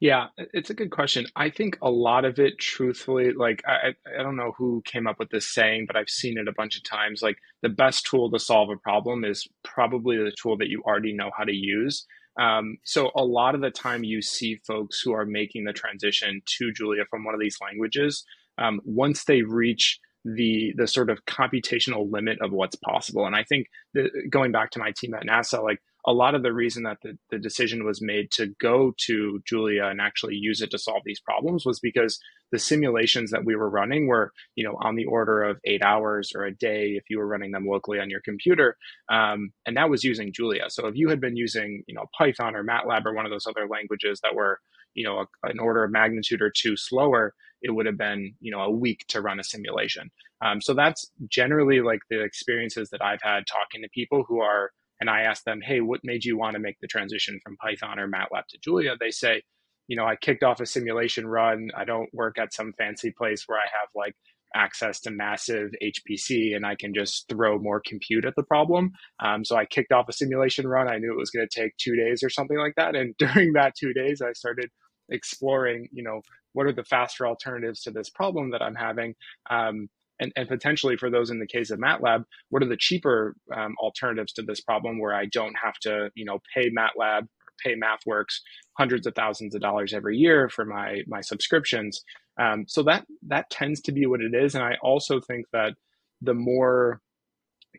Yeah, 0.00 0.26
it's 0.36 0.68
a 0.68 0.74
good 0.74 0.90
question. 0.90 1.26
I 1.36 1.48
think 1.48 1.78
a 1.80 1.90
lot 1.90 2.26
of 2.26 2.38
it, 2.38 2.58
truthfully, 2.58 3.32
like 3.32 3.62
I, 3.66 3.94
I 4.18 4.22
don't 4.22 4.36
know 4.36 4.52
who 4.58 4.82
came 4.84 5.06
up 5.06 5.18
with 5.18 5.30
this 5.30 5.46
saying, 5.46 5.86
but 5.86 5.96
I've 5.96 6.10
seen 6.10 6.36
it 6.36 6.48
a 6.48 6.52
bunch 6.52 6.76
of 6.76 6.84
times. 6.84 7.22
Like 7.22 7.38
the 7.62 7.70
best 7.70 8.04
tool 8.04 8.30
to 8.30 8.38
solve 8.38 8.68
a 8.68 8.76
problem 8.76 9.24
is 9.24 9.48
probably 9.62 10.18
the 10.18 10.34
tool 10.38 10.58
that 10.58 10.68
you 10.68 10.82
already 10.86 11.14
know 11.14 11.30
how 11.34 11.44
to 11.44 11.54
use. 11.54 12.06
Um, 12.40 12.78
so 12.84 13.10
a 13.14 13.24
lot 13.24 13.54
of 13.54 13.60
the 13.60 13.70
time 13.70 14.04
you 14.04 14.20
see 14.22 14.60
folks 14.66 15.00
who 15.00 15.12
are 15.12 15.24
making 15.24 15.64
the 15.64 15.72
transition 15.72 16.42
to 16.58 16.72
Julia 16.72 17.04
from 17.08 17.24
one 17.24 17.34
of 17.34 17.40
these 17.40 17.58
languages, 17.62 18.24
um, 18.58 18.80
once 18.84 19.24
they 19.24 19.42
reach 19.42 19.98
the 20.24 20.72
the 20.76 20.86
sort 20.86 21.10
of 21.10 21.24
computational 21.26 22.10
limit 22.10 22.38
of 22.40 22.50
what's 22.50 22.76
possible. 22.76 23.26
And 23.26 23.36
I 23.36 23.44
think 23.44 23.66
that 23.92 24.10
going 24.30 24.52
back 24.52 24.70
to 24.70 24.78
my 24.78 24.92
team 24.96 25.14
at 25.14 25.24
NASA, 25.24 25.62
like 25.62 25.80
a 26.06 26.12
lot 26.12 26.34
of 26.34 26.42
the 26.42 26.52
reason 26.52 26.82
that 26.82 26.98
the, 27.02 27.16
the 27.30 27.38
decision 27.38 27.84
was 27.84 28.02
made 28.02 28.30
to 28.32 28.54
go 28.60 28.92
to 29.06 29.40
Julia 29.46 29.84
and 29.86 30.00
actually 30.00 30.34
use 30.34 30.60
it 30.60 30.70
to 30.72 30.78
solve 30.78 31.02
these 31.04 31.20
problems 31.20 31.64
was 31.64 31.80
because 31.80 32.18
the 32.52 32.58
simulations 32.58 33.30
that 33.30 33.44
we 33.44 33.56
were 33.56 33.70
running 33.70 34.06
were, 34.06 34.32
you 34.54 34.64
know, 34.64 34.76
on 34.80 34.96
the 34.96 35.06
order 35.06 35.42
of 35.42 35.58
eight 35.64 35.82
hours 35.82 36.32
or 36.34 36.44
a 36.44 36.54
day 36.54 36.90
if 36.90 37.04
you 37.08 37.18
were 37.18 37.26
running 37.26 37.52
them 37.52 37.66
locally 37.66 37.98
on 37.98 38.10
your 38.10 38.20
computer. 38.20 38.76
Um, 39.10 39.52
and 39.66 39.76
that 39.76 39.88
was 39.88 40.04
using 40.04 40.32
Julia. 40.32 40.64
So 40.68 40.86
if 40.86 40.94
you 40.94 41.08
had 41.08 41.20
been 41.20 41.36
using, 41.36 41.82
you 41.86 41.94
know, 41.94 42.04
Python 42.16 42.54
or 42.54 42.62
MATLAB 42.62 43.06
or 43.06 43.14
one 43.14 43.24
of 43.24 43.32
those 43.32 43.46
other 43.46 43.66
languages 43.66 44.20
that 44.22 44.34
were, 44.34 44.60
you 44.94 45.04
know, 45.04 45.20
a, 45.20 45.26
an 45.48 45.58
order 45.58 45.84
of 45.84 45.90
magnitude 45.90 46.42
or 46.42 46.52
two 46.54 46.76
slower, 46.76 47.34
it 47.62 47.70
would 47.70 47.86
have 47.86 47.98
been, 47.98 48.34
you 48.40 48.52
know, 48.52 48.60
a 48.60 48.70
week 48.70 49.04
to 49.08 49.22
run 49.22 49.40
a 49.40 49.44
simulation. 49.44 50.10
Um, 50.44 50.60
so 50.60 50.74
that's 50.74 51.10
generally 51.28 51.80
like 51.80 52.00
the 52.10 52.22
experiences 52.22 52.90
that 52.90 53.02
I've 53.02 53.22
had 53.22 53.44
talking 53.46 53.82
to 53.82 53.88
people 53.94 54.24
who 54.28 54.40
are 54.40 54.70
and 55.04 55.10
I 55.10 55.20
ask 55.20 55.44
them, 55.44 55.60
hey, 55.60 55.82
what 55.82 56.00
made 56.02 56.24
you 56.24 56.38
want 56.38 56.54
to 56.54 56.58
make 56.58 56.80
the 56.80 56.86
transition 56.86 57.38
from 57.44 57.58
Python 57.58 57.98
or 57.98 58.08
MATLAB 58.08 58.46
to 58.48 58.58
Julia? 58.64 58.96
They 58.98 59.10
say, 59.10 59.42
you 59.86 59.98
know, 59.98 60.06
I 60.06 60.16
kicked 60.16 60.42
off 60.42 60.60
a 60.60 60.66
simulation 60.66 61.26
run. 61.26 61.68
I 61.76 61.84
don't 61.84 62.08
work 62.14 62.38
at 62.38 62.54
some 62.54 62.72
fancy 62.78 63.10
place 63.10 63.44
where 63.46 63.58
I 63.58 63.68
have 63.78 63.90
like 63.94 64.14
access 64.54 65.00
to 65.00 65.10
massive 65.10 65.72
HPC 65.82 66.56
and 66.56 66.64
I 66.64 66.74
can 66.74 66.94
just 66.94 67.28
throw 67.28 67.58
more 67.58 67.82
compute 67.86 68.24
at 68.24 68.32
the 68.34 68.44
problem. 68.44 68.92
Um, 69.22 69.44
so 69.44 69.56
I 69.56 69.66
kicked 69.66 69.92
off 69.92 70.08
a 70.08 70.14
simulation 70.14 70.66
run. 70.66 70.88
I 70.88 70.96
knew 70.96 71.12
it 71.12 71.18
was 71.18 71.30
going 71.30 71.46
to 71.46 71.60
take 71.60 71.76
two 71.76 71.96
days 71.96 72.22
or 72.22 72.30
something 72.30 72.56
like 72.56 72.76
that. 72.78 72.96
And 72.96 73.14
during 73.18 73.52
that 73.52 73.74
two 73.78 73.92
days, 73.92 74.22
I 74.22 74.32
started 74.32 74.70
exploring, 75.10 75.86
you 75.92 76.02
know, 76.02 76.22
what 76.54 76.64
are 76.64 76.72
the 76.72 76.84
faster 76.84 77.26
alternatives 77.26 77.82
to 77.82 77.90
this 77.90 78.08
problem 78.08 78.52
that 78.52 78.62
I'm 78.62 78.74
having. 78.74 79.16
Um, 79.50 79.90
and, 80.20 80.32
and 80.36 80.48
potentially 80.48 80.96
for 80.96 81.10
those 81.10 81.30
in 81.30 81.38
the 81.38 81.46
case 81.46 81.70
of 81.70 81.78
MATLAB, 81.78 82.24
what 82.50 82.62
are 82.62 82.68
the 82.68 82.76
cheaper 82.76 83.34
um, 83.54 83.74
alternatives 83.78 84.32
to 84.34 84.42
this 84.42 84.60
problem 84.60 84.98
where 84.98 85.14
I 85.14 85.26
don't 85.26 85.56
have 85.62 85.74
to, 85.80 86.10
you 86.14 86.24
know, 86.24 86.40
pay 86.54 86.70
MATLAB 86.70 87.22
or 87.22 87.52
pay 87.62 87.74
MathWorks 87.74 88.40
hundreds 88.78 89.06
of 89.06 89.14
thousands 89.14 89.54
of 89.54 89.60
dollars 89.60 89.92
every 89.92 90.16
year 90.16 90.48
for 90.48 90.64
my 90.64 91.02
my 91.06 91.20
subscriptions. 91.20 92.02
Um, 92.40 92.64
so 92.66 92.82
that 92.84 93.06
that 93.28 93.50
tends 93.50 93.80
to 93.82 93.92
be 93.92 94.06
what 94.06 94.20
it 94.20 94.34
is, 94.34 94.54
and 94.54 94.64
I 94.64 94.76
also 94.82 95.20
think 95.20 95.46
that 95.52 95.74
the 96.20 96.34
more 96.34 97.00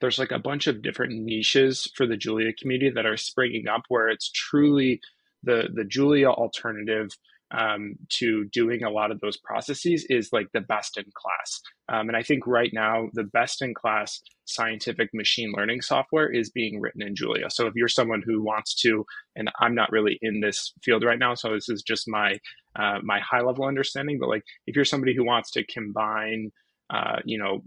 there's 0.01 0.19
like 0.19 0.31
a 0.31 0.39
bunch 0.39 0.67
of 0.67 0.81
different 0.81 1.13
niches 1.13 1.89
for 1.95 2.05
the 2.05 2.17
Julia 2.17 2.51
community 2.53 2.91
that 2.91 3.05
are 3.05 3.17
springing 3.17 3.67
up 3.67 3.83
where 3.87 4.09
it's 4.09 4.29
truly 4.31 4.99
the 5.43 5.69
the 5.73 5.85
Julia 5.85 6.29
alternative 6.29 7.09
um, 7.55 7.95
to 8.09 8.45
doing 8.45 8.83
a 8.83 8.89
lot 8.89 9.11
of 9.11 9.19
those 9.21 9.37
processes 9.37 10.05
is 10.09 10.29
like 10.33 10.47
the 10.53 10.61
best 10.61 10.97
in 10.97 11.05
class. 11.13 11.61
Um, 11.87 12.09
and 12.09 12.17
I 12.17 12.23
think 12.23 12.45
right 12.45 12.71
now, 12.73 13.07
the 13.13 13.23
best 13.23 13.61
in 13.61 13.73
class 13.73 14.21
scientific 14.45 15.09
machine 15.13 15.53
learning 15.55 15.81
software 15.81 16.29
is 16.31 16.49
being 16.49 16.79
written 16.79 17.01
in 17.01 17.15
Julia. 17.15 17.49
So 17.49 17.67
if 17.67 17.73
you're 17.75 17.87
someone 17.87 18.21
who 18.25 18.43
wants 18.43 18.75
to, 18.81 19.05
and 19.35 19.49
I'm 19.59 19.73
not 19.73 19.91
really 19.91 20.19
in 20.21 20.41
this 20.41 20.73
field 20.83 21.03
right 21.03 21.19
now, 21.19 21.33
so 21.33 21.53
this 21.53 21.69
is 21.69 21.81
just 21.81 22.07
my 22.07 22.39
uh, 22.77 22.99
my 23.03 23.19
high 23.19 23.41
level 23.41 23.65
understanding. 23.65 24.17
But 24.19 24.29
like, 24.29 24.43
if 24.67 24.75
you're 24.75 24.83
somebody 24.83 25.15
who 25.15 25.25
wants 25.25 25.51
to 25.51 25.65
combine, 25.65 26.51
uh, 26.89 27.19
you 27.23 27.37
know, 27.37 27.63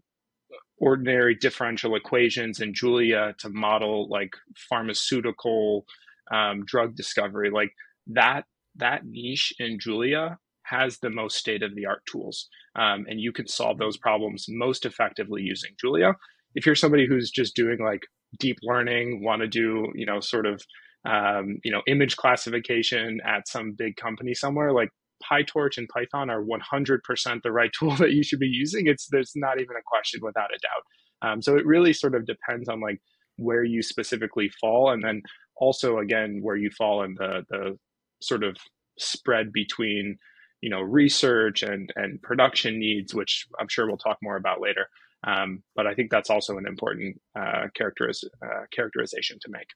ordinary 0.78 1.34
differential 1.34 1.96
equations 1.96 2.60
in 2.60 2.74
Julia 2.74 3.34
to 3.38 3.48
model 3.48 4.08
like 4.10 4.32
pharmaceutical 4.68 5.86
um, 6.30 6.64
drug 6.66 6.94
discovery, 6.94 7.50
like 7.50 7.72
that 8.08 8.44
that 8.78 9.04
niche 9.04 9.52
in 9.58 9.78
Julia 9.78 10.38
has 10.64 10.98
the 10.98 11.10
most 11.10 11.36
state 11.36 11.62
of 11.62 11.74
the 11.74 11.86
art 11.86 12.02
tools. 12.10 12.48
Um, 12.76 13.06
and 13.08 13.20
you 13.20 13.32
can 13.32 13.48
solve 13.48 13.78
those 13.78 13.96
problems 13.96 14.46
most 14.48 14.84
effectively 14.84 15.42
using 15.42 15.70
Julia. 15.80 16.14
If 16.54 16.66
you're 16.66 16.74
somebody 16.74 17.06
who's 17.06 17.30
just 17.30 17.56
doing 17.56 17.78
like 17.82 18.02
deep 18.38 18.58
learning, 18.62 19.24
want 19.24 19.40
to 19.40 19.48
do, 19.48 19.86
you 19.94 20.04
know, 20.04 20.20
sort 20.20 20.46
of, 20.46 20.62
um, 21.06 21.58
you 21.64 21.72
know, 21.72 21.82
image 21.86 22.16
classification 22.16 23.20
at 23.26 23.48
some 23.48 23.72
big 23.76 23.96
company 23.96 24.34
somewhere, 24.34 24.72
like 24.72 24.90
PyTorch 25.30 25.78
and 25.78 25.88
Python 25.88 26.30
are 26.30 26.44
100% 26.44 27.42
the 27.42 27.52
right 27.52 27.70
tool 27.78 27.96
that 27.96 28.12
you 28.12 28.22
should 28.22 28.38
be 28.38 28.46
using. 28.46 28.86
It's 28.86 29.08
there's 29.10 29.32
not 29.34 29.60
even 29.60 29.76
a 29.76 29.86
question 29.86 30.20
without 30.22 30.50
a 30.54 30.58
doubt. 30.58 31.30
Um, 31.30 31.42
so 31.42 31.56
it 31.56 31.66
really 31.66 31.92
sort 31.92 32.14
of 32.14 32.26
depends 32.26 32.68
on 32.68 32.80
like 32.80 33.00
where 33.36 33.64
you 33.64 33.82
specifically 33.82 34.50
fall, 34.60 34.90
and 34.90 35.02
then 35.02 35.22
also 35.56 35.98
again 35.98 36.40
where 36.42 36.56
you 36.56 36.70
fall 36.76 37.02
in 37.02 37.14
the 37.14 37.44
the 37.48 37.76
sort 38.20 38.44
of 38.44 38.56
spread 38.98 39.52
between 39.52 40.18
you 40.60 40.70
know 40.70 40.80
research 40.80 41.62
and 41.62 41.92
and 41.96 42.20
production 42.20 42.78
needs 42.78 43.14
which 43.14 43.46
i'm 43.60 43.68
sure 43.68 43.86
we'll 43.86 43.96
talk 43.96 44.18
more 44.22 44.36
about 44.36 44.60
later. 44.60 44.88
Um, 45.24 45.62
but 45.74 45.86
i 45.86 45.94
think 45.94 46.10
that's 46.10 46.30
also 46.30 46.58
an 46.58 46.66
important 46.66 47.20
uh, 47.36 47.66
uh, 47.66 48.64
characterization 48.70 49.38
to 49.42 49.50
make. 49.50 49.68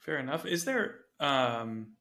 Fair 0.00 0.18
enough. 0.18 0.46
Is 0.46 0.64
there 0.64 0.96
um, 1.20 1.94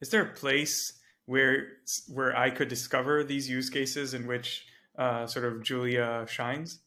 is 0.00 0.10
there 0.10 0.22
a 0.22 0.34
place 0.34 1.00
where 1.26 1.68
where 2.08 2.36
i 2.36 2.50
could 2.50 2.68
discover 2.68 3.24
these 3.24 3.48
use 3.48 3.70
cases 3.70 4.14
in 4.14 4.26
which 4.26 4.66
uh, 4.98 5.26
sort 5.26 5.44
of 5.44 5.62
julia 5.62 6.24
shines 6.28 6.80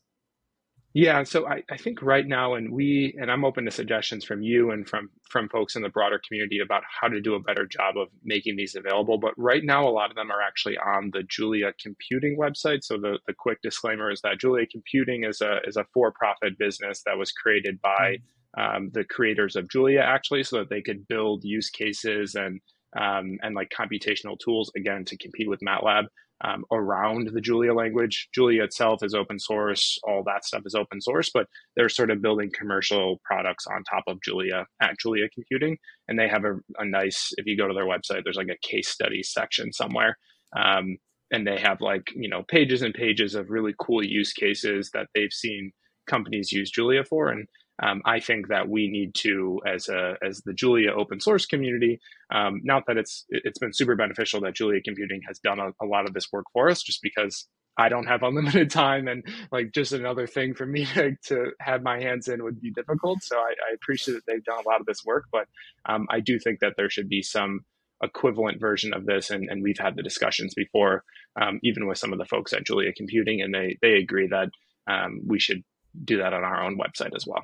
yeah, 0.94 1.24
so 1.24 1.48
I, 1.48 1.62
I 1.70 1.78
think 1.78 2.02
right 2.02 2.26
now, 2.26 2.56
and 2.56 2.72
we, 2.72 3.16
and 3.22 3.32
I'm 3.32 3.46
open 3.46 3.66
to 3.66 3.72
suggestions 3.72 4.26
from 4.26 4.42
you 4.42 4.72
and 4.72 4.90
from 4.90 5.10
from 5.30 5.48
folks 5.48 5.76
in 5.76 5.84
the 5.84 5.90
broader 5.90 6.20
community 6.28 6.60
about 6.60 6.82
how 6.84 7.08
to 7.08 7.22
do 7.22 7.36
a 7.36 7.40
better 7.40 7.68
job 7.68 7.96
of 7.96 8.08
making 8.24 8.56
these 8.56 8.76
available. 8.76 9.20
But 9.20 9.36
right 9.38 9.64
now, 9.64 9.88
a 9.88 9.92
lot 9.92 10.10
of 10.10 10.16
them 10.16 10.32
are 10.32 10.42
actually 10.42 10.80
on 10.80 11.12
the 11.14 11.22
Julia 11.22 11.74
Computing 11.80 12.38
website. 12.40 12.84
So 12.84 12.98
the, 12.98 13.20
the 13.28 13.34
quick 13.34 13.62
disclaimer 13.62 14.10
is 14.10 14.22
that 14.22 14.40
Julia 14.40 14.66
Computing 14.66 15.26
is 15.26 15.42
a 15.42 15.60
is 15.68 15.78
a 15.78 15.86
for 15.94 16.12
profit 16.12 16.58
business 16.58 17.04
that 17.06 17.20
was 17.20 17.32
created 17.32 17.80
by 17.82 18.18
mm-hmm. 18.58 18.78
um, 18.78 18.90
the 18.92 19.04
creators 19.04 19.56
of 19.56 19.70
Julia, 19.70 20.00
actually, 20.00 20.44
so 20.44 20.58
that 20.58 20.72
they 20.72 20.82
could 20.82 21.08
build 21.08 21.44
use 21.44 21.70
cases 21.70 22.34
and 22.34 22.60
um, 23.00 23.38
and 23.44 23.54
like 23.54 23.70
computational 23.70 24.40
tools 24.44 24.72
again 24.76 25.06
to 25.06 25.18
compete 25.18 25.48
with 25.48 25.60
MATLAB 25.60 26.06
um, 26.44 26.64
around 26.72 27.30
the 27.34 27.42
Julia 27.42 27.74
language. 27.74 28.30
Julia 28.34 28.64
itself 28.64 29.04
is 29.04 29.14
open 29.14 29.40
source, 29.40 29.98
all 30.04 30.24
that 30.26 30.46
stuff 30.46 30.64
is 30.66 30.76
open 30.76 31.02
source, 31.02 31.30
but 31.34 31.48
they're 31.76 31.90
sort 31.90 32.12
of 32.12 32.22
building 32.22 32.52
commercial 32.58 33.20
products 33.24 33.66
on 33.68 33.84
top 33.84 34.04
of 34.08 34.22
Julia 34.24 34.66
at 34.82 34.98
Julia 35.00 35.28
Computing. 35.34 35.78
And 36.08 36.18
they 36.18 36.28
have 36.28 36.46
a, 36.46 36.56
a 36.78 36.86
nice, 36.86 37.32
if 37.38 37.46
you 37.46 37.58
go 37.58 37.68
to 37.68 37.74
their 37.74 37.86
website, 37.86 38.24
there's 38.24 38.38
like 38.38 38.48
a 38.48 38.68
case 38.68 38.90
study 38.90 39.24
section 39.24 39.74
somewhere. 39.74 40.18
Um, 40.58 40.98
and 41.32 41.46
they 41.46 41.60
have 41.60 41.82
like, 41.82 42.12
you 42.16 42.30
know, 42.30 42.44
pages 42.48 42.82
and 42.82 42.94
pages 42.94 43.36
of 43.36 43.50
really 43.50 43.74
cool 43.80 44.04
use 44.04 44.34
cases 44.34 44.90
that 44.94 45.08
they've 45.14 45.32
seen 45.32 45.72
companies 46.10 46.52
use 46.52 46.72
Julia 46.72 47.04
for. 47.04 47.30
And 47.30 47.48
um, 47.82 48.02
I 48.06 48.20
think 48.20 48.50
that 48.50 48.68
we 48.68 48.90
need 48.90 49.16
to, 49.16 49.62
as 49.66 49.88
a 49.88 50.16
as 50.22 50.42
the 50.42 50.54
Julia 50.54 50.92
open 50.92 51.20
source 51.20 51.46
community, 51.46 52.00
um, 52.34 52.62
not 52.64 52.84
that 52.88 52.98
it's 52.98 53.26
it's 53.30 53.60
been 53.60 53.74
super 53.74 53.96
beneficial 53.96 54.42
that 54.42 54.56
Julia 54.56 54.82
Computing 54.82 55.22
has 55.28 55.40
done 55.40 55.60
a, 55.60 55.70
a, 55.82 55.86
lot 55.86 56.06
of 56.06 56.14
this 56.14 56.32
work 56.32 56.46
for 56.52 56.70
us, 56.70 56.84
just 56.84 57.02
because 57.02 57.48
I 57.78 57.88
don't 57.88 58.08
have 58.08 58.24
unlimited 58.24 58.70
time 58.70 59.08
and 59.08 59.24
like 59.52 59.72
just 59.72 59.94
another 59.94 60.28
thing 60.28 60.54
for 60.54 60.66
me 60.66 60.86
to, 60.94 61.16
to 61.28 61.52
have 61.62 61.82
my 61.82 62.00
hands 62.02 62.28
in 62.28 62.44
would 62.44 62.62
be 62.62 62.72
difficult. 62.72 63.24
So 63.24 63.38
I, 63.38 63.54
I 63.70 63.74
appreciate 63.76 64.16
that 64.16 64.26
they've 64.28 64.44
done 64.44 64.64
a 64.64 64.70
lot 64.70 64.82
of 64.82 64.86
this 64.86 65.06
work, 65.06 65.26
but 65.32 65.48
um, 65.86 66.06
I 66.10 66.20
do 66.20 66.38
think 66.38 66.60
that 66.60 66.74
there 66.76 66.90
should 66.90 67.08
be 67.08 67.22
some 67.22 67.62
equivalent 68.04 68.60
version 68.60 68.94
of 68.94 69.06
this, 69.06 69.30
and, 69.30 69.50
and 69.50 69.64
we've 69.64 69.80
had 69.80 69.96
the 69.96 70.04
discussions 70.04 70.54
before, 70.54 71.04
um, 71.40 71.60
even 71.64 71.88
with 71.88 71.98
some 71.98 72.14
of 72.14 72.20
the 72.20 72.26
folks 72.26 72.54
at 72.54 72.66
Julia 72.66 72.92
Computing, 72.94 73.42
and 73.42 73.54
they 73.54 73.78
they 73.82 73.94
agree 73.94 74.28
that 74.28 74.50
um, 74.88 75.22
we 75.26 75.40
should 75.40 75.64
do 76.04 76.18
that 76.18 76.34
on 76.34 76.44
our 76.44 76.64
own 76.64 76.78
website 76.78 77.16
as 77.16 77.26
well. 77.28 77.44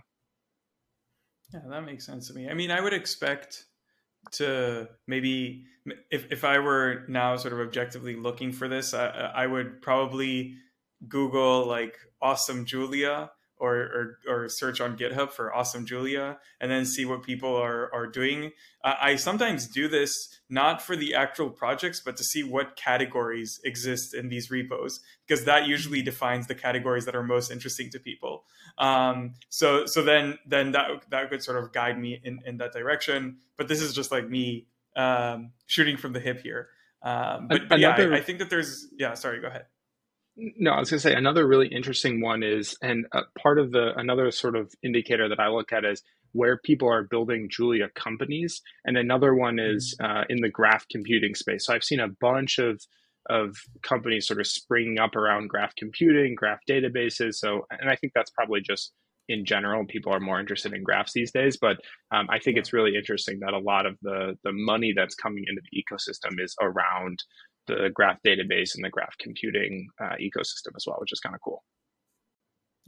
Yeah, 1.56 1.70
that 1.70 1.86
makes 1.86 2.06
sense 2.06 2.28
to 2.28 2.34
me. 2.34 2.50
I 2.50 2.54
mean, 2.54 2.70
I 2.70 2.82
would 2.82 2.94
expect 2.94 3.64
to 4.34 4.90
maybe 5.08 5.64
if 6.12 6.30
if 6.32 6.44
I 6.44 6.60
were 6.60 7.06
now 7.08 7.38
sort 7.38 7.54
of 7.54 7.60
objectively 7.60 8.16
looking 8.16 8.52
for 8.52 8.68
this, 8.68 8.94
I, 8.94 9.08
I 9.08 9.48
would 9.48 9.82
probably 9.82 10.56
Google 11.08 11.66
like 11.66 11.96
awesome 12.22 12.66
Julia 12.66 13.32
or, 13.58 13.76
or, 13.76 14.18
or 14.28 14.50
search 14.50 14.82
on 14.82 14.98
GitHub 14.98 15.32
for 15.32 15.54
awesome 15.54 15.86
Julia 15.86 16.38
and 16.60 16.70
then 16.70 16.86
see 16.86 17.06
what 17.06 17.24
people 17.24 17.56
are, 17.56 17.94
are 17.94 18.08
doing. 18.08 18.52
Uh, 18.84 18.96
I 19.02 19.16
sometimes 19.16 19.68
do 19.68 19.88
this 19.88 20.12
not 20.50 20.82
for 20.82 20.96
the 20.96 21.16
actual 21.16 21.50
projects, 21.50 22.02
but 22.04 22.18
to 22.18 22.24
see 22.24 22.44
what 22.44 22.76
categories 22.76 23.60
exist 23.64 24.14
in 24.14 24.30
these 24.30 24.52
repos, 24.52 25.00
because 25.28 25.46
that 25.46 25.68
usually 25.68 26.02
defines 26.02 26.48
the 26.48 26.56
categories 26.56 27.06
that 27.06 27.16
are 27.16 27.24
most 27.24 27.52
interesting 27.52 27.90
to 27.92 28.00
people. 28.00 28.44
Um, 28.78 29.36
so 29.50 29.86
so 29.86 30.04
then 30.04 30.38
then 30.46 30.72
that 30.74 30.88
that 31.10 31.30
could 31.30 31.44
sort 31.44 31.64
of 31.64 31.72
guide 31.72 31.98
me 31.98 32.20
in, 32.24 32.40
in 32.46 32.58
that 32.58 32.74
direction. 32.74 33.38
But 33.58 33.68
this 33.68 33.82
is 33.82 33.94
just 33.94 34.12
like 34.12 34.30
me 34.30 34.68
um, 34.96 35.52
shooting 35.66 35.98
from 35.98 36.14
the 36.14 36.20
hip 36.20 36.42
here. 36.42 36.70
Um, 37.02 37.48
but, 37.48 37.70
but 37.70 37.80
yeah, 37.80 37.96
I, 37.98 38.16
I 38.18 38.22
think 38.22 38.40
that 38.40 38.50
there's 38.50 38.88
yeah. 38.98 39.14
Sorry, 39.14 39.40
go 39.40 39.48
ahead. 39.48 39.66
No, 40.38 40.72
I 40.72 40.80
was 40.80 40.90
going 40.90 41.00
to 41.00 41.08
say 41.08 41.14
another 41.14 41.48
really 41.48 41.68
interesting 41.68 42.22
one 42.22 42.44
is, 42.44 42.78
and 42.82 43.06
uh, 43.14 43.22
part 43.42 43.58
of 43.58 43.72
the 43.72 43.94
another 43.96 44.32
sort 44.32 44.56
of 44.56 44.74
indicator 44.84 45.30
that 45.30 45.40
I 45.40 45.48
look 45.48 45.72
at 45.72 45.86
is 45.86 46.04
where 46.34 46.58
people 46.58 46.90
are 46.92 47.04
building 47.04 47.48
Julia 47.50 47.88
companies, 47.96 48.62
and 48.84 48.98
another 48.98 49.34
one 49.34 49.60
is 49.60 49.96
mm-hmm. 50.02 50.18
uh, 50.18 50.24
in 50.30 50.42
the 50.42 50.50
graph 50.50 50.86
computing 50.90 51.36
space. 51.36 51.66
So 51.66 51.74
I've 51.74 51.84
seen 51.84 52.02
a 52.02 52.10
bunch 52.20 52.60
of 52.60 52.82
of 53.30 53.56
companies 53.82 54.28
sort 54.28 54.40
of 54.40 54.48
springing 54.48 55.00
up 55.00 55.16
around 55.16 55.50
graph 55.50 55.76
computing, 55.76 56.36
graph 56.36 56.60
databases. 56.70 57.36
So, 57.36 57.66
and 57.72 57.90
I 57.90 57.96
think 57.96 58.14
that's 58.14 58.30
probably 58.30 58.62
just 58.62 58.94
in 59.28 59.46
general, 59.46 59.86
people 59.86 60.14
are 60.14 60.20
more 60.20 60.40
interested 60.40 60.74
in 60.74 60.84
graphs 60.84 61.14
these 61.14 61.32
days. 61.32 61.58
But 61.60 61.78
um, 62.12 62.28
I 62.30 62.40
think 62.40 62.58
it's 62.58 62.74
really 62.74 62.96
interesting 62.96 63.40
that 63.40 63.54
a 63.54 63.60
lot 63.60 63.86
of 63.86 63.98
the 64.02 64.38
the 64.44 64.52
money 64.52 64.94
that's 64.96 65.16
coming 65.16 65.46
into 65.48 65.62
the 65.72 65.82
ecosystem 65.82 66.44
is 66.44 66.56
around 66.62 67.24
the 67.68 67.90
graph 67.94 68.20
database 68.26 68.76
and 68.76 68.84
the 68.84 68.90
graph 68.90 69.18
computing 69.20 69.88
uh, 70.02 70.16
ecosystem 70.20 70.76
as 70.76 70.86
well, 70.88 70.98
which 71.00 71.12
is 71.12 71.20
kind 71.20 71.36
of 71.36 71.42
cool. 71.42 71.64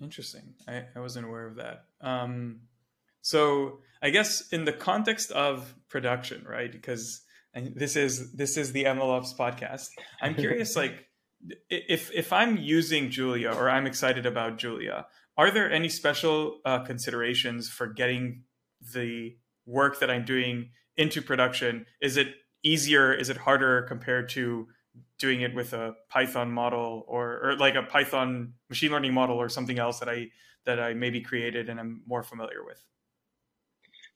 Interesting. 0.02 0.54
I, 0.68 0.84
I 0.96 1.00
wasn't 1.00 1.26
aware 1.26 1.48
of 1.48 1.56
that. 1.56 1.86
Um, 2.02 2.62
so 3.22 3.80
I 4.02 4.12
guess 4.12 4.48
in 4.50 4.66
the 4.66 4.74
context 4.74 5.32
of 5.32 5.74
production, 5.90 6.46
right? 6.48 6.72
Because 6.72 7.22
this 7.54 7.96
is 7.96 8.34
this 8.34 8.58
is 8.58 8.72
the 8.72 8.84
MLOps 8.86 9.36
podcast. 9.36 9.90
I'm 10.22 10.36
curious, 10.36 10.76
like 10.84 11.08
if 11.70 12.12
if 12.14 12.32
I'm 12.32 12.58
using 12.58 13.10
Julia 13.10 13.52
or 13.52 13.70
I'm 13.70 13.88
excited 13.88 14.26
about 14.26 14.58
Julia, 14.58 15.08
are 15.38 15.52
there 15.52 15.72
any 15.72 15.90
special 15.90 16.60
uh, 16.66 16.80
considerations 16.80 17.70
for 17.70 17.88
getting 17.88 18.44
the 18.94 19.36
work 19.66 20.00
that 20.00 20.10
I'm 20.12 20.26
doing 20.26 20.70
into 20.96 21.22
production? 21.22 21.86
Is 22.02 22.18
it 22.18 22.28
easier? 22.64 23.14
Is 23.14 23.30
it 23.30 23.38
harder 23.38 23.84
compared 23.84 24.30
to 24.30 24.68
doing 25.20 25.42
it 25.42 25.54
with 25.54 25.74
a 25.74 25.96
Python 26.10 26.52
model 26.52 27.04
or, 27.08 27.40
or 27.44 27.56
like 27.56 27.76
a 27.76 27.84
Python 27.84 28.54
machine 28.70 28.92
learning 28.92 29.14
model 29.14 29.38
or 29.38 29.50
something 29.50 29.80
else 29.80 30.00
that 30.00 30.10
I 30.10 30.28
that 30.66 30.80
I 30.80 30.94
maybe 30.94 31.22
created 31.22 31.70
and 31.70 31.80
I'm 31.80 32.02
more 32.06 32.24
familiar 32.24 32.64
with? 32.66 32.84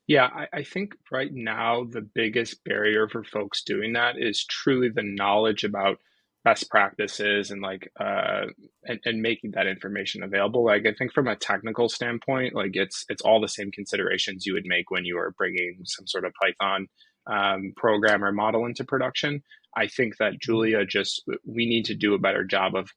Yeah, 0.08 0.26
I, 0.26 0.48
I, 0.52 0.64
think 0.64 0.96
right 1.10 1.32
now 1.32 1.86
the 1.86 2.02
biggest 2.02 2.64
barrier 2.66 3.08
for 3.08 3.24
folks 3.24 3.64
doing 3.64 3.94
that 3.94 4.18
is 4.18 4.44
truly 4.44 4.90
the 4.90 5.04
knowledge 5.04 5.64
about 5.64 6.00
best 6.44 6.70
practices 6.70 7.52
and 7.52 7.62
like 7.62 7.92
uh 8.00 8.46
and, 8.86 9.00
and 9.06 9.22
making 9.22 9.52
that 9.52 9.68
information 9.68 10.24
available 10.24 10.66
like 10.66 10.88
i 10.88 10.94
think 10.94 11.14
from 11.14 11.28
a 11.28 11.36
technical 11.36 11.88
standpoint 11.88 12.56
like 12.56 12.72
it's 12.74 13.06
it's 13.10 13.22
all 13.22 13.40
the 13.40 13.48
same 13.48 13.72
considerations 13.72 14.46
you 14.46 14.54
would 14.54 14.66
make 14.66 14.90
when 14.90 15.06
you 15.06 15.18
are 15.20 15.36
bringing 15.38 15.78
some 15.84 16.08
sort 16.08 16.26
of 16.26 16.34
python 16.42 16.88
um, 17.28 17.74
program 17.76 18.24
or 18.24 18.32
model 18.32 18.66
into 18.66 18.84
production. 18.84 19.44
I 19.76 19.88
think 19.88 20.18
that 20.18 20.40
Julia 20.42 20.86
just, 20.86 21.24
we 21.46 21.66
need 21.66 21.86
to 21.86 21.96
do 21.96 22.14
a 22.14 22.20
better 22.20 22.44
job 22.44 22.76
of 22.76 22.90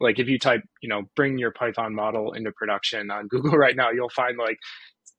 like 0.00 0.20
if 0.20 0.28
you 0.28 0.38
type, 0.38 0.62
you 0.80 0.88
know, 0.88 1.02
bring 1.16 1.38
your 1.38 1.50
Python 1.50 1.94
model 1.94 2.32
into 2.32 2.52
production 2.52 3.10
on 3.10 3.26
Google 3.30 3.56
right 3.58 3.74
now, 3.74 3.90
you'll 3.90 4.10
find 4.10 4.38
like 4.38 4.58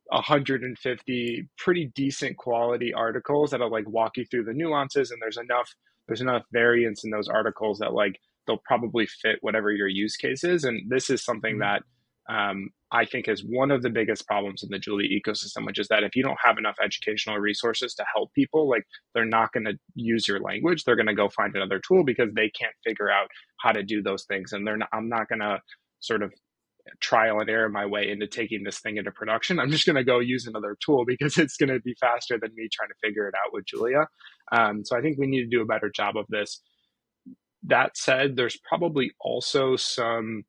150 0.07 1.49
pretty 1.57 1.91
decent 1.95 2.37
quality 2.37 2.93
articles 2.93 3.51
that'll 3.51 3.71
like 3.71 3.87
walk 3.89 4.17
you 4.17 4.25
through 4.25 4.43
the 4.43 4.53
nuances 4.53 5.11
and 5.11 5.21
there's 5.21 5.37
enough 5.37 5.69
there's 6.07 6.21
enough 6.21 6.43
variance 6.51 7.03
in 7.03 7.09
those 7.09 7.29
articles 7.29 7.79
that 7.79 7.93
like 7.93 8.19
they'll 8.45 8.61
probably 8.65 9.05
fit 9.05 9.37
whatever 9.41 9.71
your 9.71 9.87
use 9.87 10.17
case 10.17 10.43
is 10.43 10.65
and 10.65 10.89
this 10.89 11.09
is 11.09 11.23
something 11.23 11.53
mm-hmm. 11.53 11.61
that 11.61 11.83
um, 12.29 12.69
I 12.91 13.05
think 13.05 13.27
is 13.27 13.43
one 13.43 13.71
of 13.71 13.81
the 13.81 13.89
biggest 13.89 14.27
problems 14.27 14.63
in 14.63 14.69
the 14.69 14.79
Julia 14.79 15.09
ecosystem, 15.09 15.65
which 15.65 15.79
is 15.79 15.87
that 15.87 16.03
if 16.03 16.15
you 16.15 16.23
don't 16.23 16.37
have 16.43 16.57
enough 16.57 16.77
educational 16.83 17.37
resources 17.37 17.95
to 17.95 18.05
help 18.13 18.33
people, 18.33 18.69
like 18.69 18.85
they're 19.13 19.25
not 19.25 19.51
going 19.51 19.65
to 19.65 19.77
use 19.95 20.27
your 20.27 20.39
language. 20.39 20.83
They're 20.83 20.95
going 20.95 21.07
to 21.07 21.15
go 21.15 21.29
find 21.29 21.55
another 21.55 21.81
tool 21.85 22.03
because 22.03 22.29
they 22.33 22.49
can't 22.49 22.75
figure 22.85 23.09
out 23.09 23.27
how 23.59 23.71
to 23.71 23.83
do 23.83 24.01
those 24.01 24.25
things. 24.25 24.53
And 24.53 24.65
they're 24.65 24.77
not, 24.77 24.89
I'm 24.93 25.09
not 25.09 25.27
going 25.27 25.39
to 25.39 25.59
sort 25.99 26.21
of 26.21 26.31
trial 26.99 27.39
and 27.39 27.49
error 27.49 27.69
my 27.69 27.85
way 27.85 28.09
into 28.09 28.27
taking 28.27 28.63
this 28.63 28.79
thing 28.79 28.97
into 28.97 29.11
production. 29.11 29.59
I'm 29.59 29.71
just 29.71 29.85
going 29.85 29.95
to 29.95 30.03
go 30.03 30.19
use 30.19 30.47
another 30.47 30.77
tool 30.85 31.05
because 31.05 31.37
it's 31.39 31.57
going 31.57 31.69
to 31.69 31.79
be 31.79 31.95
faster 31.99 32.37
than 32.39 32.51
me 32.55 32.69
trying 32.71 32.89
to 32.89 32.95
figure 33.03 33.27
it 33.27 33.35
out 33.35 33.53
with 33.53 33.65
Julia. 33.65 34.07
Um, 34.51 34.85
so 34.85 34.97
I 34.97 35.01
think 35.01 35.17
we 35.17 35.27
need 35.27 35.43
to 35.43 35.57
do 35.57 35.61
a 35.61 35.65
better 35.65 35.89
job 35.89 36.15
of 36.15 36.25
this. 36.29 36.61
That 37.63 37.97
said, 37.97 38.35
there's 38.35 38.57
probably 38.67 39.11
also 39.21 39.77
some 39.77 40.43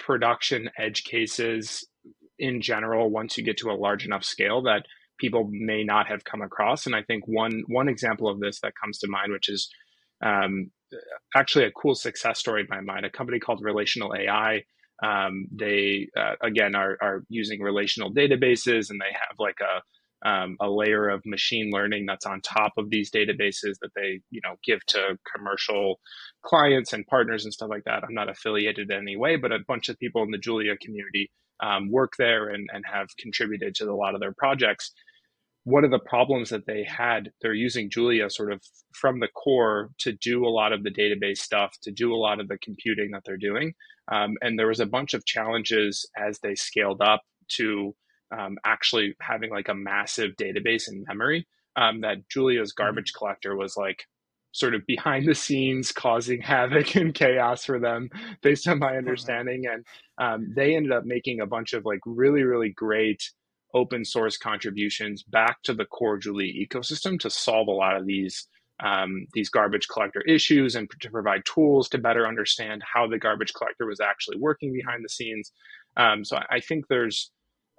production 0.00 0.70
edge 0.76 1.04
cases 1.04 1.86
in 2.38 2.60
general 2.60 3.10
once 3.10 3.36
you 3.36 3.44
get 3.44 3.58
to 3.58 3.70
a 3.70 3.76
large 3.76 4.04
enough 4.04 4.24
scale 4.24 4.62
that 4.62 4.86
people 5.18 5.48
may 5.52 5.84
not 5.84 6.08
have 6.08 6.24
come 6.24 6.42
across. 6.42 6.86
And 6.86 6.96
I 6.96 7.02
think 7.02 7.24
one 7.28 7.62
one 7.68 7.88
example 7.88 8.28
of 8.28 8.40
this 8.40 8.60
that 8.60 8.72
comes 8.82 8.98
to 8.98 9.08
mind, 9.08 9.30
which 9.30 9.48
is 9.48 9.70
um, 10.24 10.70
actually 11.36 11.66
a 11.66 11.70
cool 11.70 11.94
success 11.94 12.38
story 12.38 12.62
in 12.62 12.66
my 12.68 12.80
mind, 12.80 13.06
a 13.06 13.10
company 13.10 13.38
called 13.38 13.62
Relational 13.62 14.14
AI. 14.14 14.64
Um, 15.02 15.46
they 15.52 16.08
uh, 16.16 16.34
again 16.42 16.74
are 16.74 16.96
are 17.00 17.22
using 17.28 17.60
relational 17.60 18.12
databases, 18.12 18.90
and 18.90 19.00
they 19.00 19.12
have 19.12 19.36
like 19.38 19.58
a 19.60 19.82
um, 20.24 20.56
a 20.60 20.68
layer 20.68 21.08
of 21.08 21.22
machine 21.24 21.70
learning 21.72 22.06
that's 22.06 22.26
on 22.26 22.40
top 22.40 22.72
of 22.76 22.90
these 22.90 23.10
databases 23.10 23.74
that 23.80 23.90
they 23.94 24.20
you 24.30 24.40
know 24.44 24.56
give 24.64 24.84
to 24.86 25.18
commercial 25.34 26.00
clients 26.42 26.92
and 26.92 27.06
partners 27.06 27.44
and 27.44 27.52
stuff 27.52 27.70
like 27.70 27.84
that. 27.84 28.04
I'm 28.04 28.14
not 28.14 28.28
affiliated 28.28 28.90
in 28.90 28.98
any 28.98 29.16
way 29.16 29.36
but 29.36 29.52
a 29.52 29.58
bunch 29.66 29.88
of 29.88 29.98
people 29.98 30.22
in 30.22 30.30
the 30.30 30.38
julia 30.38 30.76
community 30.76 31.30
um, 31.62 31.90
work 31.90 32.14
there 32.18 32.48
and, 32.48 32.68
and 32.72 32.84
have 32.90 33.08
contributed 33.18 33.74
to 33.76 33.90
a 33.90 33.94
lot 33.94 34.14
of 34.14 34.20
their 34.20 34.32
projects. 34.32 34.92
One 35.64 35.84
of 35.84 35.90
the 35.90 35.98
problems 35.98 36.48
that 36.50 36.66
they 36.66 36.84
had 36.84 37.30
they're 37.42 37.52
using 37.52 37.90
julia 37.90 38.30
sort 38.30 38.52
of 38.52 38.62
from 38.94 39.20
the 39.20 39.28
core 39.28 39.90
to 39.98 40.12
do 40.12 40.44
a 40.46 40.48
lot 40.48 40.72
of 40.72 40.82
the 40.82 40.90
database 40.90 41.38
stuff 41.38 41.76
to 41.82 41.90
do 41.90 42.14
a 42.14 42.16
lot 42.16 42.40
of 42.40 42.48
the 42.48 42.58
computing 42.58 43.10
that 43.12 43.22
they're 43.24 43.36
doing. 43.36 43.74
Um, 44.10 44.36
and 44.42 44.58
there 44.58 44.66
was 44.68 44.80
a 44.80 44.86
bunch 44.86 45.14
of 45.14 45.24
challenges 45.24 46.08
as 46.16 46.40
they 46.40 46.54
scaled 46.54 47.00
up 47.00 47.22
to 47.56 47.94
um, 48.36 48.58
actually 48.64 49.14
having 49.20 49.50
like 49.50 49.68
a 49.68 49.74
massive 49.74 50.32
database 50.36 50.88
in 50.88 51.04
memory 51.08 51.46
um, 51.76 52.00
that 52.02 52.28
Julia's 52.28 52.72
mm-hmm. 52.72 52.84
garbage 52.84 53.12
collector 53.12 53.56
was 53.56 53.76
like 53.76 54.04
sort 54.52 54.74
of 54.74 54.84
behind 54.86 55.28
the 55.28 55.34
scenes 55.34 55.92
causing 55.92 56.40
havoc 56.42 56.96
and 56.96 57.14
chaos 57.14 57.64
for 57.64 57.78
them 57.78 58.08
based 58.42 58.66
on 58.68 58.78
my 58.78 58.96
understanding. 58.96 59.64
And 59.66 59.84
um, 60.18 60.52
they 60.54 60.76
ended 60.76 60.92
up 60.92 61.04
making 61.04 61.40
a 61.40 61.46
bunch 61.46 61.72
of 61.72 61.84
like 61.84 62.00
really 62.04 62.42
really 62.42 62.70
great 62.70 63.22
open 63.72 64.04
source 64.04 64.36
contributions 64.36 65.22
back 65.22 65.62
to 65.62 65.72
the 65.72 65.84
core 65.84 66.18
julia 66.18 66.52
ecosystem 66.52 67.18
to 67.20 67.30
solve 67.30 67.68
a 67.68 67.72
lot 67.72 67.96
of 67.96 68.04
these 68.04 68.48
um, 68.82 69.26
these 69.34 69.50
garbage 69.50 69.88
collector 69.88 70.22
issues 70.22 70.74
and 70.74 70.90
to 71.00 71.10
provide 71.10 71.44
tools 71.44 71.88
to 71.90 71.98
better 71.98 72.26
understand 72.26 72.82
how 72.82 73.06
the 73.06 73.18
garbage 73.18 73.52
collector 73.52 73.86
was 73.86 74.00
actually 74.00 74.38
working 74.38 74.72
behind 74.72 75.04
the 75.04 75.08
scenes. 75.08 75.52
Um, 75.96 76.24
so 76.24 76.40
I 76.50 76.60
think 76.60 76.86
there's 76.88 77.30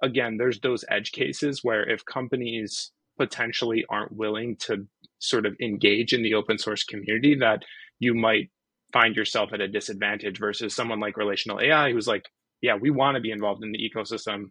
again, 0.02 0.36
there's 0.36 0.60
those 0.60 0.84
edge 0.90 1.12
cases 1.12 1.60
where 1.62 1.88
if 1.88 2.04
companies 2.04 2.90
potentially 3.18 3.84
aren't 3.88 4.12
willing 4.16 4.56
to 4.56 4.86
sort 5.18 5.46
of 5.46 5.54
engage 5.62 6.12
in 6.12 6.22
the 6.22 6.34
open 6.34 6.58
source 6.58 6.84
community, 6.84 7.36
that 7.36 7.62
you 8.00 8.14
might 8.14 8.50
find 8.92 9.16
yourself 9.16 9.50
at 9.52 9.60
a 9.60 9.68
disadvantage 9.68 10.38
versus 10.38 10.74
someone 10.74 11.00
like 11.00 11.16
relational 11.16 11.60
AI 11.60 11.92
who's 11.92 12.08
like, 12.08 12.26
yeah, 12.60 12.74
we 12.74 12.90
want 12.90 13.14
to 13.14 13.20
be 13.20 13.30
involved 13.30 13.62
in 13.64 13.72
the 13.72 13.78
ecosystem. 13.78 14.50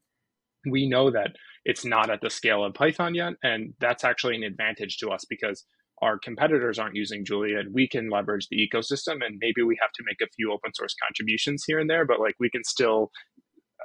We 0.69 0.87
know 0.87 1.11
that 1.11 1.31
it's 1.65 1.85
not 1.85 2.09
at 2.09 2.21
the 2.21 2.29
scale 2.29 2.63
of 2.63 2.73
Python 2.73 3.13
yet. 3.13 3.33
And 3.43 3.73
that's 3.79 4.03
actually 4.03 4.35
an 4.35 4.43
advantage 4.43 4.97
to 4.97 5.09
us 5.09 5.25
because 5.29 5.65
our 6.01 6.17
competitors 6.17 6.79
aren't 6.79 6.95
using 6.95 7.23
Julia 7.23 7.59
and 7.59 7.73
we 7.73 7.87
can 7.87 8.09
leverage 8.09 8.47
the 8.49 8.57
ecosystem 8.57 9.23
and 9.23 9.37
maybe 9.39 9.61
we 9.61 9.77
have 9.79 9.91
to 9.93 10.03
make 10.05 10.19
a 10.21 10.31
few 10.35 10.51
open 10.51 10.73
source 10.73 10.95
contributions 11.01 11.63
here 11.67 11.79
and 11.79 11.89
there, 11.89 12.05
but 12.05 12.19
like 12.19 12.35
we 12.39 12.49
can 12.49 12.63
still 12.63 13.11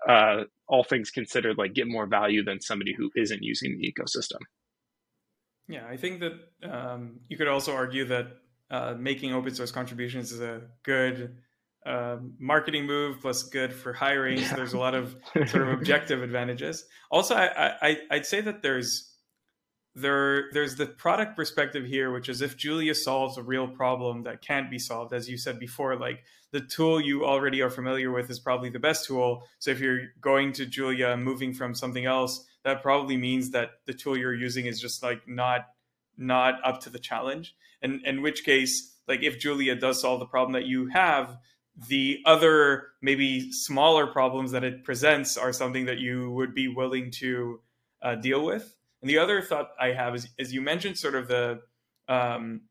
uh, 0.09 0.44
all 0.68 0.84
things 0.84 1.11
considered, 1.11 1.59
like 1.59 1.74
get 1.74 1.88
more 1.88 2.07
value 2.07 2.44
than 2.44 2.61
somebody 2.61 2.94
who 2.96 3.11
isn't 3.16 3.42
using 3.42 3.78
the 3.78 3.92
ecosystem. 3.92 4.40
Yeah, 5.68 5.86
I 5.88 5.96
think 5.96 6.20
that 6.20 6.32
um, 6.70 7.20
you 7.28 7.36
could 7.36 7.48
also 7.48 7.74
argue 7.74 8.04
that 8.07 8.28
uh, 8.70 8.94
making 8.98 9.32
open 9.32 9.54
source 9.54 9.72
contributions 9.72 10.32
is 10.32 10.40
a 10.40 10.62
good 10.84 11.36
uh, 11.84 12.16
marketing 12.38 12.86
move 12.86 13.20
plus 13.20 13.44
good 13.44 13.72
for 13.72 13.92
hiring. 13.92 14.38
Yeah. 14.38 14.50
So 14.50 14.57
there's 14.57 14.72
a 14.72 14.78
lot 14.78 14.94
of 14.94 15.16
sort 15.46 15.62
of 15.62 15.68
objective 15.68 16.22
advantages. 16.22 16.84
Also, 17.11 17.34
I, 17.34 17.74
I, 17.80 17.98
I'd 18.11 18.26
say 18.26 18.40
that 18.40 18.62
there's 18.62 19.15
there 19.97 20.51
there's 20.53 20.76
the 20.76 20.86
product 20.86 21.34
perspective 21.34 21.86
here 21.86 22.12
which 22.12 22.28
is 22.28 22.42
if 22.42 22.57
julia 22.57 22.94
solves 22.94 23.38
a 23.38 23.42
real 23.42 23.66
problem 23.66 24.22
that 24.24 24.42
can't 24.42 24.70
be 24.70 24.78
solved 24.78 25.14
as 25.14 25.28
you 25.28 25.38
said 25.38 25.59
before 25.59 25.97
like 25.97 26.22
the 26.53 26.61
tool 26.61 27.01
you 27.01 27.24
already 27.24 27.61
are 27.61 27.70
familiar 27.70 28.11
with 28.11 28.30
is 28.30 28.38
probably 28.38 28.70
the 28.70 28.78
best 28.78 29.07
tool. 29.07 29.47
So 29.59 29.70
if 29.70 29.80
you're 29.80 30.03
going 30.20 30.53
to 30.55 30.66
julia 30.66 31.16
moving 31.16 31.53
from 31.53 31.74
something 31.74 32.07
else 32.07 32.47
that 32.64 32.82
probably 32.82 33.16
means 33.16 33.51
that 33.51 33.70
the 33.86 33.92
tool 33.92 34.16
you're 34.16 34.34
using 34.34 34.66
is 34.66 34.80
just 34.80 35.03
like 35.03 35.28
not 35.28 35.66
not 36.16 36.55
up 36.64 36.80
to 36.80 36.90
the 36.90 36.99
challenge. 36.99 37.55
And 37.82 38.01
in 38.07 38.22
which 38.22 38.44
case 38.44 38.97
like 39.09 39.22
if 39.22 39.38
julia 39.38 39.74
does 39.74 40.01
solve 40.01 40.20
the 40.20 40.26
problem 40.26 40.53
that 40.53 40.66
you 40.66 40.88
have 40.88 41.36
the 41.88 42.20
other 42.24 42.88
maybe 43.03 43.53
smaller 43.53 44.07
problems 44.07 44.53
that 44.53 44.64
it 44.64 44.82
presents 44.82 45.36
are 45.36 45.53
something 45.53 45.86
that 45.86 45.99
you 45.99 46.30
would 46.30 46.55
be 46.55 46.68
willing 46.68 47.11
to 47.11 47.61
uh, 48.03 48.14
deal 48.14 48.44
with 48.44 48.76
and 49.01 49.11
the 49.11 49.18
other 49.18 49.42
thought 49.42 49.70
I 49.80 49.88
have 49.92 50.14
is, 50.14 50.28
is 50.38 50.53
you 50.53 50.61
mentioned 50.61 50.99
sort 50.99 51.14
of 51.14 51.28
the, 51.28 51.61
um, 52.09 52.62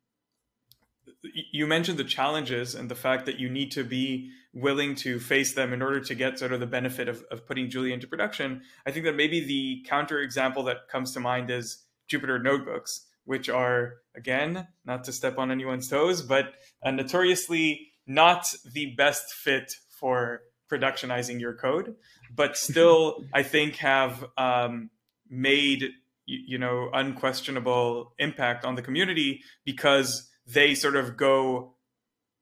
you 1.51 1.67
mentioned 1.67 1.97
the 1.97 2.03
challenges 2.03 2.75
and 2.75 2.89
the 2.89 2.95
fact 2.95 3.25
that 3.25 3.39
you 3.39 3.49
need 3.49 3.71
to 3.71 3.83
be 3.83 4.31
willing 4.53 4.95
to 4.95 5.19
face 5.19 5.53
them 5.53 5.73
in 5.73 5.81
order 5.81 5.99
to 5.99 6.15
get 6.15 6.39
sort 6.39 6.53
of 6.53 6.59
the 6.59 6.65
benefit 6.65 7.07
of, 7.07 7.23
of 7.29 7.45
putting 7.45 7.69
Julia 7.69 7.93
into 7.93 8.07
production. 8.07 8.61
I 8.85 8.91
think 8.91 9.05
that 9.05 9.15
maybe 9.15 9.41
the 9.41 9.85
counter 9.87 10.19
example 10.19 10.63
that 10.63 10.87
comes 10.89 11.11
to 11.13 11.19
mind 11.19 11.51
is 11.51 11.83
Jupyter 12.09 12.41
notebooks, 12.41 13.05
which 13.25 13.49
are, 13.49 13.95
again, 14.15 14.67
not 14.85 15.03
to 15.05 15.11
step 15.11 15.37
on 15.37 15.51
anyone's 15.51 15.89
toes, 15.89 16.21
but 16.21 16.53
uh, 16.83 16.91
notoriously 16.91 17.91
not 18.07 18.47
the 18.73 18.95
best 18.95 19.33
fit 19.33 19.73
for 19.89 20.41
productionizing 20.71 21.39
your 21.39 21.53
code, 21.53 21.95
but 22.33 22.57
still, 22.57 23.23
I 23.33 23.43
think, 23.43 23.75
have 23.77 24.23
um, 24.37 24.89
made 25.29 25.91
you 26.25 26.57
know 26.57 26.89
unquestionable 26.93 28.13
impact 28.19 28.65
on 28.65 28.75
the 28.75 28.81
community 28.81 29.41
because 29.63 30.29
they 30.47 30.75
sort 30.75 30.95
of 30.95 31.17
go 31.17 31.75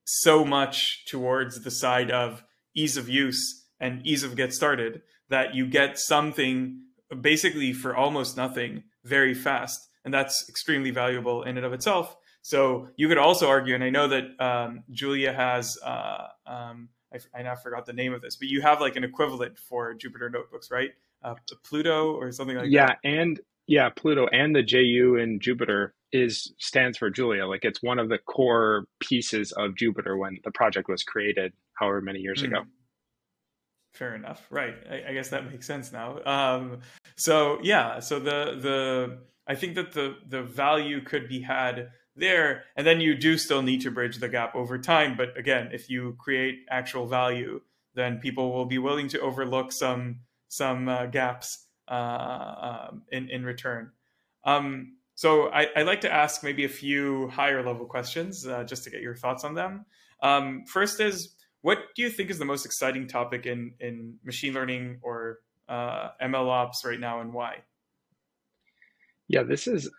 so 0.06 0.44
much 0.44 1.06
towards 1.06 1.64
the 1.64 1.72
side 1.72 2.12
of 2.12 2.44
ease 2.76 2.98
of 2.98 3.08
use 3.08 3.66
and 3.80 4.06
ease 4.06 4.24
of 4.24 4.36
get 4.36 4.54
started 4.54 5.02
that 5.30 5.56
you 5.56 5.66
get 5.66 5.98
something 5.98 6.82
basically 7.22 7.74
for 7.74 7.96
almost 7.96 8.36
nothing 8.36 8.84
very 9.04 9.34
fast 9.34 9.80
and 10.04 10.14
that's 10.14 10.46
extremely 10.50 10.92
valuable 10.92 11.44
in 11.44 11.58
and 11.58 11.66
of 11.66 11.74
itself. 11.74 12.16
So 12.42 12.90
you 12.98 13.08
could 13.08 13.18
also 13.18 13.48
argue 13.48 13.74
and 13.74 13.84
i 13.84 13.90
know 13.90 14.08
that 14.10 14.24
um, 14.40 14.84
julia 14.92 15.32
has 15.32 15.78
uh, 15.84 16.28
um, 16.46 16.90
I, 17.14 17.40
I 17.40 17.44
now 17.44 17.56
forgot 17.56 17.86
the 17.86 17.94
name 17.94 18.14
of 18.14 18.22
this 18.22 18.36
but 18.36 18.50
you 18.50 18.62
have 18.62 18.82
like 18.82 18.96
an 18.96 19.04
equivalent 19.04 19.58
for 19.58 19.94
jupyter 19.96 20.32
notebooks 20.32 20.70
right? 20.72 20.92
Uh, 21.24 21.36
pluto 21.64 22.14
or 22.16 22.34
something 22.34 22.58
like 22.58 22.70
yeah, 22.70 22.88
that? 22.88 22.98
Yeah 23.04 23.12
and 23.12 23.40
yeah, 23.68 23.90
Pluto 23.90 24.28
and 24.28 24.56
the 24.56 24.64
JU 24.64 25.16
in 25.16 25.40
Jupyter 25.40 25.90
is 26.12 26.54
stands 26.60 26.98
for 26.98 27.10
Julia. 27.10 27.46
Like 27.48 27.64
it's 27.64 27.82
one 27.82 28.00
of 28.00 28.10
the 28.10 28.18
core 28.18 28.86
pieces 29.00 29.52
of 29.52 29.72
Jupyter 29.72 30.18
when 30.18 30.40
the 30.44 30.52
project 30.52 30.90
was 30.90 31.04
created, 31.04 31.54
however 31.74 32.02
many 32.02 32.20
years 32.20 32.42
mm. 32.42 32.48
ago. 32.48 32.64
Fair 33.94 34.16
enough. 34.16 34.46
Right. 34.50 34.76
I, 34.90 35.10
I, 35.10 35.14
guess 35.14 35.30
that 35.30 35.50
makes 35.52 35.68
sense 35.68 35.92
now. 35.92 36.20
Um, 36.26 36.80
so 37.16 37.60
yeah. 37.62 38.00
So 38.00 38.20
the 38.20 38.58
the 38.60 39.20
I 39.48 39.56
think 39.56 39.76
that 39.76 39.94
the 39.94 40.18
the 40.28 40.44
value 40.44 41.02
could 41.02 41.28
be 41.28 41.42
had 41.42 41.90
there, 42.16 42.64
and 42.76 42.86
then 42.86 43.02
you 43.02 43.16
do 43.16 43.38
still 43.38 43.62
need 43.62 43.82
to 43.82 43.92
bridge 43.92 44.18
the 44.18 44.30
gap 44.30 44.56
over 44.56 44.78
time. 44.78 45.16
But 45.16 45.38
again, 45.38 45.70
if 45.74 45.90
you 45.90 46.16
create 46.20 46.66
actual 46.70 47.08
value, 47.08 47.62
then 47.94 48.20
people 48.20 48.52
will 48.52 48.66
be 48.66 48.78
willing 48.80 49.08
to 49.10 49.20
overlook 49.22 49.72
some 49.72 50.22
some 50.48 50.90
uh, 50.90 51.06
gaps 51.08 51.63
uh, 51.88 52.88
um, 52.90 53.04
in 53.12 53.30
in 53.30 53.44
return. 53.44 53.92
Um, 54.46 54.98
so 55.16 55.48
I, 55.50 55.68
would 55.78 55.86
like 55.86 56.02
to 56.02 56.14
ask 56.14 56.44
maybe 56.44 56.66
a 56.66 56.70
few 56.70 57.28
higher 57.30 57.66
level 57.66 57.86
questions 57.86 58.48
uh, 58.48 58.64
just 58.64 58.84
to 58.84 58.90
get 58.90 59.02
your 59.02 59.16
thoughts 59.16 59.44
on 59.44 59.54
them. 59.54 59.86
Um, 60.22 60.64
first 60.66 61.00
is 61.00 61.36
what 61.62 61.78
do 61.96 62.02
you 62.02 62.10
think 62.10 62.30
is 62.30 62.40
the 62.40 62.46
most 62.46 62.66
exciting 62.66 63.08
topic 63.08 63.46
in 63.46 63.74
in 63.80 64.16
machine 64.24 64.54
learning 64.54 65.00
or 65.02 65.40
uh, 65.70 66.10
ML 66.22 66.50
ops 66.50 66.84
right 66.86 67.00
now, 67.00 67.22
and 67.22 67.34
why? 67.34 67.58
Yeah, 69.28 69.44
this 69.44 69.68
is 69.68 69.90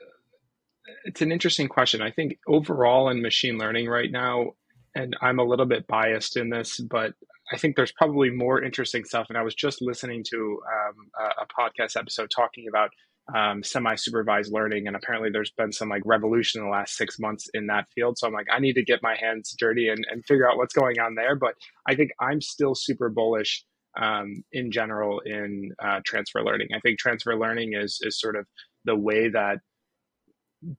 it's 1.04 1.22
an 1.22 1.32
interesting 1.32 1.68
question. 1.68 2.02
I 2.02 2.10
think 2.10 2.38
overall 2.46 3.08
in 3.08 3.22
machine 3.22 3.58
learning 3.58 3.88
right 3.88 4.10
now, 4.10 4.52
and 4.94 5.16
I'm 5.22 5.38
a 5.38 5.44
little 5.44 5.66
bit 5.66 5.86
biased 5.86 6.36
in 6.36 6.50
this, 6.50 6.80
but 6.80 7.14
I 7.52 7.58
think 7.58 7.76
there's 7.76 7.92
probably 7.92 8.30
more 8.30 8.62
interesting 8.62 9.04
stuff. 9.04 9.26
And 9.28 9.36
I 9.36 9.42
was 9.42 9.54
just 9.54 9.82
listening 9.82 10.24
to 10.30 10.60
um, 10.66 11.10
a, 11.18 11.42
a, 11.42 11.46
podcast 11.46 11.96
episode 11.96 12.30
talking 12.34 12.66
about 12.68 12.90
um, 13.34 13.62
semi-supervised 13.62 14.52
learning, 14.52 14.86
and 14.86 14.96
apparently 14.96 15.30
there's 15.30 15.52
been 15.56 15.72
some 15.72 15.88
like 15.88 16.02
revolution 16.04 16.60
in 16.60 16.66
the 16.66 16.72
last 16.72 16.96
six 16.96 17.18
months 17.18 17.48
in 17.54 17.66
that 17.68 17.86
field. 17.94 18.18
So 18.18 18.26
I'm 18.26 18.32
like, 18.32 18.46
I 18.52 18.58
need 18.58 18.74
to 18.74 18.84
get 18.84 19.02
my 19.02 19.16
hands 19.18 19.54
dirty 19.58 19.88
and, 19.88 20.06
and 20.10 20.24
figure 20.24 20.50
out 20.50 20.56
what's 20.56 20.74
going 20.74 20.98
on 21.00 21.14
there. 21.14 21.36
But 21.36 21.54
I 21.86 21.94
think 21.94 22.10
I'm 22.20 22.40
still 22.40 22.74
super 22.74 23.08
bullish 23.08 23.64
um, 24.00 24.44
in 24.52 24.70
general 24.70 25.20
in 25.20 25.70
uh, 25.82 26.00
transfer 26.04 26.42
learning. 26.42 26.68
I 26.74 26.80
think 26.80 26.98
transfer 26.98 27.36
learning 27.36 27.74
is 27.74 27.98
is 28.02 28.20
sort 28.20 28.36
of 28.36 28.46
the 28.84 28.96
way 28.96 29.28
that 29.28 29.58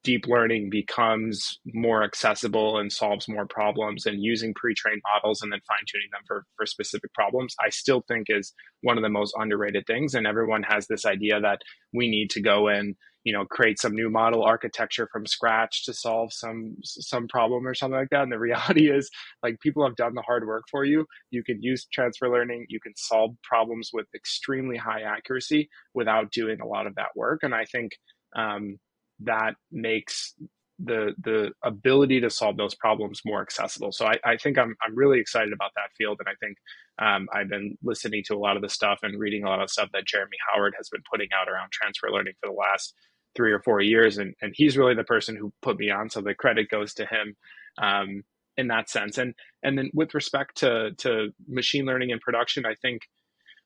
deep 0.03 0.25
learning 0.27 0.69
becomes 0.69 1.59
more 1.73 2.03
accessible 2.03 2.77
and 2.77 2.91
solves 2.91 3.27
more 3.27 3.45
problems 3.45 4.05
and 4.05 4.23
using 4.23 4.53
pre-trained 4.53 5.01
models 5.13 5.41
and 5.41 5.51
then 5.51 5.59
fine-tuning 5.67 6.09
them 6.11 6.21
for, 6.27 6.43
for 6.57 6.65
specific 6.65 7.13
problems 7.13 7.55
i 7.63 7.69
still 7.69 8.03
think 8.07 8.27
is 8.29 8.53
one 8.85 8.97
of 8.97 9.03
the 9.03 9.09
most 9.09 9.33
underrated 9.37 9.85
things. 9.87 10.13
And 10.13 10.27
everyone 10.27 10.63
has 10.63 10.87
this 10.87 11.05
idea 11.05 11.41
that 11.41 11.61
we 11.93 12.07
need 12.07 12.29
to 12.31 12.41
go 12.41 12.67
and 12.67 12.95
you 13.23 13.33
know 13.33 13.43
create 13.43 13.79
some 13.79 13.95
new 13.95 14.11
model 14.11 14.43
architecture 14.43 15.09
from 15.11 15.25
scratch 15.25 15.83
to 15.85 15.93
solve 15.93 16.31
some 16.31 16.75
some 16.83 17.27
problem 17.27 17.67
or 17.67 17.73
something 17.73 17.99
like 17.99 18.09
that. 18.11 18.21
And 18.21 18.31
the 18.31 18.39
reality 18.49 18.91
is 18.91 19.09
like 19.41 19.59
people 19.59 19.83
have 19.85 19.95
done 19.95 20.13
the 20.13 20.21
hard 20.21 20.45
work 20.45 20.65
for 20.69 20.85
you. 20.85 21.05
You 21.31 21.43
can 21.43 21.61
use 21.61 21.87
transfer 21.91 22.29
learning. 22.29 22.67
You 22.69 22.79
can 22.79 22.93
solve 22.95 23.31
problems 23.43 23.89
with 23.91 24.05
extremely 24.15 24.77
high 24.77 25.01
accuracy 25.01 25.69
without 25.95 26.31
doing 26.31 26.61
a 26.61 26.67
lot 26.67 26.85
of 26.87 26.95
that 26.95 27.09
work. 27.15 27.39
And 27.41 27.55
i 27.55 27.65
think 27.65 27.93
um, 28.35 28.77
that 29.21 29.55
makes 29.71 30.33
the 30.79 31.13
the 31.23 31.51
ability 31.63 32.19
to 32.19 32.29
solve 32.29 32.57
those 32.57 32.75
problems 32.75 33.21
more 33.25 33.41
accessible. 33.41 33.91
So 33.91 34.05
I, 34.05 34.17
I 34.25 34.37
think 34.37 34.57
I'm 34.57 34.75
I'm 34.85 34.95
really 34.95 35.19
excited 35.19 35.53
about 35.53 35.71
that 35.75 35.91
field, 35.97 36.19
and 36.19 36.27
I 36.27 36.35
think 36.45 36.57
um, 36.99 37.27
I've 37.33 37.49
been 37.49 37.77
listening 37.83 38.23
to 38.27 38.35
a 38.35 38.39
lot 38.39 38.55
of 38.55 38.61
the 38.61 38.69
stuff 38.69 38.99
and 39.03 39.19
reading 39.19 39.43
a 39.43 39.49
lot 39.49 39.61
of 39.61 39.69
stuff 39.69 39.89
that 39.93 40.05
Jeremy 40.05 40.37
Howard 40.49 40.73
has 40.77 40.89
been 40.89 41.03
putting 41.09 41.29
out 41.33 41.49
around 41.49 41.71
transfer 41.71 42.11
learning 42.11 42.33
for 42.41 42.49
the 42.49 42.55
last 42.55 42.93
three 43.35 43.51
or 43.51 43.61
four 43.61 43.81
years, 43.81 44.17
and 44.17 44.33
and 44.41 44.53
he's 44.55 44.77
really 44.77 44.95
the 44.95 45.03
person 45.03 45.35
who 45.35 45.53
put 45.61 45.79
me 45.79 45.89
on. 45.89 46.09
So 46.09 46.21
the 46.21 46.35
credit 46.35 46.69
goes 46.69 46.93
to 46.95 47.05
him 47.05 47.35
um, 47.77 48.23
in 48.57 48.67
that 48.67 48.89
sense. 48.89 49.17
And 49.17 49.33
and 49.63 49.77
then 49.77 49.91
with 49.93 50.13
respect 50.13 50.57
to 50.57 50.91
to 50.97 51.29
machine 51.47 51.85
learning 51.85 52.09
in 52.09 52.19
production, 52.19 52.65
I 52.65 52.75
think 52.75 53.03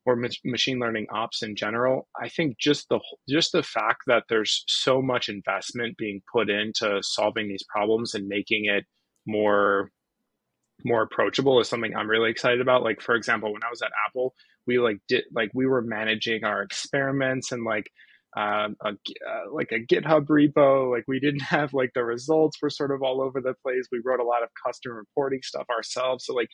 or 0.06 0.18
machine 0.45 0.80
learning 0.80 1.08
ops 1.12 1.43
in 1.43 1.56
general 1.56 2.08
i 2.20 2.28
think 2.28 2.58
just 2.58 2.88
the 2.89 3.00
just 3.28 3.52
the 3.52 3.64
fact 3.64 4.02
that 4.08 4.24
there's 4.30 4.64
so 4.68 5.02
much 5.02 5.30
investment 5.30 5.97
being 5.97 6.22
put 6.32 6.50
into 6.50 7.00
solving 7.04 7.47
these 7.47 7.64
problems 7.64 8.14
and 8.14 8.28
making 8.28 8.66
it 8.66 8.86
more 9.26 9.89
more 10.86 11.04
approachable 11.04 11.60
is 11.60 11.68
something 11.68 11.95
i'm 11.95 12.10
really 12.10 12.32
excited 12.32 12.62
about 12.62 12.84
like 12.84 13.02
for 13.02 13.16
example 13.16 13.52
when 13.52 13.64
i 13.64 13.70
was 13.70 13.82
at 13.82 13.91
apple 14.08 14.34
we 14.66 14.80
like 14.80 15.00
did 15.08 15.24
like 15.34 15.52
we 15.54 15.66
were 15.66 15.82
managing 15.82 16.43
our 16.43 16.62
experiments 16.62 17.52
and 17.52 17.64
like 17.64 17.91
um, 18.38 18.76
a, 18.82 18.89
uh, 18.89 19.52
like 19.52 19.72
a 19.72 19.80
GitHub 19.80 20.28
repo. 20.28 20.91
Like 20.91 21.06
we 21.08 21.20
didn't 21.20 21.41
have 21.56 21.74
like 21.74 21.91
the 21.93 22.04
results 22.04 22.62
were 22.62 22.70
sort 22.70 22.91
of 22.91 23.02
all 23.02 23.22
over 23.22 23.41
the 23.41 23.56
place. 23.64 23.88
We 23.91 24.02
wrote 24.04 24.20
a 24.20 24.26
lot 24.26 24.43
of 24.43 24.50
custom 24.66 24.93
reporting 24.93 25.41
stuff 25.43 25.66
ourselves. 25.70 26.26
So 26.26 26.34
like 26.34 26.50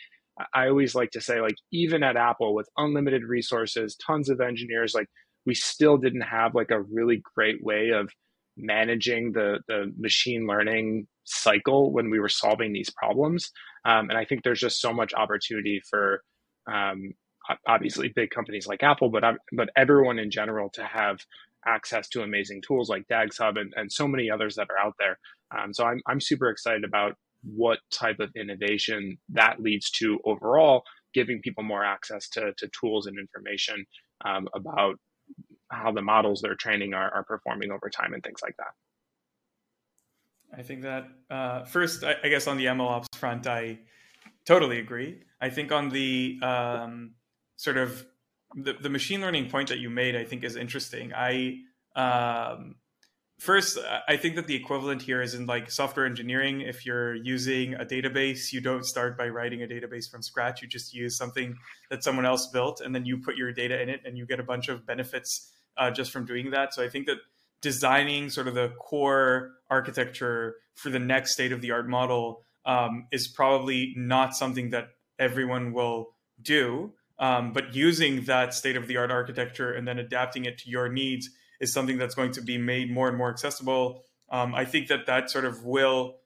I 0.54 0.68
always 0.68 0.96
like 0.96 1.12
to 1.12 1.22
say, 1.22 1.40
like, 1.42 1.56
even 1.72 2.04
at 2.04 2.18
Apple 2.18 2.54
with 2.54 2.68
unlimited 2.78 3.24
resources, 3.24 3.96
tons 3.96 4.30
of 4.30 4.42
engineers, 4.42 4.94
like, 4.94 5.08
we 5.46 5.54
still 5.54 5.98
didn't 5.98 6.22
have 6.22 6.56
like 6.56 6.72
a 6.72 6.82
really 6.82 7.22
great 7.36 7.64
way 7.64 7.90
of 7.90 8.10
managing 8.58 9.32
the 9.34 9.60
the 9.68 9.94
machine 9.98 10.48
learning 10.48 11.08
cycle 11.26 11.92
when 11.92 12.10
we 12.10 12.20
were 12.20 12.30
solving 12.30 12.74
these 12.74 12.90
problems. 12.90 13.52
Um, 13.86 14.10
and 14.10 14.18
I 14.18 14.26
think 14.26 14.44
there's 14.44 14.60
just 14.60 14.82
so 14.82 14.94
much 14.94 15.14
opportunity 15.14 15.82
for 15.90 16.22
um, 16.72 17.12
obviously 17.68 18.12
big 18.16 18.32
companies 18.32 18.68
like 18.68 18.84
Apple, 18.84 19.10
but 19.10 19.24
but 19.52 19.70
everyone 19.78 20.20
in 20.20 20.32
general 20.32 20.70
to 20.72 20.84
have 20.84 21.18
access 21.68 22.08
to 22.10 22.22
amazing 22.22 22.62
tools 22.66 22.90
like 22.90 23.04
DagsHub 23.12 23.60
and, 23.60 23.74
and 23.76 23.92
so 23.92 24.08
many 24.08 24.30
others 24.30 24.56
that 24.56 24.68
are 24.70 24.86
out 24.86 24.94
there. 25.00 25.18
Um, 25.56 25.74
so 25.74 25.86
I'm 25.86 26.02
I'm 26.08 26.22
super 26.22 26.50
excited 26.50 26.84
about 26.84 27.14
what 27.46 27.80
type 27.92 28.20
of 28.20 28.30
innovation 28.36 29.18
that 29.30 29.60
leads 29.60 29.90
to 29.92 30.20
overall, 30.26 30.84
giving 31.14 31.42
people 31.42 31.64
more 31.64 31.84
access 31.84 32.30
to, 32.30 32.54
to 32.58 32.70
tools 32.80 33.08
and 33.08 33.18
information 33.20 33.86
um, 34.26 34.48
about 34.54 34.96
how 35.72 35.92
the 35.92 36.02
models 36.02 36.42
they're 36.42 36.56
training 36.56 36.94
are, 36.94 37.14
are 37.14 37.24
performing 37.24 37.72
over 37.72 37.90
time 37.90 38.14
and 38.14 38.24
things 38.24 38.40
like 38.44 38.56
that. 38.58 40.58
I 40.58 40.62
think 40.62 40.84
that 40.84 41.08
uh, 41.30 41.66
first, 41.66 42.04
I, 42.04 42.16
I, 42.24 42.30
guess 42.30 42.48
on 42.48 42.58
the 42.58 42.66
MLOps 42.66 43.14
front, 43.16 43.46
I 43.46 43.80
totally 44.46 44.80
agree. 44.80 45.22
I 45.42 45.50
think 45.50 45.72
on 45.72 45.90
the 45.90 46.40
um, 46.42 47.16
sort 47.58 47.78
of 47.78 48.06
the, 48.56 48.74
the 48.74 48.90
machine 48.90 49.22
learning 49.22 49.50
point 49.50 49.70
that 49.70 49.80
you 49.80 49.90
made, 49.90 50.16
I 50.16 50.24
think 50.24 50.44
is 50.44 50.56
interesting. 50.56 51.12
I 51.14 51.60
um, 51.96 52.76
first, 53.40 53.78
I 54.08 54.18
think 54.18 54.36
that 54.36 54.48
the 54.48 54.56
equivalent 54.56 55.02
here 55.02 55.22
is 55.22 55.34
in 55.34 55.46
like 55.46 55.70
software 55.70 56.06
engineering. 56.06 56.62
If 56.62 56.86
you're 56.86 57.16
using 57.16 57.74
a 57.76 57.86
database, 57.86 58.54
you 58.54 58.62
don't 58.62 58.86
start 58.86 59.18
by 59.18 59.28
writing 59.30 59.64
a 59.64 59.68
database 59.68 60.10
from 60.10 60.22
scratch. 60.22 60.62
You 60.62 60.68
just 60.68 60.94
use 60.94 61.18
something 61.18 61.56
that 61.90 62.04
someone 62.04 62.26
else 62.26 62.48
built, 62.48 62.82
and 62.82 62.94
then 62.94 63.06
you 63.06 63.18
put 63.18 63.36
your 63.36 63.52
data 63.52 63.82
in 63.82 63.90
it, 63.90 64.02
and 64.06 64.18
you 64.18 64.26
get 64.26 64.40
a 64.40 64.44
bunch 64.44 64.70
of 64.70 64.86
benefits 64.86 65.52
uh, 65.78 65.92
just 65.92 66.12
from 66.12 66.26
doing 66.26 66.52
that. 66.52 66.74
So 66.74 66.84
I 66.84 66.90
think 66.90 67.08
that 67.08 67.18
designing 67.62 68.30
sort 68.30 68.48
of 68.48 68.54
the 68.54 68.70
core 68.80 69.52
architecture 69.70 70.56
for 70.76 70.90
the 70.90 71.00
next 71.00 71.34
state 71.34 71.52
of 71.52 71.62
the 71.62 71.72
art 71.72 71.88
model 71.88 72.44
um, 72.66 73.08
is 73.12 73.28
probably 73.28 73.94
not 73.96 74.36
something 74.36 74.70
that 74.72 74.90
everyone 75.20 75.74
will 75.74 76.16
do. 76.42 76.94
Um, 77.18 77.54
but 77.54 77.74
using 77.74 78.26
that 78.26 78.54
state 78.54 78.76
of 78.76 78.88
the 78.88 78.98
art 78.98 79.10
architecture 79.10 79.72
and 79.72 79.88
then 79.88 80.00
adapting 80.00 80.44
it 80.46 80.58
to 80.60 80.70
your 80.70 80.90
needs 80.90 81.30
is 81.60 81.74
something 81.74 81.98
that's 81.98 82.16
going 82.16 82.32
to 82.34 82.42
be 82.42 82.58
made 82.58 82.92
more 82.92 83.08
and 83.08 83.18
more 83.18 83.30
accessible. 83.30 84.04
Um, 84.30 84.56
I 84.56 84.66
think 84.66 84.88
that 84.88 85.06
that 85.08 85.30
sort 85.30 85.46
of 85.46 85.64
will. 85.64 86.18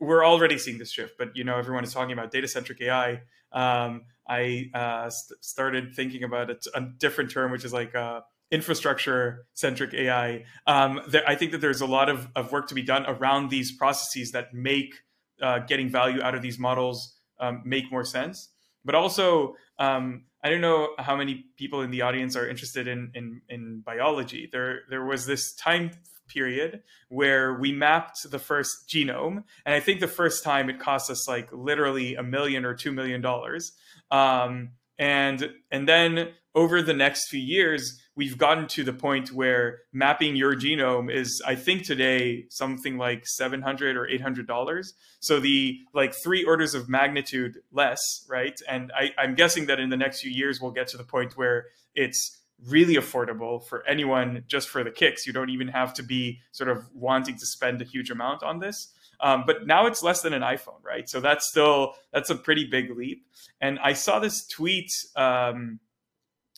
We're 0.00 0.24
already 0.24 0.58
seeing 0.58 0.78
this 0.78 0.92
shift, 0.92 1.18
but 1.18 1.36
you 1.36 1.42
know 1.42 1.58
everyone 1.58 1.82
is 1.82 1.92
talking 1.92 2.12
about 2.12 2.30
data 2.30 2.46
centric 2.46 2.80
AI. 2.80 3.22
Um, 3.52 4.02
I 4.28 4.70
uh, 4.74 5.10
st- 5.10 5.44
started 5.44 5.94
thinking 5.94 6.22
about 6.22 6.50
it, 6.50 6.64
a 6.74 6.82
different 6.82 7.30
term, 7.30 7.50
which 7.50 7.64
is 7.64 7.72
like 7.72 7.94
uh, 7.94 8.20
infrastructure 8.50 9.46
centric 9.54 9.94
AI. 9.94 10.44
Um, 10.66 11.00
there, 11.08 11.22
I 11.26 11.34
think 11.34 11.52
that 11.52 11.60
there's 11.60 11.80
a 11.80 11.86
lot 11.86 12.08
of, 12.08 12.28
of 12.36 12.52
work 12.52 12.68
to 12.68 12.74
be 12.74 12.82
done 12.82 13.06
around 13.06 13.50
these 13.50 13.72
processes 13.72 14.32
that 14.32 14.54
make 14.54 14.94
uh, 15.42 15.60
getting 15.60 15.88
value 15.88 16.22
out 16.22 16.34
of 16.34 16.42
these 16.42 16.58
models 16.58 17.16
um, 17.40 17.62
make 17.64 17.90
more 17.90 18.04
sense. 18.04 18.50
But 18.84 18.94
also, 18.94 19.54
um, 19.78 20.24
I 20.42 20.50
don't 20.50 20.60
know 20.60 20.90
how 20.98 21.16
many 21.16 21.46
people 21.56 21.82
in 21.82 21.90
the 21.90 22.02
audience 22.02 22.36
are 22.36 22.48
interested 22.48 22.86
in, 22.86 23.10
in, 23.14 23.42
in 23.48 23.82
biology. 23.84 24.48
There, 24.50 24.80
there 24.88 25.04
was 25.04 25.26
this 25.26 25.52
time 25.54 25.90
period 26.28 26.82
where 27.08 27.54
we 27.54 27.72
mapped 27.72 28.30
the 28.30 28.38
first 28.38 28.88
genome, 28.88 29.42
and 29.66 29.74
I 29.74 29.80
think 29.80 30.00
the 30.00 30.06
first 30.06 30.44
time 30.44 30.70
it 30.70 30.78
cost 30.78 31.10
us 31.10 31.26
like 31.26 31.48
literally 31.52 32.14
a 32.14 32.22
million 32.22 32.64
or 32.64 32.74
two 32.74 32.92
million 32.92 33.20
dollars. 33.20 33.72
Um, 34.10 34.70
and 34.98 35.50
and 35.70 35.88
then 35.88 36.28
over 36.54 36.82
the 36.82 36.94
next 36.94 37.28
few 37.28 37.40
years, 37.40 38.00
we've 38.18 38.36
gotten 38.36 38.66
to 38.66 38.82
the 38.82 38.92
point 38.92 39.30
where 39.30 39.82
mapping 39.92 40.34
your 40.34 40.56
genome 40.56 41.08
is, 41.08 41.40
I 41.46 41.54
think 41.54 41.84
today, 41.84 42.46
something 42.50 42.98
like 42.98 43.24
700 43.24 43.96
or 43.96 44.08
$800. 44.08 44.88
So 45.20 45.38
the 45.38 45.78
like 45.94 46.12
three 46.24 46.42
orders 46.42 46.74
of 46.74 46.88
magnitude 46.88 47.58
less, 47.70 48.00
right? 48.28 48.58
And 48.68 48.90
I, 48.92 49.12
I'm 49.16 49.36
guessing 49.36 49.66
that 49.66 49.78
in 49.78 49.90
the 49.90 49.96
next 49.96 50.20
few 50.20 50.32
years, 50.32 50.60
we'll 50.60 50.72
get 50.72 50.88
to 50.88 50.96
the 50.96 51.04
point 51.04 51.36
where 51.36 51.66
it's 51.94 52.36
really 52.66 52.96
affordable 52.96 53.64
for 53.64 53.86
anyone 53.86 54.42
just 54.48 54.68
for 54.68 54.82
the 54.82 54.90
kicks. 54.90 55.24
You 55.24 55.32
don't 55.32 55.50
even 55.50 55.68
have 55.68 55.94
to 55.94 56.02
be 56.02 56.40
sort 56.50 56.70
of 56.70 56.92
wanting 56.92 57.36
to 57.36 57.46
spend 57.46 57.80
a 57.80 57.84
huge 57.84 58.10
amount 58.10 58.42
on 58.42 58.58
this. 58.58 58.92
Um, 59.20 59.44
but 59.46 59.64
now 59.64 59.86
it's 59.86 60.02
less 60.02 60.22
than 60.22 60.32
an 60.32 60.42
iPhone, 60.42 60.82
right? 60.82 61.08
So 61.08 61.20
that's 61.20 61.48
still 61.48 61.94
that's 62.12 62.30
a 62.30 62.34
pretty 62.34 62.64
big 62.64 62.96
leap. 62.96 63.24
And 63.60 63.78
I 63.78 63.92
saw 63.92 64.18
this 64.18 64.44
tweet 64.44 64.90
um, 65.14 65.78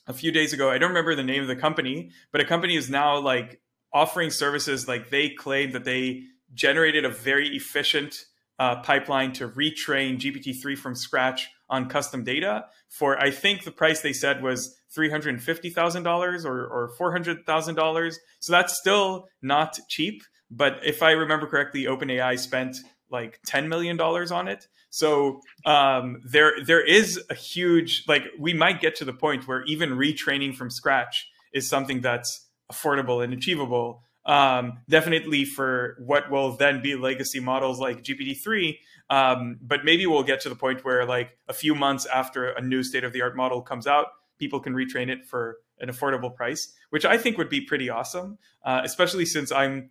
a 0.06 0.12
few 0.12 0.32
days 0.32 0.52
ago. 0.52 0.70
I 0.70 0.78
don't 0.78 0.90
remember 0.90 1.14
the 1.14 1.22
name 1.22 1.42
of 1.42 1.48
the 1.48 1.56
company, 1.56 2.10
but 2.32 2.40
a 2.40 2.44
company 2.44 2.76
is 2.76 2.90
now 2.90 3.18
like 3.18 3.60
offering 3.92 4.30
services 4.30 4.88
like 4.88 5.10
they 5.10 5.30
claim 5.30 5.72
that 5.72 5.84
they 5.84 6.22
generated 6.54 7.04
a 7.04 7.08
very 7.08 7.56
efficient 7.56 8.24
uh, 8.58 8.82
pipeline 8.82 9.32
to 9.32 9.48
retrain 9.48 10.18
GPT-3 10.18 10.76
from 10.76 10.94
scratch 10.94 11.48
on 11.68 11.88
custom 11.88 12.24
data 12.24 12.66
for 12.90 13.18
I 13.18 13.30
think 13.30 13.64
the 13.64 13.70
price 13.70 14.02
they 14.02 14.12
said 14.12 14.42
was 14.42 14.76
three 14.92 15.08
hundred 15.08 15.40
fifty 15.42 15.70
thousand 15.70 16.02
dollars 16.02 16.44
or 16.44 16.66
or 16.66 16.88
four 16.98 17.12
hundred 17.12 17.46
thousand 17.46 17.76
dollars. 17.76 18.18
So 18.40 18.52
that's 18.52 18.76
still 18.76 19.28
not 19.40 19.78
cheap. 19.88 20.22
But 20.50 20.80
if 20.84 21.02
I 21.02 21.12
remember 21.12 21.46
correctly, 21.46 21.84
OpenAI 21.84 22.38
spent 22.38 22.76
like 23.08 23.40
ten 23.46 23.68
million 23.68 23.96
dollars 23.96 24.32
on 24.32 24.48
it. 24.48 24.66
So 24.90 25.40
um, 25.64 26.20
there 26.24 26.52
there 26.64 26.84
is 26.84 27.20
a 27.30 27.34
huge 27.34 28.04
like 28.06 28.24
we 28.38 28.52
might 28.52 28.80
get 28.80 28.96
to 28.96 29.04
the 29.04 29.12
point 29.12 29.48
where 29.48 29.62
even 29.64 29.90
retraining 29.90 30.54
from 30.54 30.68
scratch 30.68 31.28
is 31.54 31.68
something 31.68 32.00
that's 32.00 32.48
affordable 32.70 33.24
and 33.24 33.32
achievable. 33.32 34.02
Um, 34.26 34.80
definitely 34.88 35.44
for 35.44 35.96
what 36.04 36.30
will 36.30 36.56
then 36.56 36.82
be 36.82 36.94
legacy 36.94 37.40
models 37.40 37.80
like 37.80 38.02
GPT-3. 38.02 38.76
Um, 39.08 39.58
but 39.62 39.84
maybe 39.84 40.06
we'll 40.06 40.22
get 40.22 40.40
to 40.42 40.48
the 40.48 40.54
point 40.54 40.84
where 40.84 41.04
like 41.06 41.36
a 41.48 41.52
few 41.52 41.74
months 41.74 42.06
after 42.06 42.50
a 42.50 42.60
new 42.60 42.82
state 42.82 43.02
of 43.02 43.12
the 43.12 43.22
art 43.22 43.34
model 43.34 43.62
comes 43.62 43.86
out, 43.86 44.08
people 44.38 44.60
can 44.60 44.74
retrain 44.74 45.08
it 45.08 45.24
for 45.24 45.58
an 45.80 45.88
affordable 45.88 46.34
price, 46.34 46.74
which 46.90 47.04
I 47.04 47.16
think 47.16 47.38
would 47.38 47.48
be 47.48 47.60
pretty 47.62 47.88
awesome, 47.88 48.38
uh, 48.64 48.82
especially 48.84 49.24
since 49.24 49.50
I'm 49.50 49.90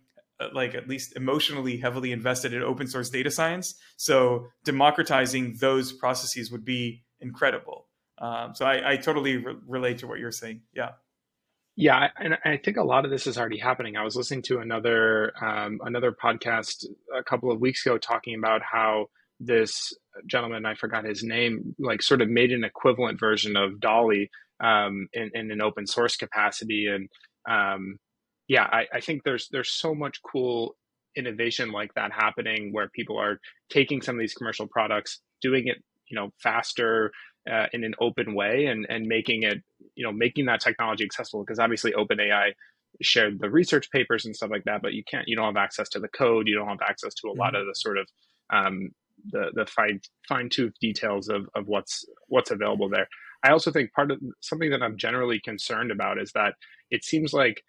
like 0.52 0.74
at 0.74 0.88
least 0.88 1.16
emotionally 1.16 1.76
heavily 1.76 2.12
invested 2.12 2.52
in 2.52 2.62
open 2.62 2.86
source 2.86 3.10
data 3.10 3.30
science. 3.30 3.74
So 3.96 4.46
democratizing 4.64 5.56
those 5.60 5.92
processes 5.92 6.50
would 6.50 6.64
be 6.64 7.02
incredible. 7.20 7.86
Um, 8.18 8.54
so 8.54 8.66
I, 8.66 8.92
I 8.92 8.96
totally 8.96 9.38
re- 9.38 9.56
relate 9.66 9.98
to 9.98 10.06
what 10.06 10.18
you're 10.18 10.32
saying. 10.32 10.62
Yeah. 10.74 10.90
Yeah, 11.76 12.08
and 12.18 12.36
I 12.44 12.58
think 12.58 12.76
a 12.76 12.82
lot 12.82 13.06
of 13.06 13.10
this 13.10 13.26
is 13.26 13.38
already 13.38 13.56
happening. 13.56 13.96
I 13.96 14.04
was 14.04 14.14
listening 14.14 14.42
to 14.42 14.58
another 14.58 15.32
um, 15.42 15.80
another 15.82 16.12
podcast 16.12 16.84
a 17.16 17.22
couple 17.22 17.50
of 17.50 17.60
weeks 17.60 17.86
ago 17.86 17.96
talking 17.96 18.34
about 18.34 18.60
how 18.62 19.06
this 19.38 19.94
gentleman 20.26 20.66
I 20.66 20.74
forgot 20.74 21.04
his 21.04 21.22
name 21.22 21.74
like 21.78 22.02
sort 22.02 22.20
of 22.20 22.28
made 22.28 22.52
an 22.52 22.64
equivalent 22.64 23.18
version 23.18 23.56
of 23.56 23.80
DALL-E 23.80 24.28
um, 24.62 25.08
in, 25.14 25.30
in 25.32 25.50
an 25.50 25.62
open 25.62 25.86
source 25.86 26.16
capacity, 26.16 26.86
and 26.86 27.08
um, 27.48 27.98
yeah, 28.50 28.64
I, 28.64 28.86
I 28.94 29.00
think 29.00 29.22
there's 29.22 29.48
there's 29.52 29.70
so 29.70 29.94
much 29.94 30.20
cool 30.24 30.74
innovation 31.16 31.70
like 31.70 31.94
that 31.94 32.10
happening 32.10 32.72
where 32.72 32.88
people 32.88 33.16
are 33.16 33.38
taking 33.70 34.02
some 34.02 34.16
of 34.16 34.20
these 34.20 34.34
commercial 34.34 34.66
products, 34.66 35.20
doing 35.40 35.68
it 35.68 35.76
you 36.08 36.16
know 36.16 36.30
faster 36.42 37.12
uh, 37.48 37.66
in 37.72 37.84
an 37.84 37.94
open 38.00 38.34
way, 38.34 38.66
and 38.66 38.86
and 38.90 39.06
making 39.06 39.44
it 39.44 39.62
you 39.94 40.04
know 40.04 40.10
making 40.10 40.46
that 40.46 40.60
technology 40.60 41.04
accessible 41.04 41.44
because 41.44 41.60
obviously 41.60 41.92
OpenAI 41.92 42.50
shared 43.00 43.38
the 43.38 43.48
research 43.48 43.88
papers 43.92 44.24
and 44.24 44.34
stuff 44.34 44.50
like 44.50 44.64
that, 44.64 44.82
but 44.82 44.94
you 44.94 45.04
can't 45.04 45.28
you 45.28 45.36
don't 45.36 45.46
have 45.46 45.56
access 45.56 45.88
to 45.90 46.00
the 46.00 46.08
code, 46.08 46.48
you 46.48 46.56
don't 46.56 46.66
have 46.66 46.82
access 46.82 47.14
to 47.14 47.28
a 47.28 47.32
lot 47.32 47.52
mm-hmm. 47.52 47.60
of 47.60 47.66
the 47.68 47.74
sort 47.76 47.98
of 47.98 48.08
um, 48.52 48.90
the 49.30 49.52
the 49.54 49.66
fine 49.66 50.00
fine 50.28 50.48
tooth 50.48 50.74
details 50.80 51.28
of 51.28 51.48
of 51.54 51.68
what's 51.68 52.04
what's 52.26 52.50
available 52.50 52.88
there. 52.88 53.06
I 53.44 53.52
also 53.52 53.70
think 53.70 53.92
part 53.92 54.10
of 54.10 54.18
something 54.40 54.70
that 54.70 54.82
I'm 54.82 54.96
generally 54.96 55.38
concerned 55.38 55.92
about 55.92 56.20
is 56.20 56.32
that 56.32 56.54
it 56.90 57.04
seems 57.04 57.32
like 57.32 57.62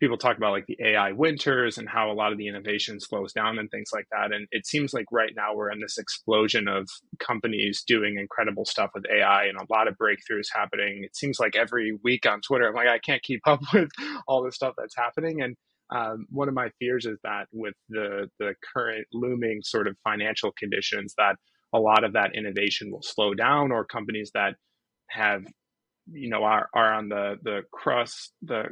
people 0.00 0.18
talk 0.18 0.36
about 0.36 0.52
like 0.52 0.66
the 0.66 0.78
AI 0.80 1.12
winters 1.12 1.78
and 1.78 1.88
how 1.88 2.10
a 2.10 2.14
lot 2.14 2.32
of 2.32 2.38
the 2.38 2.48
innovation 2.48 3.00
slows 3.00 3.32
down 3.32 3.58
and 3.58 3.70
things 3.70 3.90
like 3.94 4.06
that. 4.12 4.32
And 4.32 4.46
it 4.50 4.66
seems 4.66 4.92
like 4.92 5.06
right 5.10 5.32
now 5.34 5.54
we're 5.54 5.70
in 5.70 5.80
this 5.80 5.96
explosion 5.96 6.68
of 6.68 6.88
companies 7.18 7.82
doing 7.86 8.18
incredible 8.18 8.66
stuff 8.66 8.90
with 8.94 9.06
AI 9.10 9.44
and 9.44 9.58
a 9.58 9.72
lot 9.72 9.88
of 9.88 9.96
breakthroughs 9.96 10.48
happening. 10.54 11.02
It 11.04 11.16
seems 11.16 11.40
like 11.40 11.56
every 11.56 11.98
week 12.04 12.26
on 12.26 12.40
Twitter, 12.42 12.68
I'm 12.68 12.74
like, 12.74 12.88
I 12.88 12.98
can't 12.98 13.22
keep 13.22 13.40
up 13.46 13.60
with 13.72 13.88
all 14.28 14.42
the 14.42 14.52
stuff 14.52 14.74
that's 14.76 14.96
happening. 14.96 15.40
And 15.40 15.56
um, 15.90 16.26
one 16.30 16.48
of 16.48 16.54
my 16.54 16.70
fears 16.78 17.06
is 17.06 17.18
that 17.22 17.46
with 17.52 17.74
the 17.88 18.28
the 18.40 18.54
current 18.74 19.06
looming 19.12 19.60
sort 19.62 19.86
of 19.86 19.96
financial 20.02 20.52
conditions, 20.58 21.14
that 21.16 21.36
a 21.72 21.78
lot 21.78 22.04
of 22.04 22.14
that 22.14 22.34
innovation 22.34 22.90
will 22.90 23.02
slow 23.02 23.34
down, 23.34 23.70
or 23.70 23.84
companies 23.84 24.32
that 24.34 24.56
have 25.10 25.44
you 26.10 26.28
know 26.28 26.42
are 26.42 26.68
are 26.74 26.92
on 26.92 27.08
the 27.08 27.36
the 27.42 27.62
crust 27.72 28.32
the 28.42 28.64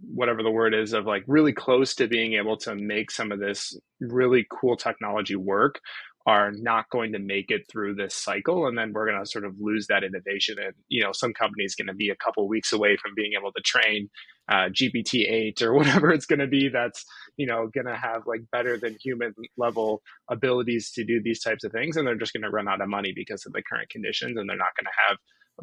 whatever 0.00 0.42
the 0.42 0.50
word 0.50 0.74
is 0.74 0.92
of 0.92 1.06
like 1.06 1.22
really 1.26 1.52
close 1.52 1.94
to 1.94 2.08
being 2.08 2.34
able 2.34 2.56
to 2.56 2.74
make 2.74 3.10
some 3.10 3.30
of 3.30 3.38
this 3.38 3.76
really 4.00 4.46
cool 4.50 4.76
technology 4.76 5.36
work 5.36 5.80
are 6.26 6.52
not 6.52 6.88
going 6.90 7.12
to 7.12 7.18
make 7.18 7.50
it 7.50 7.62
through 7.68 7.94
this 7.94 8.14
cycle 8.14 8.66
and 8.66 8.78
then 8.78 8.92
we're 8.92 9.06
going 9.06 9.18
to 9.18 9.28
sort 9.28 9.44
of 9.44 9.54
lose 9.58 9.88
that 9.88 10.04
innovation 10.04 10.56
and 10.58 10.72
you 10.88 11.02
know 11.02 11.10
some 11.12 11.32
companies 11.32 11.74
going 11.74 11.88
to 11.88 11.94
be 11.94 12.10
a 12.10 12.16
couple 12.16 12.46
weeks 12.48 12.72
away 12.72 12.96
from 12.96 13.12
being 13.16 13.32
able 13.38 13.50
to 13.52 13.60
train 13.62 14.08
uh, 14.48 14.68
gpt-8 14.68 15.60
or 15.62 15.74
whatever 15.74 16.12
it's 16.12 16.26
going 16.26 16.38
to 16.38 16.46
be 16.46 16.68
that's 16.68 17.04
you 17.36 17.46
know 17.46 17.68
going 17.74 17.86
to 17.86 17.96
have 17.96 18.22
like 18.26 18.40
better 18.52 18.78
than 18.78 18.96
human 19.02 19.34
level 19.56 20.00
abilities 20.30 20.92
to 20.92 21.04
do 21.04 21.20
these 21.22 21.40
types 21.40 21.64
of 21.64 21.72
things 21.72 21.96
and 21.96 22.06
they're 22.06 22.14
just 22.14 22.32
going 22.32 22.42
to 22.42 22.50
run 22.50 22.68
out 22.68 22.80
of 22.80 22.88
money 22.88 23.12
because 23.14 23.44
of 23.44 23.52
the 23.52 23.62
current 23.62 23.88
conditions 23.90 24.38
and 24.38 24.48
they're 24.48 24.56
not 24.56 24.76
going 24.76 24.86
to 24.86 25.08
have 25.08 25.16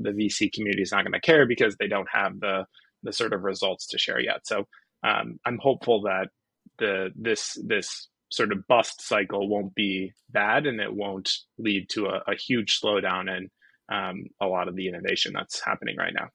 the 0.04 0.12
vc 0.12 0.52
community 0.54 0.82
is 0.82 0.92
not 0.92 1.04
going 1.04 1.14
to 1.14 1.22
care 1.22 1.48
because 1.48 1.76
they 1.78 1.88
don't 1.88 2.08
have 2.12 2.38
the 2.42 2.66
the 3.04 3.14
sort 3.14 3.34
of 3.34 3.44
results 3.44 3.88
to 3.88 3.98
share 3.98 4.20
yet. 4.20 4.46
So 4.46 4.66
um, 5.04 5.40
I'm 5.46 5.58
hopeful 5.58 6.02
that 6.04 6.28
the 6.78 7.10
this 7.16 7.58
this 7.66 8.10
sort 8.32 8.52
of 8.52 8.68
bust 8.68 9.02
cycle 9.02 9.50
won't 9.50 9.74
be 9.74 10.14
bad 10.30 10.68
and 10.68 10.80
it 10.80 10.94
won't 10.94 11.32
lead 11.58 11.90
to 11.90 12.06
a, 12.08 12.22
a 12.28 12.36
huge 12.36 12.80
slowdown 12.80 13.36
in 13.36 13.50
um, 13.92 14.26
a 14.40 14.46
lot 14.46 14.68
of 14.68 14.76
the 14.76 14.88
innovation 14.88 15.34
that's 15.34 15.64
happening 15.66 15.96
right 15.98 16.14
now. 16.14 16.30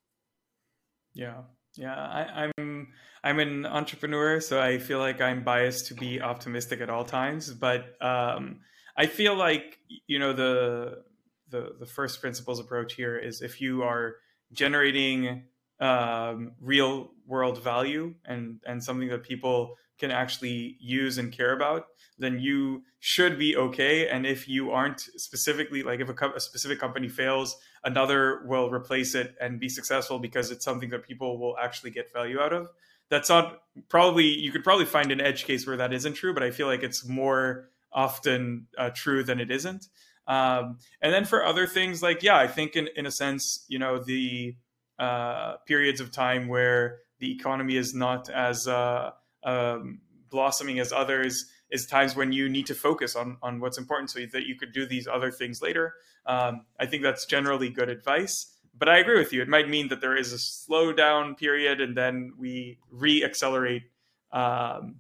Yeah, 1.15 1.43
yeah, 1.77 1.95
I, 1.95 2.51
I'm 2.59 2.89
I'm 3.23 3.39
an 3.39 3.67
entrepreneur, 3.67 4.41
so 4.41 4.61
I 4.61 4.79
feel 4.79 4.99
like 4.99 5.21
I'm 5.21 5.45
biased 5.45 5.87
to 5.87 5.95
be 5.95 6.21
optimistic 6.21 6.81
at 6.81 6.91
all 6.91 7.05
times. 7.05 7.53
But 7.53 7.85
um, 8.01 8.61
I 8.97 9.07
feel 9.07 9.37
like 9.37 9.79
you 10.07 10.19
know 10.19 10.33
the 10.33 11.05
the 11.51 11.77
the 11.79 11.87
first 11.87 12.21
principles 12.21 12.59
approach 12.59 12.95
here 12.95 13.17
is 13.17 13.43
if 13.43 13.61
you 13.61 13.83
are 13.83 14.17
generating 14.53 15.45
um, 15.85 16.53
real 16.61 17.11
world 17.26 17.62
value 17.62 18.14
and 18.24 18.61
and 18.66 18.82
something 18.82 19.09
that 19.09 19.22
people 19.22 19.76
can 19.99 20.11
actually 20.11 20.76
use 20.80 21.18
and 21.18 21.32
care 21.32 21.55
about, 21.55 21.87
then 22.18 22.39
you 22.41 22.82
should 22.99 23.39
be 23.39 23.57
okay. 23.57 24.09
And 24.09 24.26
if 24.26 24.49
you 24.49 24.72
aren't 24.72 25.01
specifically, 25.01 25.82
like 25.82 26.01
if 26.01 26.09
a, 26.09 26.14
co- 26.14 26.32
a, 26.35 26.41
specific 26.41 26.80
company 26.80 27.09
fails, 27.09 27.57
another 27.85 28.43
will 28.45 28.70
replace 28.70 29.14
it 29.14 29.37
and 29.41 29.61
be 29.61 29.68
successful 29.68 30.18
because 30.18 30.51
it's 30.51 30.64
something 30.64 30.91
that 30.91 31.07
people 31.07 31.39
will 31.39 31.57
actually 31.59 31.93
get 31.93 32.12
value 32.12 32.41
out 32.41 32.53
of. 32.53 32.68
That's 33.09 33.28
not 33.28 33.61
probably, 33.89 34.26
you 34.26 34.51
could 34.51 34.64
probably 34.64 34.87
find 34.87 35.12
an 35.12 35.20
edge 35.20 35.45
case 35.45 35.64
where 35.64 35.76
that 35.76 35.93
isn't 35.93 36.14
true, 36.14 36.35
but 36.35 36.43
I 36.43 36.51
feel 36.51 36.66
like 36.66 36.82
it's 36.82 37.07
more 37.07 37.68
often 37.93 38.66
uh, 38.76 38.91
true 38.93 39.22
than 39.22 39.39
it 39.39 39.51
isn't. 39.53 39.87
Um, 40.26 40.78
and 41.01 41.12
then 41.12 41.24
for 41.24 41.45
other 41.45 41.68
things, 41.68 42.03
like, 42.03 42.24
yeah, 42.24 42.37
I 42.37 42.49
think 42.49 42.74
in, 42.74 42.89
in 42.97 43.07
a 43.07 43.12
sense, 43.12 43.64
you 43.68 43.78
know, 43.78 44.03
the 44.03 44.57
uh, 44.99 45.57
periods 45.66 46.01
of 46.01 46.12
time 46.12 46.49
where 46.49 46.99
the 47.18 47.32
economy 47.32 47.76
is 47.76 47.95
not 47.95 48.28
as 48.28 48.66
uh, 48.68 49.11
um, 49.45 50.01
blossoming 50.30 50.78
as 50.78 50.92
others 50.92 51.47
is 51.70 51.86
times 51.86 52.14
when 52.14 52.32
you 52.32 52.49
need 52.49 52.66
to 52.66 52.74
focus 52.74 53.16
on 53.16 53.36
on 53.42 53.61
what's 53.61 53.78
important 53.78 54.11
so 54.11 54.20
that 54.32 54.47
you 54.47 54.57
could 54.57 54.72
do 54.72 54.86
these 54.86 55.07
other 55.07 55.30
things 55.30 55.61
later. 55.62 55.95
Um, 56.26 56.66
I 56.78 56.86
think 56.86 57.03
that's 57.03 57.26
generally 57.26 57.70
good 57.70 57.88
advice. 57.88 58.51
But 58.76 58.88
I 58.88 58.99
agree 58.99 59.18
with 59.18 59.32
you. 59.32 59.40
It 59.40 59.49
might 59.49 59.68
mean 59.68 59.88
that 59.88 60.01
there 60.01 60.16
is 60.16 60.32
a 60.32 60.36
slowdown 60.36 61.38
period 61.38 61.80
and 61.80 61.97
then 61.97 62.32
we 62.36 62.78
re-accelerate 62.90 63.84
um, 64.32 64.97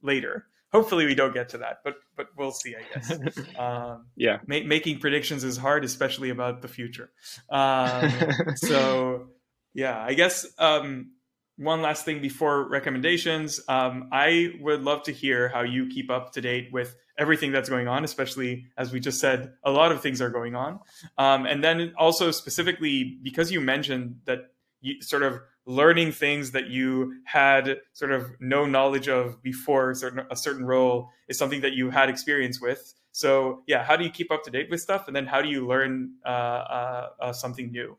later. 0.00 0.46
Hopefully, 0.72 1.06
we 1.06 1.14
don't 1.14 1.32
get 1.32 1.48
to 1.50 1.58
that, 1.58 1.78
but 1.82 1.94
but 2.14 2.28
we'll 2.36 2.52
see. 2.52 2.74
I 2.76 2.82
guess. 2.94 3.38
Um, 3.58 4.06
yeah, 4.16 4.38
ma- 4.46 4.64
making 4.64 5.00
predictions 5.00 5.42
is 5.42 5.56
hard, 5.56 5.84
especially 5.84 6.30
about 6.30 6.62
the 6.62 6.68
future. 6.68 7.10
Um, 7.48 8.12
so 8.56 9.28
yeah, 9.74 10.02
I 10.02 10.14
guess 10.14 10.46
um, 10.58 11.12
one 11.56 11.82
last 11.82 12.04
thing 12.04 12.20
before 12.20 12.68
recommendations. 12.68 13.60
Um, 13.68 14.08
I 14.12 14.54
would 14.60 14.82
love 14.82 15.02
to 15.04 15.12
hear 15.12 15.48
how 15.48 15.62
you 15.62 15.88
keep 15.88 16.10
up 16.10 16.32
to 16.32 16.40
date 16.40 16.68
with 16.72 16.96
everything 17.18 17.50
that's 17.50 17.68
going 17.68 17.88
on, 17.88 18.04
especially 18.04 18.66
as 18.76 18.92
we 18.92 19.00
just 19.00 19.20
said, 19.20 19.52
a 19.64 19.70
lot 19.70 19.90
of 19.90 20.00
things 20.00 20.22
are 20.22 20.30
going 20.30 20.54
on. 20.54 20.78
Um, 21.18 21.46
and 21.46 21.62
then 21.62 21.92
also 21.98 22.30
specifically 22.30 23.18
because 23.22 23.50
you 23.50 23.60
mentioned 23.60 24.20
that 24.24 24.52
you 24.80 25.02
sort 25.02 25.24
of 25.24 25.40
learning 25.66 26.12
things 26.12 26.52
that 26.52 26.68
you 26.68 27.20
had 27.24 27.78
sort 27.92 28.12
of 28.12 28.30
no 28.40 28.64
knowledge 28.64 29.08
of 29.08 29.42
before 29.42 29.94
certain, 29.94 30.24
a 30.30 30.36
certain 30.36 30.64
role 30.64 31.10
is 31.28 31.36
something 31.36 31.60
that 31.60 31.72
you 31.72 31.90
had 31.90 32.08
experience 32.08 32.60
with. 32.60 32.94
So 33.10 33.64
yeah, 33.66 33.84
how 33.84 33.96
do 33.96 34.04
you 34.04 34.10
keep 34.10 34.30
up 34.30 34.44
to 34.44 34.50
date 34.50 34.70
with 34.70 34.80
stuff? 34.80 35.08
And 35.08 35.16
then 35.16 35.26
how 35.26 35.42
do 35.42 35.48
you 35.48 35.66
learn 35.66 36.12
uh, 36.24 36.28
uh, 36.28 37.08
uh, 37.20 37.32
something 37.32 37.72
new? 37.72 37.98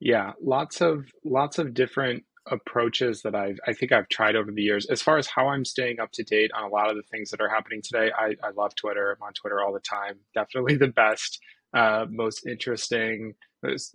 Yeah, 0.00 0.32
lots 0.42 0.80
of 0.80 1.06
lots 1.24 1.58
of 1.58 1.74
different 1.74 2.24
approaches 2.50 3.22
that 3.22 3.34
I've 3.34 3.58
I 3.66 3.72
think 3.72 3.92
I've 3.92 4.08
tried 4.08 4.36
over 4.36 4.52
the 4.52 4.62
years. 4.62 4.86
As 4.86 5.02
far 5.02 5.18
as 5.18 5.26
how 5.26 5.48
I'm 5.48 5.64
staying 5.64 6.00
up 6.00 6.12
to 6.12 6.22
date 6.22 6.50
on 6.56 6.64
a 6.64 6.68
lot 6.68 6.90
of 6.90 6.96
the 6.96 7.02
things 7.02 7.30
that 7.30 7.40
are 7.40 7.48
happening 7.48 7.80
today, 7.82 8.10
I, 8.16 8.34
I 8.42 8.50
love 8.56 8.74
Twitter. 8.74 9.16
I'm 9.16 9.26
on 9.26 9.32
Twitter 9.32 9.60
all 9.60 9.72
the 9.72 9.80
time. 9.80 10.18
Definitely 10.34 10.76
the 10.76 10.88
best, 10.88 11.40
uh, 11.74 12.06
most 12.10 12.46
interesting. 12.46 13.34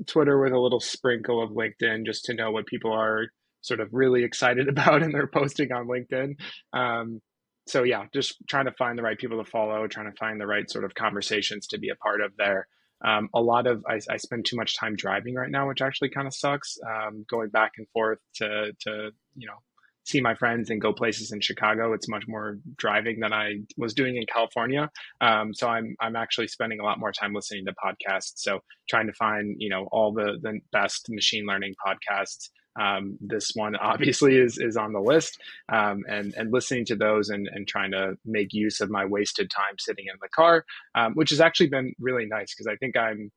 Twitter 0.08 0.42
with 0.42 0.54
a 0.54 0.60
little 0.60 0.80
sprinkle 0.82 1.42
of 1.42 1.52
LinkedIn 1.52 2.06
just 2.06 2.26
to 2.26 2.34
know 2.34 2.52
what 2.52 2.66
people 2.66 2.92
are 2.92 3.28
sort 3.62 3.80
of 3.80 3.90
really 3.92 4.24
excited 4.24 4.68
about 4.70 5.04
and 5.04 5.14
they're 5.14 5.28
posting 5.28 5.72
on 5.72 5.88
LinkedIn. 5.88 6.34
Um, 6.74 7.22
so 7.68 7.84
yeah, 7.84 8.06
just 8.14 8.36
trying 8.50 8.66
to 8.66 8.74
find 8.74 8.98
the 8.98 9.04
right 9.04 9.18
people 9.18 9.42
to 9.42 9.50
follow, 9.50 9.88
trying 9.88 10.12
to 10.12 10.18
find 10.18 10.42
the 10.42 10.48
right 10.48 10.70
sort 10.70 10.84
of 10.84 10.96
conversations 10.96 11.68
to 11.68 11.78
be 11.78 11.90
a 11.90 11.96
part 11.96 12.22
of 12.22 12.32
there. 12.38 12.68
Um, 13.04 13.30
a 13.34 13.42
lot 13.42 13.68
of 13.68 13.84
I, 13.88 14.00
I, 14.10 14.18
spend 14.18 14.46
too 14.46 14.56
much 14.56 14.78
time 14.78 14.96
driving 14.96 15.36
right 15.36 15.50
now, 15.50 15.68
which 15.68 15.82
actually 15.82 16.10
kind 16.10 16.28
of 16.28 16.36
sucks. 16.36 16.78
Um, 16.88 17.26
going 17.30 17.50
back 17.50 17.74
and 17.78 17.88
forth 17.90 18.20
to 18.36 18.74
to 18.82 19.12
you 19.36 19.48
know 19.48 19.56
see 20.04 20.22
my 20.22 20.36
friends 20.36 20.70
and 20.70 20.82
go 20.82 20.94
places 20.94 21.32
in 21.32 21.42
Chicago. 21.42 21.94
It's 21.94 22.10
much 22.10 22.26
more 22.28 22.58
driving 22.78 23.20
than 23.20 23.34
I 23.34 23.60
was 23.78 23.94
doing 23.94 24.18
in 24.18 24.26
California. 24.32 24.90
Um, 25.20 25.54
so 25.54 25.68
I'm 25.68 25.96
I'm 26.00 26.16
actually 26.16 26.48
spending 26.48 26.80
a 26.80 26.84
lot 26.84 27.00
more 27.00 27.12
time 27.12 27.34
listening 27.34 27.66
to 27.66 27.74
podcasts. 27.74 28.34
So 28.38 28.60
trying 28.90 29.08
to 29.08 29.14
find 29.14 29.56
you 29.58 29.70
know 29.70 29.88
all 29.92 30.14
the 30.14 30.38
the 30.42 30.60
best 30.72 31.08
machine 31.10 31.46
learning 31.46 31.76
podcasts 31.86 32.50
um, 32.80 33.18
this 33.20 33.52
one 33.56 33.76
obviously 33.82 34.38
is 34.38 34.58
is 34.58 34.78
on 34.78 34.94
the 34.94 35.00
list, 35.00 35.40
um, 35.70 36.04
and 36.08 36.34
and 36.36 36.52
listening 36.52 36.86
to 36.86 36.96
those 36.96 37.30
and 37.30 37.48
and 37.52 37.68
trying 37.68 37.92
to 37.92 38.16
make 38.26 38.54
use 38.54 38.82
of 38.82 38.90
my 38.90 39.06
wasted 39.06 39.50
time 39.50 39.76
sitting 39.80 40.06
in 40.06 40.18
the 40.22 40.30
car, 40.30 40.66
um, 40.96 41.14
which 41.14 41.30
has 41.30 41.42
actually 41.42 41.70
been 41.70 41.94
really 42.00 42.26
nice 42.26 42.54
because 42.54 42.68
I 42.68 42.76
think 42.78 42.98
I'm. 42.98 43.32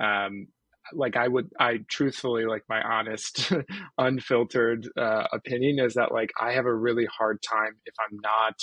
Um, 0.00 0.48
like 0.94 1.16
I 1.16 1.28
would, 1.28 1.50
I 1.60 1.80
truthfully, 1.88 2.46
like 2.46 2.62
my 2.66 2.80
honest, 2.80 3.52
unfiltered 3.98 4.88
uh, 4.96 5.24
opinion 5.34 5.78
is 5.80 5.92
that 5.94 6.12
like 6.12 6.30
I 6.40 6.52
have 6.52 6.64
a 6.64 6.74
really 6.74 7.04
hard 7.06 7.42
time 7.42 7.76
if 7.84 7.92
I'm 8.00 8.18
not 8.22 8.54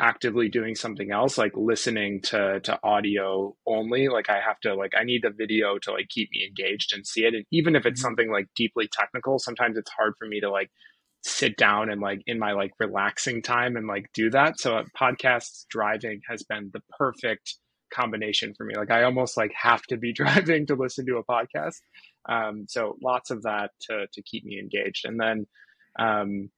actively 0.00 0.48
doing 0.48 0.74
something 0.74 1.12
else 1.12 1.36
like 1.36 1.52
listening 1.54 2.22
to 2.22 2.60
to 2.60 2.78
audio 2.82 3.54
only. 3.66 4.08
Like 4.08 4.30
i 4.30 4.40
have 4.40 4.58
to 4.60 4.74
like 4.74 4.92
i 4.96 5.04
need 5.04 5.22
the 5.22 5.30
video 5.30 5.78
to 5.82 5.92
like 5.92 6.08
keep 6.08 6.30
me 6.32 6.46
engaged 6.48 6.92
and 6.94 7.06
see 7.06 7.24
it. 7.24 7.34
And 7.34 7.44
even 7.52 7.76
if 7.76 7.86
it's 7.86 8.00
mm-hmm. 8.00 8.06
something 8.06 8.30
like 8.30 8.48
deeply 8.56 8.88
technical 8.90 9.38
sometimes 9.38 9.76
it's 9.76 9.90
hard 9.90 10.14
for 10.18 10.26
me 10.26 10.40
to 10.40 10.50
like 10.50 10.70
sit 11.22 11.56
down 11.56 11.90
and 11.90 12.00
like 12.00 12.22
in 12.26 12.38
my 12.38 12.52
like 12.52 12.72
relaxing 12.80 13.42
time 13.42 13.76
and 13.76 13.86
like 13.86 14.06
do 14.14 14.30
that. 14.30 14.58
So 14.58 14.78
uh, 14.78 14.84
podcasts 14.98 15.66
driving 15.68 16.22
has 16.28 16.42
been 16.42 16.70
the 16.72 16.80
perfect 16.98 17.56
combination 17.92 18.54
for 18.56 18.64
me. 18.64 18.74
Like 18.76 18.90
i 18.90 19.02
almost 19.02 19.36
like 19.36 19.52
have 19.54 19.82
to 19.84 19.96
be 19.96 20.12
driving 20.20 20.66
to 20.66 20.74
listen 20.74 21.06
to 21.06 21.18
a 21.18 21.24
podcast. 21.24 21.76
Um, 22.28 22.66
so 22.68 22.96
lots 23.02 23.30
of 23.30 23.42
that 23.42 23.70
to 23.82 24.06
to 24.12 24.22
keep 24.22 24.44
me 24.44 24.58
engaged. 24.58 25.04
And 25.04 25.20
then 25.20 25.46
um, 25.98 26.50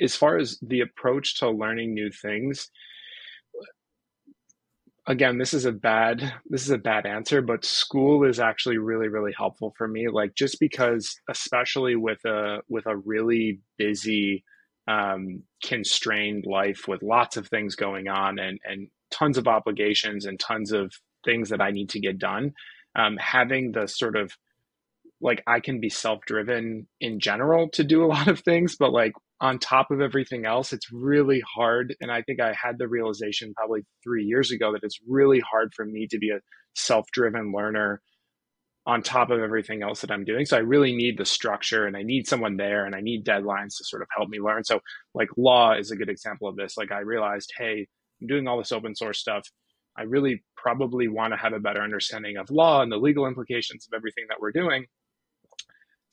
as 0.00 0.16
far 0.16 0.36
as 0.38 0.58
the 0.62 0.80
approach 0.80 1.38
to 1.38 1.50
learning 1.50 1.94
new 1.94 2.10
things, 2.10 2.68
again 5.06 5.38
this 5.38 5.52
is 5.52 5.64
a 5.64 5.72
bad 5.72 6.32
this 6.48 6.62
is 6.62 6.70
a 6.70 6.78
bad 6.78 7.06
answer 7.06 7.42
but 7.42 7.64
school 7.64 8.24
is 8.24 8.40
actually 8.40 8.78
really 8.78 9.08
really 9.08 9.32
helpful 9.36 9.74
for 9.76 9.86
me 9.86 10.08
like 10.08 10.34
just 10.34 10.58
because 10.60 11.16
especially 11.28 11.94
with 11.94 12.24
a 12.24 12.58
with 12.68 12.86
a 12.86 12.96
really 12.96 13.60
busy 13.76 14.44
um, 14.86 15.42
constrained 15.64 16.44
life 16.46 16.86
with 16.86 17.02
lots 17.02 17.36
of 17.36 17.48
things 17.48 17.74
going 17.74 18.08
on 18.08 18.38
and 18.38 18.58
and 18.64 18.88
tons 19.10 19.38
of 19.38 19.46
obligations 19.46 20.24
and 20.24 20.40
tons 20.40 20.72
of 20.72 20.92
things 21.24 21.50
that 21.50 21.60
i 21.60 21.70
need 21.70 21.88
to 21.90 22.00
get 22.00 22.18
done 22.18 22.52
um, 22.96 23.16
having 23.18 23.72
the 23.72 23.86
sort 23.86 24.16
of 24.16 24.32
like 25.20 25.42
i 25.46 25.60
can 25.60 25.80
be 25.80 25.90
self-driven 25.90 26.86
in 27.00 27.20
general 27.20 27.68
to 27.68 27.84
do 27.84 28.04
a 28.04 28.06
lot 28.14 28.28
of 28.28 28.40
things 28.40 28.76
but 28.76 28.92
like 28.92 29.12
on 29.40 29.58
top 29.58 29.90
of 29.90 30.00
everything 30.00 30.46
else, 30.46 30.72
it's 30.72 30.92
really 30.92 31.40
hard. 31.40 31.94
And 32.00 32.10
I 32.10 32.22
think 32.22 32.40
I 32.40 32.52
had 32.52 32.78
the 32.78 32.88
realization 32.88 33.52
probably 33.54 33.82
three 34.02 34.24
years 34.24 34.50
ago 34.50 34.72
that 34.72 34.84
it's 34.84 34.98
really 35.06 35.40
hard 35.40 35.72
for 35.74 35.84
me 35.84 36.06
to 36.10 36.18
be 36.18 36.30
a 36.30 36.40
self 36.74 37.06
driven 37.12 37.52
learner 37.52 38.00
on 38.86 39.02
top 39.02 39.30
of 39.30 39.40
everything 39.40 39.82
else 39.82 40.02
that 40.02 40.10
I'm 40.10 40.24
doing. 40.24 40.44
So 40.44 40.56
I 40.56 40.60
really 40.60 40.94
need 40.94 41.16
the 41.16 41.24
structure 41.24 41.86
and 41.86 41.96
I 41.96 42.02
need 42.02 42.26
someone 42.26 42.56
there 42.56 42.84
and 42.84 42.94
I 42.94 43.00
need 43.00 43.24
deadlines 43.24 43.78
to 43.78 43.84
sort 43.84 44.02
of 44.02 44.08
help 44.14 44.28
me 44.28 44.40
learn. 44.40 44.62
So, 44.64 44.80
like, 45.14 45.30
law 45.36 45.72
is 45.72 45.90
a 45.90 45.96
good 45.96 46.10
example 46.10 46.48
of 46.48 46.56
this. 46.56 46.76
Like, 46.76 46.92
I 46.92 47.00
realized, 47.00 47.52
hey, 47.56 47.86
I'm 48.20 48.26
doing 48.26 48.46
all 48.46 48.58
this 48.58 48.72
open 48.72 48.94
source 48.94 49.18
stuff. 49.18 49.48
I 49.96 50.02
really 50.02 50.44
probably 50.56 51.08
want 51.08 51.32
to 51.32 51.38
have 51.38 51.54
a 51.54 51.60
better 51.60 51.80
understanding 51.80 52.36
of 52.36 52.50
law 52.50 52.82
and 52.82 52.92
the 52.92 52.96
legal 52.96 53.26
implications 53.26 53.86
of 53.86 53.96
everything 53.96 54.24
that 54.28 54.40
we're 54.40 54.52
doing 54.52 54.86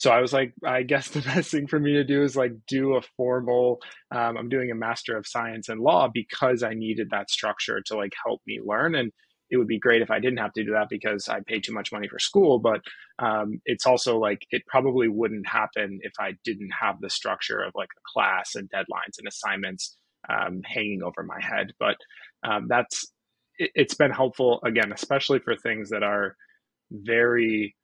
so 0.01 0.09
I 0.09 0.19
was 0.19 0.33
like, 0.33 0.51
I 0.65 0.81
guess 0.81 1.09
the 1.09 1.21
best 1.35 1.51
thing 1.51 1.67
for 1.67 1.79
me 1.79 1.93
to 1.93 2.03
do 2.03 2.23
is 2.23 2.35
like 2.35 2.53
do 2.67 2.95
a 2.95 3.03
formal. 3.15 3.77
Um, 4.09 4.35
I'm 4.35 4.49
doing 4.49 4.71
a 4.71 4.75
Master 4.75 5.15
of 5.15 5.27
Science 5.27 5.69
in 5.69 5.77
Law 5.77 6.09
because 6.11 6.63
I 6.63 6.73
needed 6.73 7.09
that 7.11 7.29
structure 7.29 7.81
to 7.85 7.95
like 7.95 8.13
help 8.25 8.41
me 8.47 8.59
learn. 8.65 8.95
And 8.95 9.11
it 9.51 9.57
would 9.57 9.67
be 9.67 9.77
great 9.77 10.01
if 10.01 10.09
I 10.09 10.17
didn't 10.19 10.39
have 10.39 10.53
to 10.53 10.63
do 10.63 10.71
that 10.71 10.87
because 10.89 11.29
I 11.29 11.41
pay 11.45 11.59
too 11.59 11.71
much 11.71 11.91
money 11.91 12.07
for 12.07 12.17
school. 12.17 12.57
But 12.57 12.81
um, 13.19 13.61
it's 13.65 13.85
also 13.85 14.17
like 14.17 14.39
it 14.49 14.63
probably 14.65 15.07
wouldn't 15.07 15.47
happen 15.47 15.99
if 16.01 16.13
I 16.19 16.31
didn't 16.43 16.71
have 16.81 16.99
the 16.99 17.09
structure 17.11 17.61
of 17.61 17.73
like 17.75 17.89
a 17.95 18.01
class 18.11 18.55
and 18.55 18.67
deadlines 18.71 19.19
and 19.19 19.27
assignments 19.27 19.95
um, 20.27 20.61
hanging 20.65 21.03
over 21.03 21.21
my 21.21 21.39
head. 21.39 21.73
But 21.79 21.97
um, 22.43 22.65
that's 22.67 23.05
it, 23.59 23.69
it's 23.75 23.93
been 23.93 24.09
helpful 24.09 24.61
again, 24.65 24.91
especially 24.91 25.37
for 25.37 25.55
things 25.55 25.91
that 25.91 26.01
are 26.01 26.35
very 26.91 27.75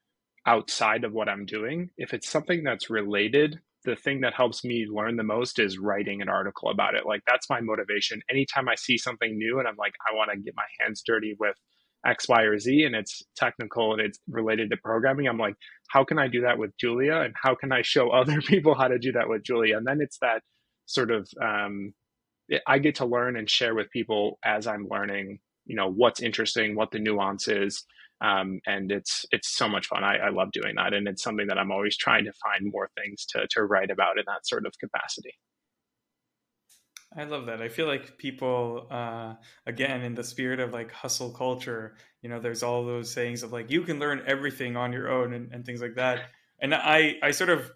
outside 0.48 1.04
of 1.04 1.14
what 1.14 1.30
I'm 1.30 1.46
doing. 1.46 1.90
If 1.98 2.14
it's 2.14 2.30
something 2.30 2.64
that's 2.64 2.90
related, 2.90 3.60
the 3.84 3.98
thing 3.98 4.22
that 4.22 4.34
helps 4.34 4.64
me 4.64 4.88
learn 4.90 5.18
the 5.18 5.24
most 5.24 5.60
is 5.60 5.78
writing 5.78 6.22
an 6.22 6.30
article 6.30 6.70
about 6.70 6.96
it. 6.96 7.06
Like 7.06 7.22
that's 7.28 7.50
my 7.50 7.62
motivation. 7.62 8.22
Anytime 8.32 8.70
I 8.70 8.76
see 8.76 8.98
something 8.98 9.38
new 9.38 9.60
and 9.60 9.68
I'm 9.68 9.76
like, 9.78 9.94
I 10.10 10.16
want 10.16 10.32
to 10.32 10.38
get 10.38 10.56
my 10.56 10.66
hands 10.80 11.04
dirty 11.06 11.36
with 11.40 11.56
X, 12.06 12.28
Y, 12.30 12.44
or 12.44 12.58
Z 12.58 12.84
and 12.86 12.96
it's 12.96 13.22
technical 13.36 13.92
and 13.92 14.02
it's 14.02 14.20
related 14.30 14.70
to 14.72 14.78
programming, 14.78 15.28
I'm 15.28 15.38
like, 15.38 15.56
how 15.90 16.06
can 16.06 16.18
I 16.18 16.28
do 16.28 16.42
that 16.42 16.58
with 16.58 16.72
Julia? 16.78 17.18
And 17.18 17.34
how 17.42 17.54
can 17.56 17.72
I 17.72 17.82
show 17.82 18.10
other 18.12 18.42
people 18.42 18.74
how 18.74 18.88
to 18.88 18.98
do 19.00 19.12
that 19.14 19.30
with 19.30 19.44
Julia? 19.44 19.78
And 19.78 19.86
then 19.86 20.00
it's 20.02 20.18
that 20.20 20.42
sort 20.86 21.12
of, 21.12 21.30
um, 21.42 21.94
I 22.66 22.80
get 22.80 22.96
to 22.96 23.06
learn 23.06 23.36
and 23.36 23.50
share 23.50 23.76
with 23.76 23.92
people 23.92 24.40
as 24.44 24.68
I'm 24.68 24.88
learning, 24.90 25.40
you 25.66 25.76
know, 25.76 25.92
what's 25.92 26.22
interesting, 26.22 26.76
what 26.76 26.92
the 26.92 27.00
nuance 27.00 27.50
is 27.50 27.84
um, 28.22 28.60
and 28.66 28.92
it's 28.92 29.26
it's 29.32 29.50
so 29.50 29.68
much 29.68 29.88
fun. 29.88 30.04
I, 30.04 30.18
I 30.18 30.30
love 30.30 30.52
doing 30.52 30.76
that, 30.76 30.94
and 30.94 31.08
it's 31.08 31.24
something 31.24 31.48
that 31.48 31.58
I'm 31.58 31.72
always 31.72 31.98
trying 31.98 32.26
to 32.26 32.34
find 32.34 32.72
more 32.72 32.90
things 32.98 33.26
to 33.28 33.48
to 33.52 33.64
write 33.64 33.92
about 33.92 34.18
in 34.18 34.26
that 34.28 34.48
sort 34.48 34.66
of 34.66 34.74
capacity. 34.80 35.34
I 37.16 37.24
love 37.24 37.46
that. 37.46 37.62
I 37.62 37.70
feel 37.70 37.88
like 37.88 38.18
people, 38.18 38.86
uh, 38.92 39.36
again, 39.66 40.02
in 40.02 40.14
the 40.14 40.24
spirit 40.24 40.60
of 40.60 40.74
like 40.74 40.92
hustle 40.92 41.32
culture, 41.32 41.96
you 42.22 42.30
know, 42.30 42.40
there's 42.40 42.64
all 42.64 42.86
those 42.86 43.10
sayings 43.10 43.44
of 43.44 43.54
like, 43.54 43.72
you 43.72 43.82
can 43.82 43.98
learn 43.98 44.22
everything 44.28 44.76
on 44.76 44.92
your 44.92 45.10
own 45.10 45.34
and, 45.34 45.52
and 45.54 45.66
things 45.66 45.82
like 45.82 45.96
that. 45.96 46.24
And 46.60 46.76
I, 46.76 47.16
I 47.24 47.32
sort 47.32 47.50
of, 47.50 47.72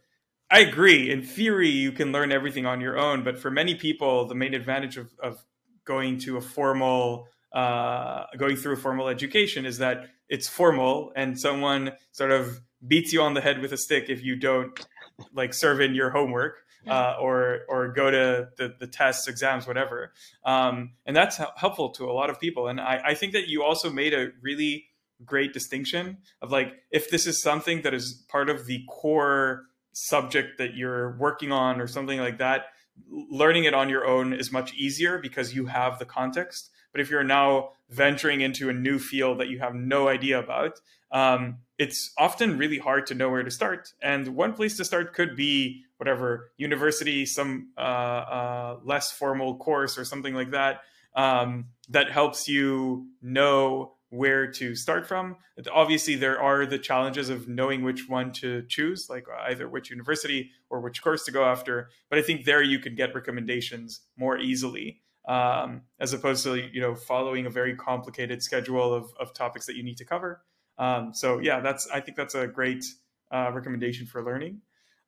I 0.52 0.60
agree. 0.60 1.10
In 1.10 1.24
theory, 1.24 1.70
you 1.70 1.94
can 1.94 2.12
learn 2.12 2.32
everything 2.32 2.66
on 2.66 2.82
your 2.82 3.00
own. 3.00 3.24
But 3.24 3.40
for 3.40 3.50
many 3.50 3.74
people, 3.74 4.28
the 4.28 4.36
main 4.36 4.54
advantage 4.54 4.98
of, 4.98 5.10
of 5.24 5.44
going 5.86 6.18
to 6.20 6.36
a 6.36 6.42
formal, 6.42 7.28
uh, 7.54 8.26
going 8.38 8.58
through 8.58 8.74
a 8.74 8.78
formal 8.78 9.08
education 9.08 9.66
is 9.66 9.78
that 9.78 10.08
it's 10.32 10.48
formal 10.48 11.12
and 11.16 11.40
someone 11.40 11.92
sort 12.14 12.32
of 12.32 12.62
beats 12.88 13.14
you 13.14 13.22
on 13.22 13.36
the 13.36 13.42
head 13.42 13.60
with 13.62 13.72
a 13.74 13.78
stick 13.78 14.06
if 14.10 14.24
you 14.24 14.36
don't 14.36 14.88
like 15.34 15.54
serve 15.54 15.82
in 15.82 15.94
your 15.94 16.10
homework 16.10 16.64
uh, 16.88 17.16
or 17.22 17.60
or 17.68 17.90
go 17.90 18.10
to 18.10 18.50
the, 18.58 18.74
the 18.80 18.88
tests, 18.88 19.28
exams, 19.28 19.68
whatever. 19.68 20.14
Um, 20.44 20.94
and 21.06 21.16
that's 21.16 21.40
helpful 21.56 21.90
to 21.92 22.06
a 22.06 22.14
lot 22.14 22.32
of 22.32 22.40
people. 22.40 22.68
And 22.68 22.82
I, 22.82 23.02
I 23.10 23.14
think 23.14 23.34
that 23.34 23.48
you 23.48 23.62
also 23.62 23.92
made 23.92 24.16
a 24.16 24.30
really 24.42 24.86
great 25.24 25.54
distinction 25.54 26.18
of 26.42 26.52
like 26.52 26.74
if 26.90 27.12
this 27.12 27.28
is 27.28 27.44
something 27.44 27.84
that 27.84 27.94
is 27.94 28.26
part 28.30 28.50
of 28.50 28.66
the 28.66 28.84
core 28.90 29.66
subject 29.92 30.58
that 30.58 30.74
you're 30.74 31.16
working 31.18 31.52
on 31.52 31.80
or 31.80 31.86
something 31.86 32.20
like 32.20 32.40
that 32.40 32.68
learning 33.10 33.66
it 33.66 33.74
on 33.74 33.90
your 33.90 34.06
own 34.06 34.34
is 34.34 34.52
much 34.52 34.74
easier 34.74 35.20
because 35.20 35.54
you 35.54 35.66
have 35.68 36.00
the 36.00 36.06
context 36.06 36.72
but 36.92 37.02
if 37.02 37.10
you're 37.10 37.24
now 37.24 37.70
venturing 37.90 38.42
into 38.42 38.70
a 38.70 38.74
new 38.74 38.98
field 39.00 39.40
that 39.40 39.50
you 39.50 39.60
have 39.60 39.76
no 39.76 40.08
idea 40.08 40.40
about 40.40 40.80
um, 41.12 41.58
it's 41.78 42.14
often 42.18 42.58
really 42.58 42.78
hard 42.78 43.06
to 43.08 43.16
know 43.16 43.30
where 43.30 43.44
to 43.44 43.52
start 43.52 43.94
and 44.02 44.30
one 44.30 44.54
place 44.54 44.78
to 44.78 44.86
start 44.86 45.14
could 45.14 45.36
be 45.36 45.84
whatever 46.02 46.52
university, 46.58 47.28
some 47.28 47.70
uh, 47.78 47.82
uh, 47.82 48.80
less 48.84 49.12
formal 49.12 49.58
course 49.58 50.00
or 50.00 50.04
something 50.04 50.34
like 50.34 50.50
that 50.50 50.82
um, 51.16 51.66
that 51.90 52.10
helps 52.10 52.48
you 52.48 53.06
know 53.22 53.94
where 54.10 54.48
to 54.52 54.76
start 54.76 55.08
from. 55.08 55.38
Obviously, 55.72 56.16
there 56.16 56.42
are 56.42 56.66
the 56.66 56.80
challenges 56.80 57.30
of 57.30 57.48
knowing 57.48 57.84
which 57.84 58.10
one 58.10 58.32
to 58.32 58.64
choose, 58.64 59.12
like 59.12 59.26
either 59.48 59.70
which 59.70 59.92
university 59.92 60.50
or 60.72 60.82
which 60.82 61.04
course 61.04 61.24
to 61.26 61.32
go 61.32 61.46
after. 61.46 61.92
But 62.10 62.18
I 62.18 62.24
think 62.24 62.46
there 62.46 62.64
you 62.64 62.80
can 62.80 62.96
get 62.96 63.14
recommendations 63.14 64.02
more 64.18 64.40
easily, 64.40 65.02
um, 65.28 65.82
as 66.00 66.14
opposed 66.14 66.44
to 66.44 66.56
you 66.56 66.82
know 66.82 66.96
following 66.96 67.46
a 67.46 67.50
very 67.50 67.76
complicated 67.76 68.42
schedule 68.42 68.94
of, 68.94 69.12
of 69.20 69.34
topics 69.34 69.66
that 69.66 69.76
you 69.76 69.84
need 69.84 69.98
to 69.98 70.06
cover. 70.06 70.42
Um, 70.78 71.14
so 71.14 71.40
yeah, 71.40 71.60
that's 71.60 71.88
I 71.94 72.00
think 72.00 72.18
that's 72.18 72.36
a 72.36 72.48
great 72.48 72.86
uh, 73.32 73.52
recommendation 73.54 74.06
for 74.08 74.24
learning. 74.24 74.62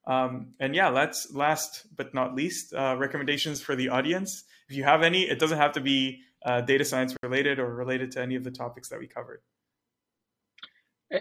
Um, 0.05 0.53
and 0.59 0.76
yeah, 0.76 0.89
let's 0.89 1.34
last 1.34 1.88
but 1.95 2.14
not 2.14 2.36
least 2.36 2.74
uh, 2.74 2.95
recommendations 2.97 3.61
for 3.61 3.76
the 3.76 3.89
audience. 3.89 4.43
If 4.70 4.76
you 4.76 4.84
have 4.84 5.01
any, 5.01 5.24
it 5.24 5.39
doesn't 5.39 5.57
have 5.57 5.74
to 5.74 5.82
be 5.82 6.20
uh, 6.45 6.61
data 6.61 6.84
science 6.84 7.16
related 7.24 7.59
or 7.59 7.74
related 7.74 8.11
to 8.11 8.22
any 8.22 8.36
of 8.36 8.43
the 8.43 8.51
topics 8.51 8.89
that 8.89 8.99
we 8.99 9.07
covered. 9.07 9.41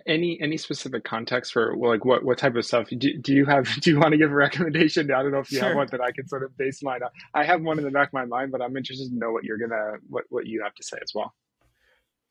Any 0.06 0.40
any 0.40 0.56
specific 0.56 1.04
context 1.04 1.52
for 1.52 1.76
well, 1.76 1.90
like 1.90 2.04
what 2.04 2.24
what 2.24 2.38
type 2.38 2.56
of 2.56 2.64
stuff 2.64 2.88
do, 2.88 3.18
do 3.18 3.34
you 3.34 3.44
have? 3.44 3.68
Do 3.80 3.90
you 3.90 3.98
want 3.98 4.12
to 4.12 4.18
give 4.18 4.30
a 4.30 4.34
recommendation? 4.34 5.10
I 5.12 5.22
don't 5.22 5.32
know 5.32 5.40
if 5.40 5.52
you 5.52 5.58
sure. 5.58 5.68
have 5.68 5.76
one 5.76 5.88
that 5.90 6.00
I 6.00 6.12
can 6.12 6.26
sort 6.28 6.42
of 6.42 6.56
base 6.56 6.82
mine 6.82 7.02
on. 7.02 7.10
I 7.34 7.44
have 7.44 7.60
one 7.62 7.78
in 7.78 7.84
the 7.84 7.90
back 7.90 8.08
of 8.08 8.14
my 8.14 8.24
mind, 8.24 8.52
but 8.52 8.62
I'm 8.62 8.76
interested 8.76 9.10
to 9.10 9.18
know 9.18 9.32
what 9.32 9.44
you're 9.44 9.58
gonna 9.58 9.98
what 10.08 10.24
what 10.30 10.46
you 10.46 10.62
have 10.62 10.74
to 10.74 10.82
say 10.82 10.96
as 11.02 11.12
well. 11.14 11.34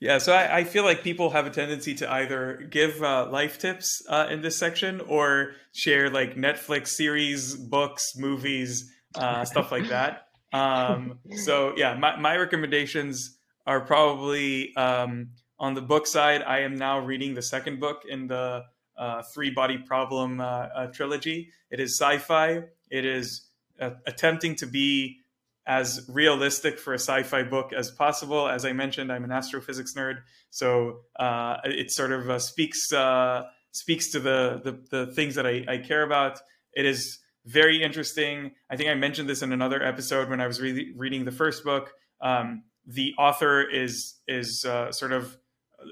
Yeah, 0.01 0.18
so 0.18 0.34
I, 0.34 0.57
I, 0.57 0.64
feel 0.64 0.84
like 0.84 1.03
people 1.03 1.30
have 1.30 1.45
a 1.45 1.51
tendency 1.51 1.93
to 1.93 2.12
either 2.12 2.68
give 2.72 3.03
uh, 3.03 3.30
life 3.30 3.59
tips 3.59 4.01
uh, 4.09 4.26
in 4.32 4.41
this 4.41 4.57
section 4.57 4.99
or 5.01 5.51
share 5.74 6.09
like 6.09 6.36
Netflix 6.36 6.88
series, 6.88 7.53
books, 7.53 8.18
movies, 8.18 8.91
uh, 9.14 9.45
stuff 9.53 9.72
like 9.72 9.89
that. 9.89 10.26
Um, 10.53 11.20
so 11.36 11.76
yeah, 11.78 11.93
my, 11.93 12.20
my 12.20 12.36
recommendations 12.36 13.38
are 13.68 13.82
probably 13.82 14.76
um, 14.76 15.30
on 15.62 15.76
the 15.76 15.82
book 15.82 16.07
side. 16.07 16.41
I 16.41 16.62
am 16.62 16.76
now 16.76 16.99
reading 16.99 17.36
the 17.36 17.41
second 17.41 17.80
book 17.80 18.01
in 18.09 18.28
the 18.28 18.64
uh, 18.97 19.22
Three 19.34 19.51
Body 19.51 19.78
Problem 19.78 20.41
uh, 20.41 20.43
uh, 20.43 20.88
trilogy. 20.88 21.51
It 21.70 21.80
is 21.80 21.97
sci-fi. 21.97 22.64
It 22.89 23.05
is 23.05 23.47
attempting 23.80 24.55
to 24.55 24.66
be 24.66 25.20
as 25.66 26.05
realistic 26.09 26.80
for 26.80 26.93
a 26.93 26.99
sci-fi 26.99 27.43
book 27.43 27.72
as 27.74 27.91
possible. 27.91 28.47
As 28.47 28.66
I 28.66 28.74
mentioned, 28.74 29.12
I'm 29.12 29.24
an 29.24 29.32
astrophysics 29.32 29.93
nerd, 29.93 30.18
so 30.49 31.01
uh, 31.20 31.57
it 31.64 31.91
sort 31.91 32.12
of 32.12 32.30
uh, 32.30 32.39
speaks 32.39 32.91
uh, 32.91 33.43
speaks 33.72 34.12
to 34.12 34.20
the, 34.20 34.62
the, 34.64 35.05
the 35.05 35.14
things 35.14 35.36
that 35.36 35.45
I, 35.45 35.64
I, 35.68 35.78
care 35.78 36.03
about. 36.03 36.39
It 36.74 36.86
is 36.86 37.20
very 37.45 37.82
interesting. 37.82 38.51
I 38.70 38.76
think 38.76 38.89
I 38.89 38.95
mentioned 38.95 39.30
this 39.30 39.41
in 39.41 39.53
another 39.53 39.82
episode 39.82 40.30
when 40.30 40.41
I 40.41 40.47
was 40.47 40.59
re- 40.59 40.93
reading 40.97 41.24
the 41.24 41.32
first 41.32 41.64
book. 41.64 41.93
Um, 42.20 42.64
the 42.86 43.14
author 43.18 43.62
is 43.62 44.16
is 44.28 44.66
uh, 44.66 44.91
sort 44.91 45.14
of 45.14 45.38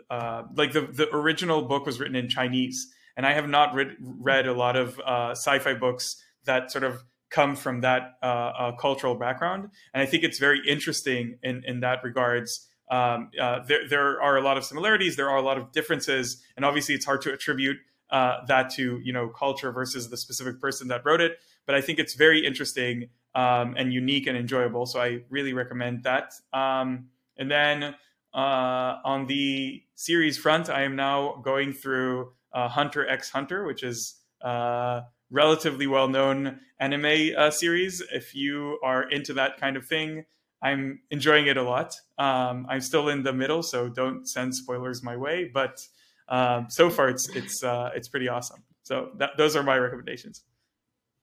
uh, 0.09 0.43
like 0.55 0.73
the 0.73 0.81
the 0.81 1.09
original 1.15 1.63
book 1.63 1.85
was 1.85 1.99
written 1.99 2.15
in 2.15 2.29
Chinese, 2.29 2.91
and 3.15 3.25
I 3.25 3.33
have 3.33 3.47
not 3.47 3.73
read 3.73 3.95
read 3.99 4.47
a 4.47 4.53
lot 4.53 4.75
of 4.75 4.99
uh, 4.99 5.31
sci-fi 5.31 5.73
books 5.73 6.21
that 6.45 6.71
sort 6.71 6.83
of 6.83 7.03
come 7.29 7.55
from 7.55 7.81
that 7.81 8.13
uh, 8.23 8.25
uh, 8.25 8.71
cultural 8.77 9.15
background, 9.15 9.69
and 9.93 10.01
I 10.01 10.05
think 10.05 10.23
it's 10.23 10.39
very 10.39 10.61
interesting 10.67 11.37
in 11.43 11.63
in 11.65 11.81
that 11.81 12.03
regards. 12.03 12.67
Um, 12.91 13.29
uh, 13.39 13.59
there 13.67 13.87
there 13.87 14.21
are 14.21 14.37
a 14.37 14.41
lot 14.41 14.57
of 14.57 14.65
similarities, 14.65 15.15
there 15.15 15.29
are 15.29 15.37
a 15.37 15.43
lot 15.43 15.57
of 15.57 15.71
differences, 15.71 16.43
and 16.55 16.65
obviously 16.65 16.95
it's 16.95 17.05
hard 17.05 17.21
to 17.21 17.31
attribute 17.31 17.77
that 18.11 18.71
to 18.71 18.99
you 19.03 19.13
know 19.13 19.29
culture 19.29 19.71
versus 19.71 20.09
the 20.09 20.17
specific 20.17 20.59
person 20.59 20.87
that 20.87 21.01
wrote 21.05 21.21
it. 21.21 21.37
But 21.67 21.75
I 21.75 21.81
think 21.81 21.99
it's 21.99 22.15
very 22.15 22.43
interesting 22.43 23.09
um, 23.35 23.75
and 23.77 23.93
unique 23.93 24.27
and 24.27 24.37
enjoyable. 24.37 24.85
So 24.85 24.99
I 24.99 25.21
really 25.29 25.53
recommend 25.53 26.03
that. 26.03 26.33
Um, 26.51 27.09
and 27.37 27.49
then 27.49 27.95
uh, 28.33 28.97
on 29.03 29.27
the 29.27 29.83
series 29.95 30.37
front, 30.37 30.69
I 30.69 30.83
am 30.83 30.95
now 30.95 31.41
going 31.43 31.73
through 31.73 32.33
uh, 32.53 32.67
Hunter 32.67 33.07
x 33.07 33.29
Hunter, 33.29 33.65
which 33.65 33.83
is 33.83 34.15
a 34.41 35.03
relatively 35.29 35.87
well 35.87 36.07
known 36.07 36.59
anime 36.79 37.31
uh, 37.37 37.51
series. 37.51 38.01
If 38.11 38.35
you 38.35 38.79
are 38.83 39.09
into 39.09 39.33
that 39.33 39.59
kind 39.59 39.77
of 39.77 39.85
thing, 39.85 40.25
I'm 40.61 41.01
enjoying 41.09 41.47
it 41.47 41.57
a 41.57 41.63
lot. 41.63 41.95
Um, 42.17 42.65
I'm 42.69 42.81
still 42.81 43.09
in 43.09 43.23
the 43.23 43.33
middle, 43.33 43.63
so 43.63 43.89
don't 43.89 44.27
send 44.27 44.55
spoilers 44.55 45.03
my 45.03 45.15
way. 45.15 45.49
But 45.51 45.85
um, 46.27 46.67
so 46.69 46.89
far, 46.89 47.09
it's 47.09 47.29
it's 47.29 47.63
uh, 47.63 47.91
it's 47.95 48.07
pretty 48.07 48.27
awesome. 48.27 48.63
So 48.83 49.09
that, 49.17 49.31
those 49.37 49.55
are 49.55 49.63
my 49.63 49.77
recommendations. 49.77 50.43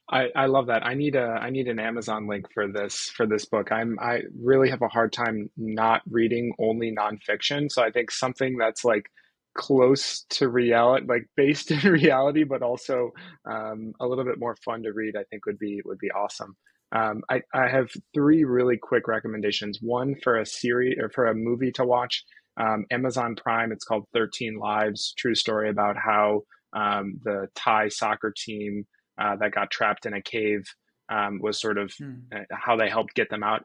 I, 0.09 0.29
I 0.37 0.47
love 0.47 0.67
that. 0.69 0.87
I 0.87 0.95
need 0.95 1.17
a 1.17 1.27
I 1.27 1.51
need 1.51 1.67
an 1.67 1.81
Amazon 1.81 2.29
link 2.29 2.47
for 2.53 2.69
this 2.69 3.11
for 3.17 3.27
this 3.27 3.45
book. 3.45 3.73
I'm 3.73 3.99
I 4.01 4.23
really 4.41 4.71
have 4.71 4.83
a 4.83 4.89
hard 4.89 5.13
time 5.13 5.51
not 5.57 6.03
reading 6.09 6.53
only 6.61 6.95
nonfiction. 6.95 7.71
So 7.71 7.83
I 7.83 7.91
think 7.91 8.13
something 8.13 8.57
that's 8.57 8.85
like 8.85 9.11
close 9.55 10.25
to 10.31 10.49
reality, 10.49 11.07
like 11.09 11.29
based 11.37 11.71
in 11.73 11.81
reality, 11.91 12.45
but 12.45 12.63
also 12.63 13.11
um, 13.51 13.95
a 14.01 14.07
little 14.07 14.25
bit 14.25 14.39
more 14.39 14.57
fun 14.65 14.83
to 14.85 14.93
read. 14.93 15.17
I 15.17 15.25
think 15.25 15.45
would 15.47 15.59
be 15.59 15.81
would 15.85 15.99
be 15.99 16.11
awesome. 16.13 16.57
Um, 16.93 17.23
I, 17.29 17.43
I 17.53 17.69
have 17.69 17.91
three 18.15 18.45
really 18.45 18.77
quick 18.77 19.09
recommendations. 19.09 19.81
One 19.83 20.15
for 20.23 20.37
a 20.37 20.47
series 20.47 20.99
or 21.01 21.11
for 21.11 21.27
a 21.27 21.35
movie 21.35 21.73
to 21.73 21.85
watch. 21.85 22.25
Um, 22.59 22.87
Amazon 22.93 23.35
Prime. 23.35 23.73
It's 23.73 23.85
called 23.85 24.05
Thirteen 24.15 24.57
Lives. 24.59 25.13
True 25.19 25.35
story 25.35 25.69
about 25.69 25.97
how 25.97 26.43
um, 26.73 27.19
the 27.25 27.49
Thai 27.57 27.89
soccer 27.89 28.33
team 28.37 28.87
uh, 29.19 29.37
that 29.37 29.53
got 29.53 29.71
trapped 29.71 30.07
in 30.07 30.15
a 30.15 30.23
cave 30.23 30.65
um, 31.09 31.39
was 31.41 31.61
sort 31.61 31.79
of 31.79 31.93
hmm. 31.99 32.15
Uh, 32.35 32.41
how 32.51 32.77
they 32.77 32.89
helped 32.89 33.15
get 33.15 33.31
them 33.31 33.43
out. 33.43 33.63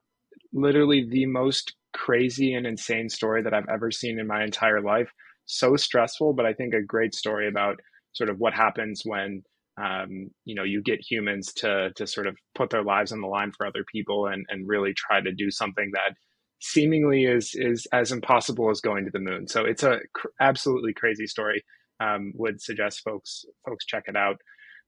Literally 0.53 1.07
the 1.09 1.25
most 1.25 1.75
crazy 1.93 2.53
and 2.53 2.65
insane 2.65 3.09
story 3.09 3.43
that 3.43 3.53
I've 3.53 3.69
ever 3.69 3.91
seen 3.91 4.19
in 4.19 4.27
my 4.27 4.43
entire 4.43 4.81
life 4.81 5.11
so 5.45 5.75
stressful, 5.75 6.33
but 6.33 6.45
I 6.45 6.53
think 6.53 6.73
a 6.73 6.81
great 6.81 7.13
story 7.13 7.47
about 7.47 7.79
sort 8.13 8.29
of 8.29 8.39
what 8.39 8.53
happens 8.53 9.01
when 9.03 9.43
um, 9.81 10.29
you 10.43 10.55
know 10.55 10.63
you 10.63 10.81
get 10.81 10.99
humans 10.99 11.53
to 11.53 11.91
to 11.95 12.05
sort 12.05 12.27
of 12.27 12.37
put 12.55 12.69
their 12.69 12.83
lives 12.83 13.11
on 13.11 13.21
the 13.21 13.27
line 13.27 13.51
for 13.55 13.65
other 13.65 13.85
people 13.91 14.27
and 14.27 14.45
and 14.49 14.67
really 14.67 14.93
try 14.93 15.21
to 15.21 15.31
do 15.31 15.49
something 15.49 15.91
that 15.93 16.15
seemingly 16.61 17.25
is 17.25 17.51
is 17.55 17.87
as 17.93 18.11
impossible 18.11 18.69
as 18.69 18.81
going 18.81 19.05
to 19.05 19.11
the 19.11 19.19
moon. 19.19 19.47
So 19.47 19.65
it's 19.65 19.83
a 19.83 19.99
cr- 20.13 20.27
absolutely 20.39 20.93
crazy 20.93 21.27
story. 21.27 21.63
Um, 21.99 22.33
would 22.35 22.61
suggest 22.61 23.01
folks 23.03 23.45
folks 23.67 23.85
check 23.85 24.05
it 24.07 24.15
out. 24.15 24.37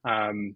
Um, 0.07 0.55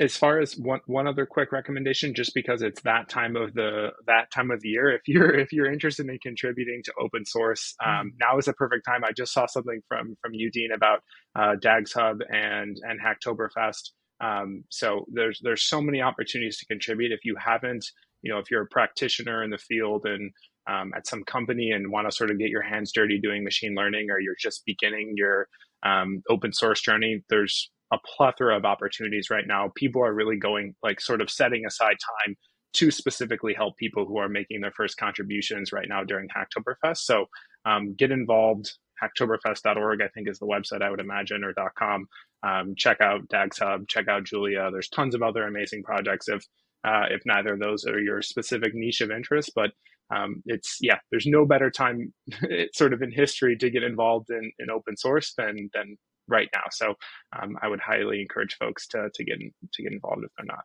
as 0.00 0.16
far 0.16 0.40
as 0.40 0.56
one 0.56 0.80
one 0.86 1.06
other 1.06 1.26
quick 1.26 1.52
recommendation 1.52 2.12
just 2.12 2.34
because 2.34 2.60
it's 2.60 2.82
that 2.82 3.08
time 3.08 3.36
of 3.36 3.54
the 3.54 3.90
that 4.06 4.30
time 4.32 4.50
of 4.50 4.60
the 4.62 4.68
year 4.68 4.90
if 4.90 5.02
you're 5.06 5.32
if 5.32 5.52
you're 5.52 5.70
interested 5.70 6.08
in 6.08 6.18
contributing 6.18 6.82
to 6.84 6.92
open 7.00 7.24
source 7.24 7.74
um, 7.84 7.90
mm-hmm. 7.90 8.08
now 8.18 8.38
is 8.38 8.46
the 8.46 8.52
perfect 8.52 8.84
time. 8.84 9.04
I 9.04 9.12
just 9.12 9.32
saw 9.32 9.46
something 9.46 9.80
from 9.88 10.16
from 10.20 10.34
you 10.34 10.50
dean 10.50 10.70
about 10.74 11.00
uh, 11.36 11.54
DagsHub 11.62 12.20
and 12.30 12.76
and 12.82 13.00
hacktoberfest. 13.00 13.90
Um, 14.20 14.64
so 14.70 15.06
there's 15.12 15.40
there's 15.42 15.62
so 15.62 15.80
many 15.80 16.02
opportunities 16.02 16.58
to 16.58 16.66
contribute. 16.66 17.12
If 17.12 17.24
you 17.24 17.36
haven't 17.36 17.86
you 18.22 18.32
know 18.32 18.38
if 18.38 18.50
you're 18.50 18.62
a 18.62 18.66
practitioner 18.66 19.42
in 19.44 19.50
the 19.50 19.58
field 19.58 20.04
and 20.04 20.32
um, 20.68 20.92
at 20.96 21.06
some 21.06 21.24
company 21.24 21.70
and 21.70 21.90
want 21.90 22.08
to 22.10 22.14
sort 22.14 22.30
of 22.30 22.38
get 22.38 22.50
your 22.50 22.62
hands 22.62 22.92
dirty 22.92 23.18
doing 23.20 23.44
machine 23.44 23.74
learning 23.74 24.10
or 24.10 24.20
you're 24.20 24.36
just 24.38 24.62
beginning 24.66 25.14
your 25.16 25.48
um, 25.84 26.22
open 26.28 26.52
source 26.52 26.82
journey 26.82 27.24
there's 27.30 27.70
a 27.92 27.98
plethora 28.16 28.56
of 28.56 28.64
opportunities 28.64 29.30
right 29.30 29.46
now. 29.46 29.70
People 29.74 30.04
are 30.04 30.14
really 30.14 30.36
going 30.36 30.74
like 30.82 31.00
sort 31.00 31.20
of 31.20 31.30
setting 31.30 31.66
aside 31.66 31.96
time 32.26 32.36
to 32.72 32.90
specifically 32.90 33.52
help 33.52 33.76
people 33.76 34.06
who 34.06 34.18
are 34.18 34.28
making 34.28 34.60
their 34.60 34.72
first 34.72 34.96
contributions 34.96 35.72
right 35.72 35.88
now 35.88 36.04
during 36.04 36.28
Hacktoberfest. 36.28 36.98
So 36.98 37.26
um, 37.64 37.94
get 37.94 38.12
involved. 38.12 38.72
Hacktoberfest.org, 39.02 40.02
I 40.02 40.08
think, 40.08 40.28
is 40.28 40.38
the 40.38 40.46
website 40.46 40.82
I 40.82 40.90
would 40.90 41.00
imagine, 41.00 41.42
or 41.42 41.54
.com. 41.76 42.06
Um, 42.42 42.74
check 42.76 43.00
out 43.00 43.26
DagsHub. 43.28 43.88
Check 43.88 44.08
out 44.08 44.24
Julia. 44.24 44.70
There's 44.70 44.88
tons 44.88 45.14
of 45.14 45.22
other 45.22 45.44
amazing 45.44 45.82
projects. 45.82 46.28
If 46.28 46.44
uh, 46.84 47.04
if 47.10 47.22
neither 47.26 47.54
of 47.54 47.60
those 47.60 47.84
are 47.86 48.00
your 48.00 48.22
specific 48.22 48.74
niche 48.74 49.00
of 49.00 49.10
interest, 49.10 49.52
but 49.54 49.70
um, 50.14 50.42
it's 50.46 50.78
yeah, 50.80 50.98
there's 51.10 51.26
no 51.26 51.46
better 51.46 51.70
time, 51.70 52.12
sort 52.74 52.92
of 52.92 53.02
in 53.02 53.10
history, 53.10 53.56
to 53.56 53.70
get 53.70 53.82
involved 53.82 54.30
in, 54.30 54.52
in 54.58 54.70
open 54.70 54.96
source 54.96 55.34
than 55.36 55.70
than 55.72 55.96
right 56.30 56.48
now. 56.54 56.64
So 56.70 56.94
um, 57.38 57.58
I 57.60 57.68
would 57.68 57.80
highly 57.80 58.20
encourage 58.20 58.56
folks 58.56 58.86
to 58.88 59.10
to 59.12 59.24
get 59.24 59.40
in, 59.40 59.52
to 59.72 59.82
get 59.82 59.92
involved 59.92 60.24
if 60.24 60.30
they're 60.36 60.46
not. 60.46 60.64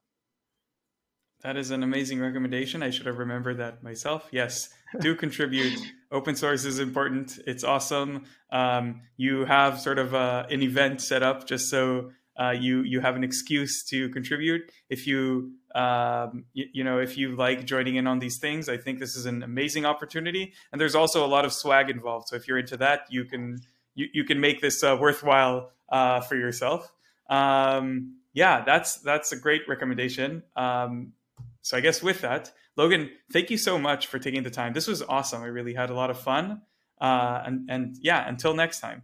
That 1.46 1.58
is 1.58 1.70
an 1.70 1.84
amazing 1.84 2.20
recommendation. 2.20 2.82
I 2.82 2.90
should 2.90 3.06
have 3.06 3.20
remembered 3.20 3.58
that 3.58 3.84
myself. 3.84 4.28
Yes, 4.32 4.70
do 5.00 5.14
contribute. 5.26 5.80
Open 6.12 6.36
source 6.36 6.66
is 6.66 6.80
important. 6.80 7.38
It's 7.46 7.64
awesome. 7.64 8.24
Um, 8.52 9.02
you 9.18 9.46
have 9.46 9.80
sort 9.80 10.00
of 10.00 10.16
uh, 10.16 10.48
an 10.50 10.64
event 10.64 11.02
set 11.02 11.22
up 11.22 11.46
just 11.46 11.70
so 11.70 12.12
uh, 12.40 12.50
you 12.52 12.82
you 12.82 13.00
have 13.00 13.16
an 13.16 13.24
excuse 13.24 13.84
to 13.86 14.10
contribute. 14.10 14.72
If 14.90 15.08
you 15.08 15.52
um, 15.76 16.46
you, 16.54 16.66
you, 16.74 16.84
know 16.84 17.00
if 17.00 17.18
you 17.18 17.36
like 17.36 17.66
joining 17.66 17.96
in 17.96 18.08
on 18.08 18.20
these 18.20 18.40
things, 18.40 18.68
I 18.68 18.78
think 18.78 19.00
this 19.00 19.16
is 19.16 19.26
an 19.26 19.44
amazing 19.44 19.86
opportunity. 19.86 20.54
And 20.72 20.82
there's 20.82 20.96
also 20.96 21.26
a 21.26 21.28
lot 21.28 21.46
of 21.46 21.54
swag 21.54 21.90
involved. 21.90 22.30
So 22.30 22.36
if 22.36 22.48
you're 22.48 22.58
into 22.58 22.78
that, 22.78 23.02
you 23.10 23.26
can 23.26 23.60
you, 23.96 24.08
you 24.14 24.24
can 24.24 24.40
make 24.40 24.62
this 24.62 24.84
uh, 24.84 24.98
worthwhile 25.00 25.72
uh, 25.90 26.22
for 26.22 26.36
yourself. 26.36 26.92
Um, 27.30 28.18
yeah, 28.34 28.64
that's 28.64 28.98
that's 28.98 29.32
a 29.32 29.38
great 29.38 29.62
recommendation. 29.68 30.44
Um, 30.56 31.14
so 31.62 31.78
I 31.78 31.80
guess 31.80 32.04
with 32.04 32.22
that, 32.22 32.52
Logan, 32.78 33.10
thank 33.32 33.50
you 33.50 33.58
so 33.58 33.80
much 33.80 34.08
for 34.08 34.20
taking 34.20 34.44
the 34.44 34.52
time. 34.52 34.74
This 34.74 34.88
was 34.88 35.02
awesome. 35.02 35.42
I 35.42 35.48
really 35.48 35.74
had 35.74 35.90
a 35.90 35.96
lot 35.96 36.10
of 36.10 36.20
fun. 36.20 36.62
Uh, 37.02 37.42
and 37.46 37.70
and 37.70 37.96
yeah, 38.02 38.28
until 38.28 38.54
next 38.54 38.80
time 38.80 39.04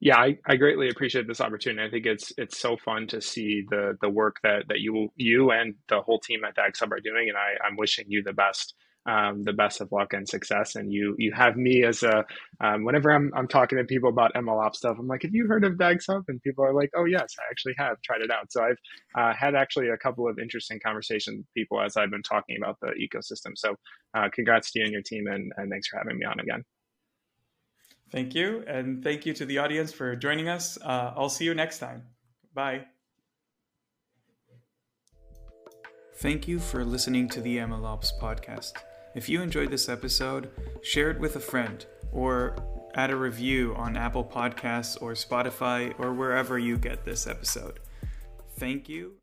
yeah, 0.00 0.16
I, 0.16 0.38
I 0.46 0.56
greatly 0.56 0.88
appreciate 0.88 1.26
this 1.26 1.40
opportunity. 1.40 1.86
I 1.86 1.90
think 1.90 2.06
it's 2.06 2.32
it's 2.38 2.58
so 2.58 2.76
fun 2.76 3.08
to 3.08 3.20
see 3.20 3.64
the 3.68 3.96
the 4.00 4.08
work 4.08 4.36
that 4.42 4.68
that 4.68 4.78
you 4.78 5.10
you 5.16 5.50
and 5.50 5.74
the 5.88 6.00
whole 6.00 6.20
team 6.20 6.44
at 6.44 6.56
DagsHub 6.56 6.92
are 6.92 7.00
doing, 7.00 7.28
and 7.28 7.36
I, 7.36 7.54
I'm 7.66 7.76
wishing 7.76 8.04
you 8.08 8.22
the 8.22 8.32
best 8.32 8.74
um, 9.08 9.42
the 9.44 9.54
best 9.54 9.80
of 9.80 9.90
luck 9.90 10.12
and 10.12 10.28
success. 10.28 10.76
And 10.76 10.92
you 10.92 11.14
you 11.18 11.32
have 11.32 11.56
me 11.56 11.82
as 11.84 12.02
a 12.02 12.24
um, 12.60 12.84
whenever 12.84 13.10
I'm 13.10 13.32
I'm 13.34 13.48
talking 13.48 13.78
to 13.78 13.84
people 13.84 14.10
about 14.10 14.34
MLOps 14.34 14.76
stuff, 14.76 14.96
I'm 14.98 15.08
like, 15.08 15.22
have 15.22 15.34
you 15.34 15.46
heard 15.46 15.64
of 15.64 15.74
DagsHub? 15.74 16.24
And 16.28 16.42
people 16.42 16.64
are 16.64 16.74
like, 16.74 16.90
oh 16.94 17.06
yes, 17.06 17.34
I 17.38 17.50
actually 17.50 17.74
have 17.78 18.00
tried 18.02 18.20
it 18.20 18.30
out. 18.30 18.52
So 18.52 18.62
I've 18.62 18.78
uh, 19.16 19.34
had 19.34 19.54
actually 19.54 19.88
a 19.88 19.96
couple 19.96 20.28
of 20.28 20.38
interesting 20.38 20.78
conversations 20.84 21.38
with 21.38 21.54
people 21.54 21.80
as 21.80 21.96
I've 21.96 22.10
been 22.10 22.22
talking 22.22 22.56
about 22.62 22.76
the 22.80 22.88
ecosystem. 22.88 23.52
So 23.56 23.74
uh, 24.14 24.28
congrats 24.32 24.70
to 24.72 24.80
you 24.80 24.84
and 24.84 24.92
your 24.92 25.02
team, 25.02 25.26
and, 25.26 25.52
and 25.56 25.70
thanks 25.70 25.88
for 25.88 25.96
having 25.96 26.18
me 26.18 26.26
on 26.26 26.38
again. 26.40 26.64
Thank 28.10 28.34
you. 28.34 28.64
And 28.66 29.02
thank 29.02 29.26
you 29.26 29.32
to 29.34 29.46
the 29.46 29.58
audience 29.58 29.92
for 29.92 30.16
joining 30.16 30.48
us. 30.48 30.78
Uh, 30.82 31.12
I'll 31.16 31.28
see 31.28 31.44
you 31.44 31.54
next 31.54 31.78
time. 31.78 32.04
Bye. 32.54 32.86
Thank 36.16 36.48
you 36.48 36.58
for 36.58 36.84
listening 36.84 37.28
to 37.28 37.40
the 37.40 37.58
MLOps 37.58 38.10
podcast. 38.20 38.72
If 39.14 39.28
you 39.28 39.42
enjoyed 39.42 39.70
this 39.70 39.88
episode, 39.88 40.50
share 40.82 41.10
it 41.10 41.18
with 41.18 41.36
a 41.36 41.40
friend 41.40 41.84
or 42.12 42.56
add 42.94 43.10
a 43.10 43.16
review 43.16 43.74
on 43.76 43.96
Apple 43.96 44.24
Podcasts 44.24 45.00
or 45.00 45.12
Spotify 45.12 45.94
or 45.98 46.12
wherever 46.12 46.58
you 46.58 46.76
get 46.76 47.04
this 47.04 47.26
episode. 47.26 47.80
Thank 48.56 48.88
you. 48.88 49.18